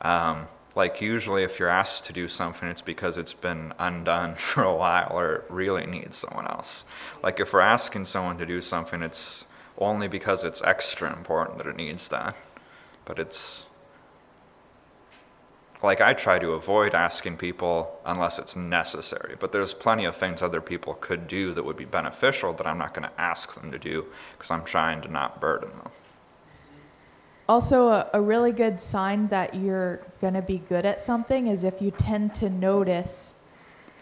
Um, 0.00 0.48
like 0.74 1.02
usually, 1.02 1.42
if 1.42 1.58
you're 1.58 1.68
asked 1.68 2.06
to 2.06 2.14
do 2.14 2.26
something, 2.26 2.66
it's 2.70 2.80
because 2.80 3.18
it's 3.18 3.34
been 3.34 3.74
undone 3.78 4.34
for 4.50 4.62
a 4.62 4.74
while 4.74 5.10
or 5.12 5.34
it 5.34 5.44
really 5.50 5.84
needs 5.84 6.16
someone 6.16 6.46
else. 6.46 6.86
Like 7.22 7.38
if 7.38 7.52
we're 7.52 7.60
asking 7.60 8.06
someone 8.06 8.38
to 8.38 8.46
do 8.46 8.62
something, 8.62 9.02
it's 9.02 9.44
only 9.78 10.08
because 10.08 10.44
it's 10.44 10.62
extra 10.62 11.12
important 11.16 11.58
that 11.58 11.66
it 11.66 11.76
needs 11.76 12.08
that. 12.08 12.36
But 13.04 13.18
it's 13.18 13.66
like 15.82 16.00
I 16.00 16.12
try 16.12 16.38
to 16.38 16.52
avoid 16.52 16.94
asking 16.94 17.36
people 17.36 18.00
unless 18.04 18.38
it's 18.38 18.56
necessary, 18.56 19.36
but 19.38 19.52
there's 19.52 19.72
plenty 19.72 20.04
of 20.04 20.16
things 20.16 20.42
other 20.42 20.60
people 20.60 20.94
could 20.94 21.28
do 21.28 21.54
that 21.54 21.64
would 21.64 21.76
be 21.76 21.84
beneficial 21.84 22.52
that 22.54 22.66
I'm 22.66 22.78
not 22.78 22.94
going 22.94 23.08
to 23.08 23.20
ask 23.20 23.54
them 23.54 23.70
to 23.70 23.78
do 23.78 24.06
because 24.32 24.50
I'm 24.50 24.64
trying 24.64 25.00
to 25.02 25.08
not 25.08 25.40
burden 25.40 25.70
them. 25.70 25.90
Also, 27.48 27.88
a, 27.88 28.10
a 28.12 28.20
really 28.20 28.52
good 28.52 28.80
sign 28.80 29.28
that 29.28 29.54
you're 29.54 30.00
going 30.20 30.34
to 30.34 30.42
be 30.42 30.58
good 30.68 30.84
at 30.84 31.00
something 31.00 31.46
is 31.46 31.64
if 31.64 31.80
you 31.80 31.90
tend 31.92 32.34
to 32.34 32.50
notice 32.50 33.34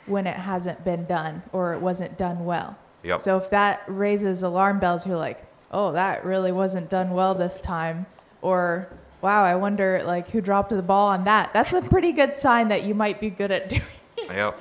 when 0.07 0.27
it 0.27 0.35
hasn't 0.35 0.83
been 0.85 1.05
done 1.05 1.43
or 1.53 1.74
it 1.74 1.81
wasn't 1.81 2.16
done 2.16 2.45
well. 2.45 2.77
Yep. 3.05 3.20
So 3.20 3.37
if 3.37 3.51
that 3.51 3.83
raises 3.87 4.43
alarm 4.43 4.81
bells, 4.81 5.07
you're 5.07 5.16
like, 5.16 5.45
oh, 5.70 5.92
that 5.92 6.24
really 6.24 6.52
wasn't 6.52 6.90
done 6.90 7.10
well 7.10 7.34
this 7.34 7.60
time. 7.60 8.06
Or, 8.42 8.88
wow, 9.20 9.44
I 9.44 9.54
wonder 9.54 10.02
like 10.04 10.28
who 10.30 10.40
dropped 10.40 10.70
the 10.70 10.82
ball 10.82 11.08
on 11.08 11.24
that. 11.24 11.52
That's 11.52 11.72
a 11.72 11.82
pretty 11.82 12.12
good 12.12 12.38
sign 12.38 12.68
that 12.68 12.84
you 12.84 12.94
might 12.94 13.20
be 13.20 13.30
good 13.30 13.50
at 13.50 13.68
doing 13.70 13.82
it. 14.18 14.30
Yep. 14.30 14.58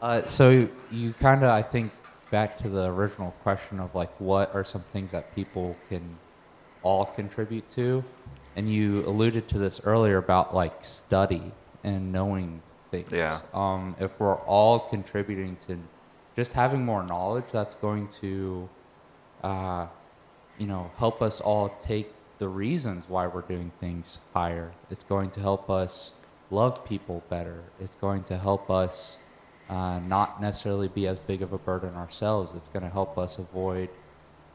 Uh, 0.00 0.24
so 0.26 0.68
you 0.90 1.12
kind 1.14 1.42
of, 1.42 1.50
I 1.50 1.62
think, 1.62 1.90
back 2.30 2.58
to 2.58 2.68
the 2.68 2.86
original 2.86 3.30
question 3.42 3.80
of 3.80 3.94
like, 3.94 4.10
what 4.20 4.54
are 4.54 4.64
some 4.64 4.82
things 4.92 5.12
that 5.12 5.34
people 5.34 5.76
can 5.88 6.18
all 6.82 7.06
contribute 7.06 7.68
to? 7.70 8.04
And 8.56 8.70
you 8.70 9.00
alluded 9.06 9.48
to 9.48 9.58
this 9.58 9.80
earlier 9.84 10.18
about 10.18 10.54
like 10.54 10.84
study 10.84 11.52
and 11.84 12.12
knowing 12.12 12.60
things. 12.90 13.10
Yeah. 13.12 13.40
Um, 13.52 13.96
if 13.98 14.10
we're 14.18 14.36
all 14.36 14.78
contributing 14.78 15.56
to 15.66 15.78
just 16.36 16.52
having 16.52 16.84
more 16.84 17.02
knowledge, 17.04 17.44
that's 17.52 17.74
going 17.74 18.08
to, 18.08 18.68
uh, 19.42 19.86
you 20.58 20.66
know, 20.66 20.90
help 20.96 21.22
us 21.22 21.40
all 21.40 21.68
take 21.80 22.12
the 22.38 22.48
reasons 22.48 23.04
why 23.08 23.26
we're 23.26 23.42
doing 23.42 23.70
things 23.80 24.18
higher. 24.32 24.72
It's 24.90 25.04
going 25.04 25.30
to 25.30 25.40
help 25.40 25.70
us 25.70 26.12
love 26.50 26.84
people 26.84 27.22
better. 27.28 27.62
It's 27.80 27.96
going 27.96 28.24
to 28.24 28.38
help 28.38 28.70
us 28.70 29.18
uh, 29.68 30.00
not 30.00 30.42
necessarily 30.42 30.88
be 30.88 31.06
as 31.06 31.18
big 31.18 31.42
of 31.42 31.52
a 31.52 31.58
burden 31.58 31.94
ourselves. 31.94 32.50
It's 32.56 32.68
going 32.68 32.82
to 32.82 32.90
help 32.90 33.16
us 33.16 33.38
avoid 33.38 33.88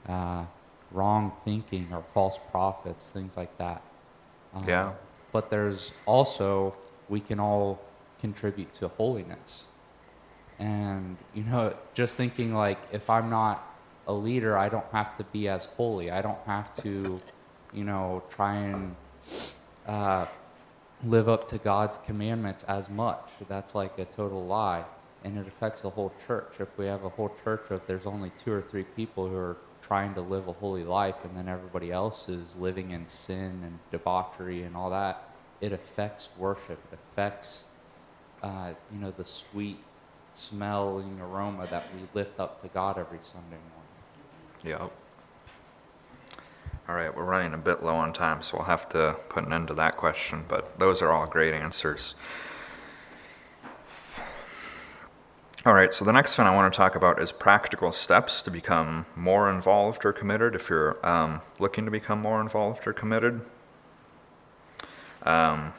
uh, 0.07 0.45
wrong 0.91 1.31
thinking 1.45 1.87
or 1.91 2.03
false 2.13 2.39
prophets, 2.51 3.09
things 3.11 3.37
like 3.37 3.57
that. 3.57 3.81
Um, 4.53 4.67
Yeah. 4.67 4.91
But 5.31 5.49
there's 5.51 5.93
also, 6.05 6.75
we 7.07 7.19
can 7.21 7.39
all 7.39 7.79
contribute 8.19 8.73
to 8.75 8.87
holiness. 8.89 9.65
And, 10.59 11.15
you 11.33 11.43
know, 11.43 11.73
just 11.93 12.17
thinking 12.17 12.53
like, 12.53 12.77
if 12.91 13.09
I'm 13.09 13.29
not 13.29 13.65
a 14.07 14.13
leader, 14.13 14.57
I 14.57 14.69
don't 14.69 14.85
have 14.91 15.13
to 15.15 15.23
be 15.25 15.47
as 15.47 15.65
holy. 15.65 16.11
I 16.11 16.21
don't 16.21 16.39
have 16.45 16.75
to, 16.83 17.19
you 17.73 17.83
know, 17.83 18.21
try 18.29 18.55
and 18.55 18.95
uh, 19.87 20.25
live 21.05 21.29
up 21.29 21.47
to 21.49 21.57
God's 21.57 21.97
commandments 21.97 22.63
as 22.65 22.89
much. 22.89 23.29
That's 23.47 23.73
like 23.73 23.97
a 23.99 24.05
total 24.05 24.45
lie. 24.45 24.83
And 25.23 25.37
it 25.37 25.47
affects 25.47 25.83
the 25.83 25.89
whole 25.89 26.11
church. 26.27 26.55
If 26.59 26.77
we 26.77 26.85
have 26.87 27.05
a 27.05 27.09
whole 27.09 27.31
church 27.43 27.71
of 27.71 27.85
there's 27.87 28.05
only 28.05 28.31
two 28.37 28.51
or 28.51 28.61
three 28.61 28.83
people 28.83 29.27
who 29.27 29.35
are 29.35 29.57
trying 29.81 30.13
to 30.13 30.21
live 30.21 30.47
a 30.47 30.53
holy 30.53 30.83
life 30.83 31.15
and 31.23 31.35
then 31.37 31.47
everybody 31.47 31.91
else 31.91 32.29
is 32.29 32.57
living 32.57 32.91
in 32.91 33.07
sin 33.07 33.59
and 33.63 33.79
debauchery 33.91 34.63
and 34.63 34.75
all 34.75 34.89
that, 34.89 35.29
it 35.61 35.71
affects 35.71 36.29
worship. 36.37 36.79
It 36.91 36.99
affects, 37.11 37.69
uh, 38.43 38.73
you 38.91 38.99
know, 38.99 39.11
the 39.11 39.25
sweet 39.25 39.83
smelling 40.39 41.19
aroma 41.21 41.67
that 41.69 41.87
we 41.93 42.07
lift 42.13 42.39
up 42.39 42.61
to 42.61 42.67
God 42.69 42.97
every 42.97 43.19
Sunday 43.21 43.57
morning. 44.63 44.81
Yep. 44.81 44.91
All 46.87 46.95
right, 46.95 47.15
we're 47.15 47.23
running 47.23 47.53
a 47.53 47.57
bit 47.57 47.83
low 47.83 47.95
on 47.95 48.13
time, 48.13 48.41
so 48.41 48.57
we'll 48.57 48.65
have 48.65 48.89
to 48.89 49.15
put 49.29 49.45
an 49.45 49.53
end 49.53 49.67
to 49.67 49.73
that 49.75 49.95
question, 49.95 50.43
but 50.47 50.79
those 50.79 51.01
are 51.01 51.11
all 51.11 51.27
great 51.27 51.53
answers. 51.53 52.15
All 55.65 55.73
right, 55.73 55.93
so 55.93 56.03
the 56.05 56.13
next 56.13 56.35
thing 56.35 56.45
I 56.47 56.55
want 56.55 56.73
to 56.73 56.77
talk 56.77 56.95
about 56.95 57.21
is 57.21 57.31
practical 57.31 57.91
steps 57.91 58.41
to 58.43 58.49
become 58.49 59.05
more 59.15 59.51
involved 59.51 60.05
or 60.05 60.13
committed 60.13 60.55
if 60.55 60.69
you're 60.69 61.05
um, 61.05 61.41
looking 61.59 61.85
to 61.85 61.91
become 61.91 62.21
more 62.21 62.41
involved 62.41 62.87
or 62.87 62.93
committed. 62.93 63.41
Um, 65.23 65.73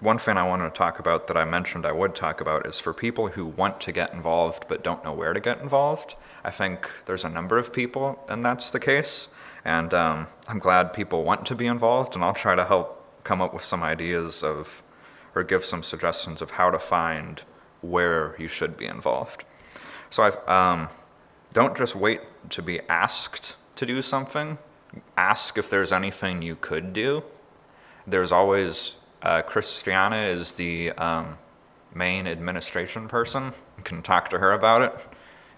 one 0.00 0.18
thing 0.18 0.36
I 0.36 0.46
want 0.46 0.62
to 0.62 0.76
talk 0.76 0.98
about 0.98 1.26
that 1.28 1.36
I 1.36 1.44
mentioned 1.44 1.86
I 1.86 1.92
would 1.92 2.14
talk 2.14 2.40
about 2.40 2.66
is 2.66 2.78
for 2.78 2.92
people 2.92 3.28
who 3.28 3.46
want 3.46 3.80
to 3.82 3.92
get 3.92 4.12
involved 4.12 4.66
but 4.68 4.84
don't 4.84 5.02
know 5.02 5.12
where 5.12 5.32
to 5.32 5.40
get 5.40 5.60
involved. 5.60 6.16
I 6.44 6.50
think 6.50 6.90
there's 7.06 7.24
a 7.24 7.30
number 7.30 7.56
of 7.56 7.72
people, 7.72 8.22
and 8.28 8.44
that's 8.44 8.70
the 8.70 8.80
case. 8.80 9.28
And 9.64 9.92
um, 9.94 10.26
I'm 10.48 10.58
glad 10.58 10.92
people 10.92 11.24
want 11.24 11.46
to 11.46 11.54
be 11.54 11.66
involved, 11.66 12.14
and 12.14 12.22
I'll 12.22 12.34
try 12.34 12.54
to 12.54 12.64
help 12.64 13.24
come 13.24 13.40
up 13.40 13.54
with 13.54 13.64
some 13.64 13.82
ideas 13.82 14.44
of, 14.44 14.82
or 15.34 15.42
give 15.42 15.64
some 15.64 15.82
suggestions 15.82 16.42
of 16.42 16.52
how 16.52 16.70
to 16.70 16.78
find 16.78 17.42
where 17.80 18.36
you 18.38 18.48
should 18.48 18.76
be 18.76 18.86
involved. 18.86 19.44
So 20.10 20.22
I 20.22 20.72
um, 20.72 20.88
don't 21.52 21.76
just 21.76 21.96
wait 21.96 22.20
to 22.50 22.62
be 22.62 22.80
asked 22.88 23.56
to 23.76 23.86
do 23.86 24.02
something. 24.02 24.58
Ask 25.16 25.58
if 25.58 25.68
there's 25.70 25.92
anything 25.92 26.42
you 26.42 26.56
could 26.56 26.92
do. 26.92 27.24
There's 28.06 28.30
always 28.30 28.96
uh, 29.26 29.42
Christiana 29.42 30.28
is 30.28 30.52
the 30.52 30.92
um, 30.92 31.36
main 31.92 32.28
administration 32.28 33.08
person. 33.08 33.52
You 33.76 33.82
can 33.82 34.00
talk 34.00 34.30
to 34.30 34.38
her 34.38 34.52
about 34.52 34.82
it. 34.82 34.94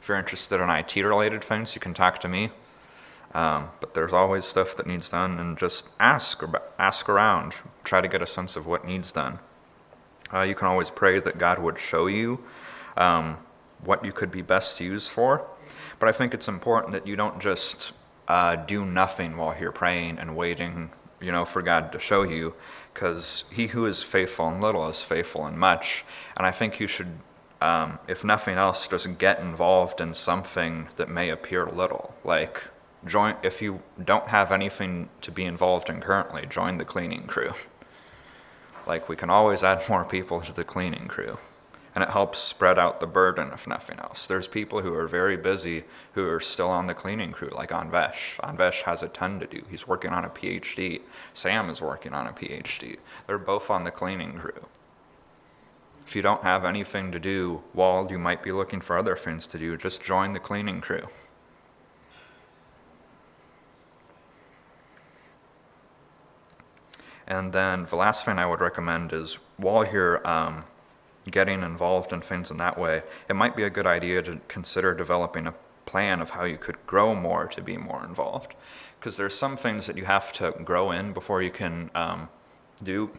If 0.00 0.08
you're 0.08 0.16
interested 0.16 0.58
in 0.62 0.70
IT 0.70 0.96
related 0.96 1.44
things, 1.44 1.74
you 1.74 1.80
can 1.80 1.92
talk 1.92 2.18
to 2.20 2.28
me. 2.28 2.50
Um, 3.34 3.68
but 3.80 3.92
there's 3.92 4.14
always 4.14 4.46
stuff 4.46 4.74
that 4.76 4.86
needs 4.86 5.10
done, 5.10 5.38
and 5.38 5.58
just 5.58 5.86
ask 6.00 6.42
ask 6.78 7.10
around. 7.10 7.56
Try 7.84 8.00
to 8.00 8.08
get 8.08 8.22
a 8.22 8.26
sense 8.26 8.56
of 8.56 8.66
what 8.66 8.86
needs 8.86 9.12
done. 9.12 9.38
Uh, 10.32 10.40
you 10.40 10.54
can 10.54 10.66
always 10.66 10.88
pray 10.88 11.20
that 11.20 11.36
God 11.36 11.58
would 11.58 11.78
show 11.78 12.06
you 12.06 12.42
um, 12.96 13.36
what 13.84 14.02
you 14.02 14.12
could 14.12 14.30
be 14.30 14.40
best 14.40 14.80
used 14.80 15.10
for. 15.10 15.46
But 15.98 16.08
I 16.08 16.12
think 16.12 16.32
it's 16.32 16.48
important 16.48 16.92
that 16.92 17.06
you 17.06 17.16
don't 17.16 17.38
just 17.38 17.92
uh, 18.28 18.56
do 18.56 18.86
nothing 18.86 19.36
while 19.36 19.54
you're 19.60 19.72
praying 19.72 20.18
and 20.18 20.34
waiting, 20.34 20.90
you 21.20 21.32
know, 21.32 21.44
for 21.44 21.60
God 21.60 21.92
to 21.92 21.98
show 21.98 22.22
you, 22.22 22.54
because 22.98 23.44
He 23.52 23.68
who 23.68 23.86
is 23.86 24.02
faithful 24.02 24.48
in 24.48 24.60
little 24.60 24.88
is 24.88 25.02
faithful 25.02 25.46
in 25.46 25.56
much. 25.56 26.04
And 26.36 26.44
I 26.44 26.50
think 26.50 26.80
you 26.80 26.88
should, 26.88 27.18
um, 27.60 28.00
if 28.08 28.24
nothing 28.24 28.58
else, 28.58 28.88
just 28.88 29.18
get 29.18 29.38
involved 29.38 30.00
in 30.00 30.14
something 30.14 30.88
that 30.96 31.08
may 31.08 31.30
appear 31.30 31.66
little, 31.66 32.16
like 32.24 32.60
join. 33.06 33.36
If 33.44 33.62
you 33.62 33.82
don't 34.04 34.26
have 34.28 34.50
anything 34.50 35.10
to 35.22 35.30
be 35.30 35.44
involved 35.44 35.88
in 35.88 36.00
currently, 36.00 36.46
join 36.46 36.78
the 36.78 36.84
cleaning 36.84 37.28
crew. 37.28 37.52
Like, 38.84 39.08
we 39.08 39.14
can 39.14 39.30
always 39.30 39.62
add 39.62 39.88
more 39.88 40.04
people 40.04 40.40
to 40.40 40.52
the 40.52 40.64
cleaning 40.64 41.06
crew 41.06 41.38
and 41.94 42.04
it 42.04 42.10
helps 42.10 42.38
spread 42.38 42.78
out 42.78 43.00
the 43.00 43.06
burden 43.06 43.50
if 43.52 43.66
nothing 43.66 43.98
else. 43.98 44.26
There's 44.26 44.46
people 44.46 44.80
who 44.80 44.94
are 44.94 45.06
very 45.06 45.36
busy 45.36 45.84
who 46.12 46.28
are 46.28 46.40
still 46.40 46.70
on 46.70 46.86
the 46.86 46.94
cleaning 46.94 47.32
crew, 47.32 47.50
like 47.50 47.70
Anvesh. 47.70 48.36
Anvesh 48.40 48.82
has 48.82 49.02
a 49.02 49.08
ton 49.08 49.40
to 49.40 49.46
do. 49.46 49.62
He's 49.70 49.88
working 49.88 50.10
on 50.10 50.24
a 50.24 50.28
PhD. 50.28 51.00
Sam 51.32 51.70
is 51.70 51.80
working 51.80 52.12
on 52.12 52.26
a 52.26 52.32
PhD. 52.32 52.98
They're 53.26 53.38
both 53.38 53.70
on 53.70 53.84
the 53.84 53.90
cleaning 53.90 54.34
crew. 54.34 54.66
If 56.06 56.16
you 56.16 56.22
don't 56.22 56.42
have 56.42 56.64
anything 56.64 57.12
to 57.12 57.18
do, 57.18 57.62
while 57.72 58.06
you 58.10 58.18
might 58.18 58.42
be 58.42 58.52
looking 58.52 58.80
for 58.80 58.96
other 58.96 59.14
things 59.14 59.46
to 59.48 59.58
do, 59.58 59.76
just 59.76 60.02
join 60.02 60.32
the 60.32 60.40
cleaning 60.40 60.80
crew. 60.80 61.06
And 67.26 67.52
then 67.52 67.84
the 67.90 67.96
last 67.96 68.24
thing 68.24 68.38
I 68.38 68.46
would 68.46 68.62
recommend 68.62 69.12
is 69.12 69.34
while 69.58 69.84
you're 69.84 70.26
um, 70.26 70.64
getting 71.30 71.62
involved 71.62 72.12
in 72.12 72.20
things 72.20 72.50
in 72.50 72.56
that 72.58 72.78
way, 72.78 73.02
it 73.28 73.36
might 73.36 73.56
be 73.56 73.62
a 73.62 73.70
good 73.70 73.86
idea 73.86 74.22
to 74.22 74.40
consider 74.48 74.94
developing 74.94 75.46
a 75.46 75.54
plan 75.86 76.20
of 76.20 76.30
how 76.30 76.44
you 76.44 76.58
could 76.58 76.76
grow 76.86 77.14
more 77.14 77.46
to 77.46 77.62
be 77.62 77.76
more 77.76 78.04
involved. 78.04 78.54
Because 78.98 79.16
there's 79.16 79.34
some 79.34 79.56
things 79.56 79.86
that 79.86 79.96
you 79.96 80.04
have 80.04 80.32
to 80.34 80.52
grow 80.64 80.90
in 80.90 81.12
before 81.12 81.42
you 81.42 81.50
can 81.50 81.90
um, 81.94 82.28
do. 82.82 83.10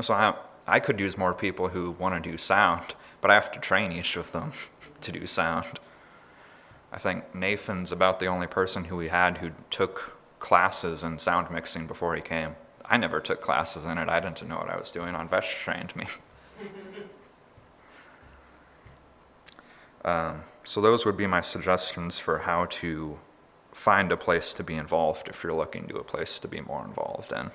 So 0.00 0.12
I, 0.12 0.34
I 0.66 0.80
could 0.80 1.00
use 1.00 1.16
more 1.16 1.32
people 1.32 1.68
who 1.68 1.92
want 1.92 2.22
to 2.22 2.30
do 2.30 2.36
sound, 2.36 2.94
but 3.20 3.30
I 3.30 3.34
have 3.34 3.52
to 3.52 3.60
train 3.60 3.92
each 3.92 4.16
of 4.16 4.32
them 4.32 4.52
to 5.00 5.12
do 5.12 5.26
sound. 5.26 5.78
I 6.92 6.98
think 6.98 7.34
Nathan's 7.34 7.90
about 7.90 8.20
the 8.20 8.26
only 8.26 8.46
person 8.46 8.84
who 8.84 8.96
we 8.96 9.08
had 9.08 9.38
who 9.38 9.50
took 9.70 10.16
classes 10.38 11.02
in 11.02 11.18
sound 11.18 11.50
mixing 11.50 11.86
before 11.86 12.14
he 12.14 12.20
came. 12.22 12.54
I 12.84 12.98
never 12.98 13.18
took 13.18 13.40
classes 13.40 13.84
in 13.86 13.96
it. 13.98 14.08
I 14.08 14.20
didn't 14.20 14.46
know 14.46 14.58
what 14.58 14.68
I 14.68 14.76
was 14.76 14.92
doing. 14.92 15.14
Anvesh 15.14 15.58
trained 15.62 15.96
me. 15.96 16.06
um, 20.04 20.42
so 20.64 20.80
those 20.80 21.06
would 21.06 21.16
be 21.16 21.26
my 21.26 21.40
suggestions 21.40 22.18
for 22.18 22.38
how 22.38 22.66
to 22.66 23.18
find 23.72 24.12
a 24.12 24.16
place 24.16 24.54
to 24.54 24.62
be 24.62 24.74
involved 24.74 25.28
if 25.28 25.42
you're 25.42 25.52
looking 25.52 25.86
to 25.88 25.96
a 25.96 26.04
place 26.04 26.38
to 26.38 26.48
be 26.48 26.60
more 26.60 26.84
involved 26.84 27.32
in. 27.32 27.50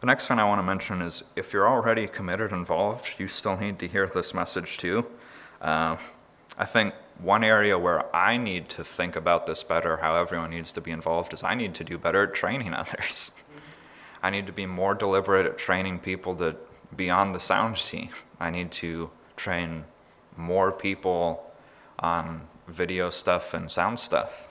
The 0.00 0.06
next 0.06 0.26
thing 0.28 0.38
I 0.38 0.44
want 0.44 0.58
to 0.58 0.62
mention 0.62 1.00
is 1.00 1.24
if 1.36 1.52
you're 1.52 1.68
already 1.68 2.06
committed 2.06 2.52
involved, 2.52 3.14
you 3.18 3.28
still 3.28 3.56
need 3.56 3.78
to 3.78 3.88
hear 3.88 4.06
this 4.06 4.34
message 4.34 4.76
too. 4.76 5.06
Uh, 5.60 5.96
I 6.58 6.64
think 6.66 6.94
one 7.18 7.42
area 7.42 7.78
where 7.78 8.14
I 8.14 8.36
need 8.36 8.68
to 8.70 8.84
think 8.84 9.16
about 9.16 9.46
this 9.46 9.62
better, 9.62 9.96
how 9.96 10.16
everyone 10.16 10.50
needs 10.50 10.70
to 10.72 10.80
be 10.82 10.90
involved, 10.90 11.32
is 11.32 11.42
I 11.42 11.54
need 11.54 11.74
to 11.76 11.84
do 11.84 11.96
better 11.96 12.24
at 12.24 12.34
training 12.34 12.74
others. 12.82 13.32
I 14.22 14.30
need 14.30 14.46
to 14.46 14.52
be 14.52 14.66
more 14.66 14.94
deliberate 14.94 15.46
at 15.46 15.56
training 15.56 16.00
people 16.00 16.34
to 16.36 16.56
be 16.96 17.10
on 17.10 17.32
the 17.32 17.40
sound 17.40 17.76
team. 17.76 18.10
I 18.40 18.50
need 18.50 18.70
to 18.72 19.10
train 19.36 19.84
more 20.36 20.72
people 20.72 21.50
on 21.98 22.42
video 22.68 23.10
stuff 23.10 23.54
and 23.54 23.70
sound 23.70 23.98
stuff 23.98 24.48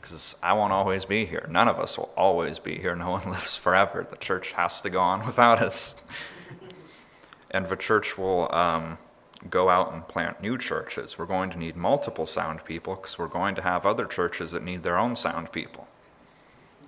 because 0.00 0.36
I 0.42 0.52
won't 0.52 0.72
always 0.72 1.04
be 1.04 1.26
here. 1.26 1.46
None 1.50 1.68
of 1.68 1.78
us 1.78 1.98
will 1.98 2.12
always 2.16 2.58
be 2.58 2.78
here. 2.78 2.94
No 3.06 3.10
one 3.10 3.28
lives 3.28 3.56
forever. 3.56 4.06
The 4.08 4.16
church 4.16 4.52
has 4.52 4.80
to 4.82 4.90
go 4.90 5.00
on 5.00 5.26
without 5.26 5.60
us. 5.60 5.96
and 7.50 7.68
the 7.68 7.76
church 7.76 8.16
will 8.16 8.52
um, 8.54 8.98
go 9.50 9.68
out 9.68 9.92
and 9.92 10.06
plant 10.06 10.40
new 10.40 10.58
churches. 10.58 11.18
We're 11.18 11.26
going 11.26 11.50
to 11.50 11.58
need 11.58 11.76
multiple 11.76 12.26
sound 12.26 12.64
people 12.64 12.94
because 12.94 13.18
we're 13.18 13.26
going 13.26 13.54
to 13.56 13.62
have 13.62 13.84
other 13.84 14.06
churches 14.06 14.52
that 14.52 14.62
need 14.62 14.82
their 14.82 14.98
own 14.98 15.16
sound 15.16 15.52
people. 15.52 15.88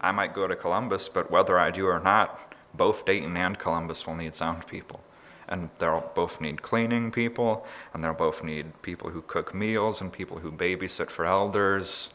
I 0.00 0.12
might 0.12 0.32
go 0.32 0.46
to 0.46 0.54
Columbus, 0.54 1.08
but 1.08 1.30
whether 1.30 1.58
I 1.58 1.70
do 1.72 1.86
or 1.86 1.98
not, 2.00 2.47
both 2.74 3.04
Dayton 3.04 3.36
and 3.36 3.58
Columbus 3.58 4.06
will 4.06 4.14
need 4.14 4.34
sound 4.34 4.66
people. 4.66 5.00
And 5.48 5.70
they'll 5.78 6.10
both 6.14 6.40
need 6.40 6.60
cleaning 6.60 7.10
people, 7.10 7.66
and 7.94 8.04
they'll 8.04 8.12
both 8.12 8.44
need 8.44 8.82
people 8.82 9.10
who 9.10 9.22
cook 9.22 9.54
meals, 9.54 10.02
and 10.02 10.12
people 10.12 10.40
who 10.40 10.52
babysit 10.52 11.08
for 11.08 11.24
elders. 11.24 12.10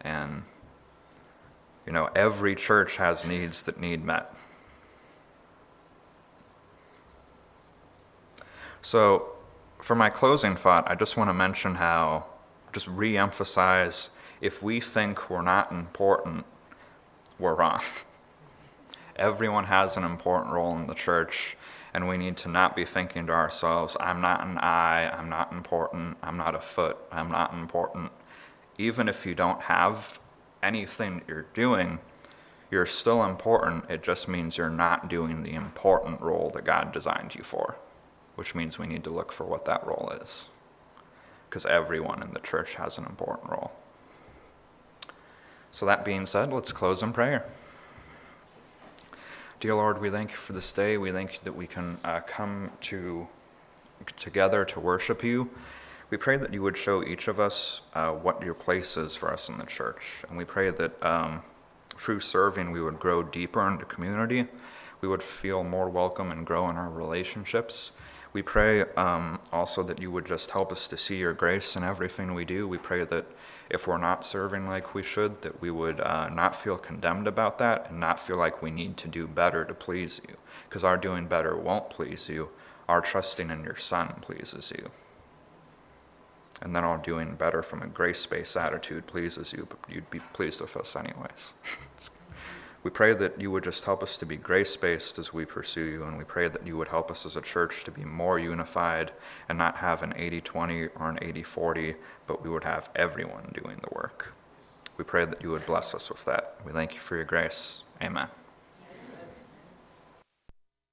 And, 0.00 0.44
you 1.84 1.92
know, 1.92 2.08
every 2.14 2.54
church 2.54 2.96
has 2.96 3.26
needs 3.26 3.62
that 3.64 3.78
need 3.78 4.04
met. 4.04 4.34
So, 8.80 9.32
for 9.82 9.94
my 9.94 10.08
closing 10.08 10.56
thought, 10.56 10.90
I 10.90 10.94
just 10.94 11.16
want 11.16 11.28
to 11.28 11.34
mention 11.34 11.74
how, 11.74 12.24
just 12.72 12.88
re 12.88 13.18
emphasize 13.18 14.10
if 14.40 14.62
we 14.62 14.80
think 14.80 15.30
we're 15.30 15.42
not 15.42 15.72
important, 15.72 16.46
we're 17.38 17.54
wrong. 17.54 17.80
Everyone 19.18 19.64
has 19.64 19.96
an 19.96 20.04
important 20.04 20.52
role 20.52 20.76
in 20.76 20.86
the 20.86 20.94
church, 20.94 21.56
and 21.92 22.08
we 22.08 22.16
need 22.16 22.36
to 22.38 22.48
not 22.48 22.76
be 22.76 22.84
thinking 22.84 23.26
to 23.26 23.32
ourselves, 23.32 23.96
I'm 23.98 24.20
not 24.20 24.46
an 24.46 24.58
eye, 24.58 25.10
I'm 25.12 25.28
not 25.28 25.52
important, 25.52 26.16
I'm 26.22 26.36
not 26.36 26.54
a 26.54 26.60
foot, 26.60 26.96
I'm 27.10 27.30
not 27.30 27.52
important. 27.52 28.12
Even 28.78 29.08
if 29.08 29.26
you 29.26 29.34
don't 29.34 29.62
have 29.62 30.20
anything 30.62 31.18
that 31.18 31.28
you're 31.28 31.46
doing, 31.54 31.98
you're 32.70 32.86
still 32.86 33.24
important. 33.24 33.90
It 33.90 34.02
just 34.02 34.28
means 34.28 34.56
you're 34.56 34.70
not 34.70 35.08
doing 35.08 35.42
the 35.42 35.54
important 35.54 36.20
role 36.20 36.50
that 36.54 36.64
God 36.64 36.92
designed 36.92 37.34
you 37.34 37.42
for 37.42 37.76
which 38.38 38.54
means 38.54 38.78
we 38.78 38.86
need 38.86 39.02
to 39.02 39.10
look 39.10 39.32
for 39.32 39.42
what 39.42 39.64
that 39.64 39.84
role 39.84 40.12
is. 40.22 40.46
Because 41.50 41.66
everyone 41.66 42.22
in 42.22 42.32
the 42.32 42.38
church 42.38 42.76
has 42.76 42.96
an 42.96 43.04
important 43.04 43.50
role. 43.50 43.72
So, 45.72 45.84
that 45.86 46.04
being 46.04 46.24
said, 46.24 46.52
let's 46.52 46.70
close 46.70 47.02
in 47.02 47.12
prayer. 47.12 47.44
Dear 49.60 49.74
Lord, 49.74 50.00
we 50.00 50.08
thank 50.08 50.30
you 50.30 50.36
for 50.36 50.52
this 50.52 50.72
day. 50.72 50.98
We 50.98 51.10
thank 51.10 51.32
you 51.32 51.40
that 51.42 51.56
we 51.56 51.66
can 51.66 51.98
uh, 52.04 52.20
come 52.20 52.70
to 52.82 53.26
together 54.16 54.64
to 54.66 54.78
worship 54.78 55.24
you. 55.24 55.50
We 56.10 56.16
pray 56.16 56.36
that 56.36 56.54
you 56.54 56.62
would 56.62 56.76
show 56.76 57.02
each 57.02 57.26
of 57.26 57.40
us 57.40 57.80
uh, 57.92 58.10
what 58.10 58.40
your 58.40 58.54
place 58.54 58.96
is 58.96 59.16
for 59.16 59.32
us 59.32 59.48
in 59.48 59.58
the 59.58 59.66
church. 59.66 60.22
And 60.28 60.38
we 60.38 60.44
pray 60.44 60.70
that 60.70 61.02
um, 61.02 61.42
through 61.96 62.20
serving, 62.20 62.70
we 62.70 62.80
would 62.80 63.00
grow 63.00 63.24
deeper 63.24 63.66
into 63.68 63.84
community. 63.84 64.46
We 65.00 65.08
would 65.08 65.24
feel 65.24 65.64
more 65.64 65.90
welcome 65.90 66.30
and 66.30 66.46
grow 66.46 66.70
in 66.70 66.76
our 66.76 66.90
relationships. 66.90 67.90
We 68.32 68.42
pray 68.42 68.82
um, 68.94 69.40
also 69.52 69.82
that 69.82 70.00
you 70.00 70.12
would 70.12 70.24
just 70.24 70.52
help 70.52 70.70
us 70.70 70.86
to 70.86 70.96
see 70.96 71.16
your 71.16 71.32
grace 71.32 71.74
in 71.74 71.82
everything 71.82 72.32
we 72.32 72.44
do. 72.44 72.68
We 72.68 72.78
pray 72.78 73.04
that 73.04 73.26
if 73.70 73.86
we're 73.86 73.98
not 73.98 74.24
serving 74.24 74.66
like 74.66 74.94
we 74.94 75.02
should, 75.02 75.42
that 75.42 75.60
we 75.60 75.70
would 75.70 76.00
uh, 76.00 76.28
not 76.28 76.56
feel 76.56 76.78
condemned 76.78 77.26
about 77.26 77.58
that 77.58 77.90
and 77.90 78.00
not 78.00 78.18
feel 78.18 78.36
like 78.36 78.62
we 78.62 78.70
need 78.70 78.96
to 78.98 79.08
do 79.08 79.26
better 79.26 79.64
to 79.64 79.74
please 79.74 80.20
you. 80.28 80.36
Because 80.68 80.84
our 80.84 80.96
doing 80.96 81.26
better 81.26 81.56
won't 81.56 81.90
please 81.90 82.28
you. 82.28 82.48
Our 82.88 83.00
trusting 83.00 83.50
in 83.50 83.64
your 83.64 83.76
Son 83.76 84.14
pleases 84.20 84.72
you. 84.76 84.90
And 86.60 86.74
then 86.74 86.84
our 86.84 86.98
doing 86.98 87.34
better 87.34 87.62
from 87.62 87.82
a 87.82 87.86
grace 87.86 88.24
based 88.26 88.56
attitude 88.56 89.06
pleases 89.06 89.52
you, 89.52 89.66
but 89.68 89.78
you'd 89.88 90.10
be 90.10 90.20
pleased 90.32 90.60
with 90.60 90.76
us 90.76 90.96
anyways. 90.96 91.54
We 92.88 92.92
pray 92.92 93.12
that 93.12 93.38
you 93.38 93.50
would 93.50 93.64
just 93.64 93.84
help 93.84 94.02
us 94.02 94.16
to 94.16 94.24
be 94.24 94.36
grace 94.36 94.74
based 94.74 95.18
as 95.18 95.30
we 95.30 95.44
pursue 95.44 95.84
you, 95.84 96.04
and 96.04 96.16
we 96.16 96.24
pray 96.24 96.48
that 96.48 96.66
you 96.66 96.78
would 96.78 96.88
help 96.88 97.10
us 97.10 97.26
as 97.26 97.36
a 97.36 97.42
church 97.42 97.84
to 97.84 97.90
be 97.90 98.02
more 98.02 98.38
unified 98.38 99.12
and 99.46 99.58
not 99.58 99.76
have 99.76 100.02
an 100.02 100.14
80 100.16 100.40
20 100.40 100.86
or 100.98 101.10
an 101.10 101.18
80 101.20 101.42
40, 101.42 101.96
but 102.26 102.42
we 102.42 102.48
would 102.48 102.64
have 102.64 102.88
everyone 102.96 103.52
doing 103.62 103.78
the 103.82 103.94
work. 103.94 104.32
We 104.96 105.04
pray 105.04 105.26
that 105.26 105.42
you 105.42 105.50
would 105.50 105.66
bless 105.66 105.94
us 105.94 106.08
with 106.08 106.24
that. 106.24 106.56
We 106.64 106.72
thank 106.72 106.94
you 106.94 107.00
for 107.00 107.16
your 107.16 107.26
grace. 107.26 107.82
Amen. 108.00 108.28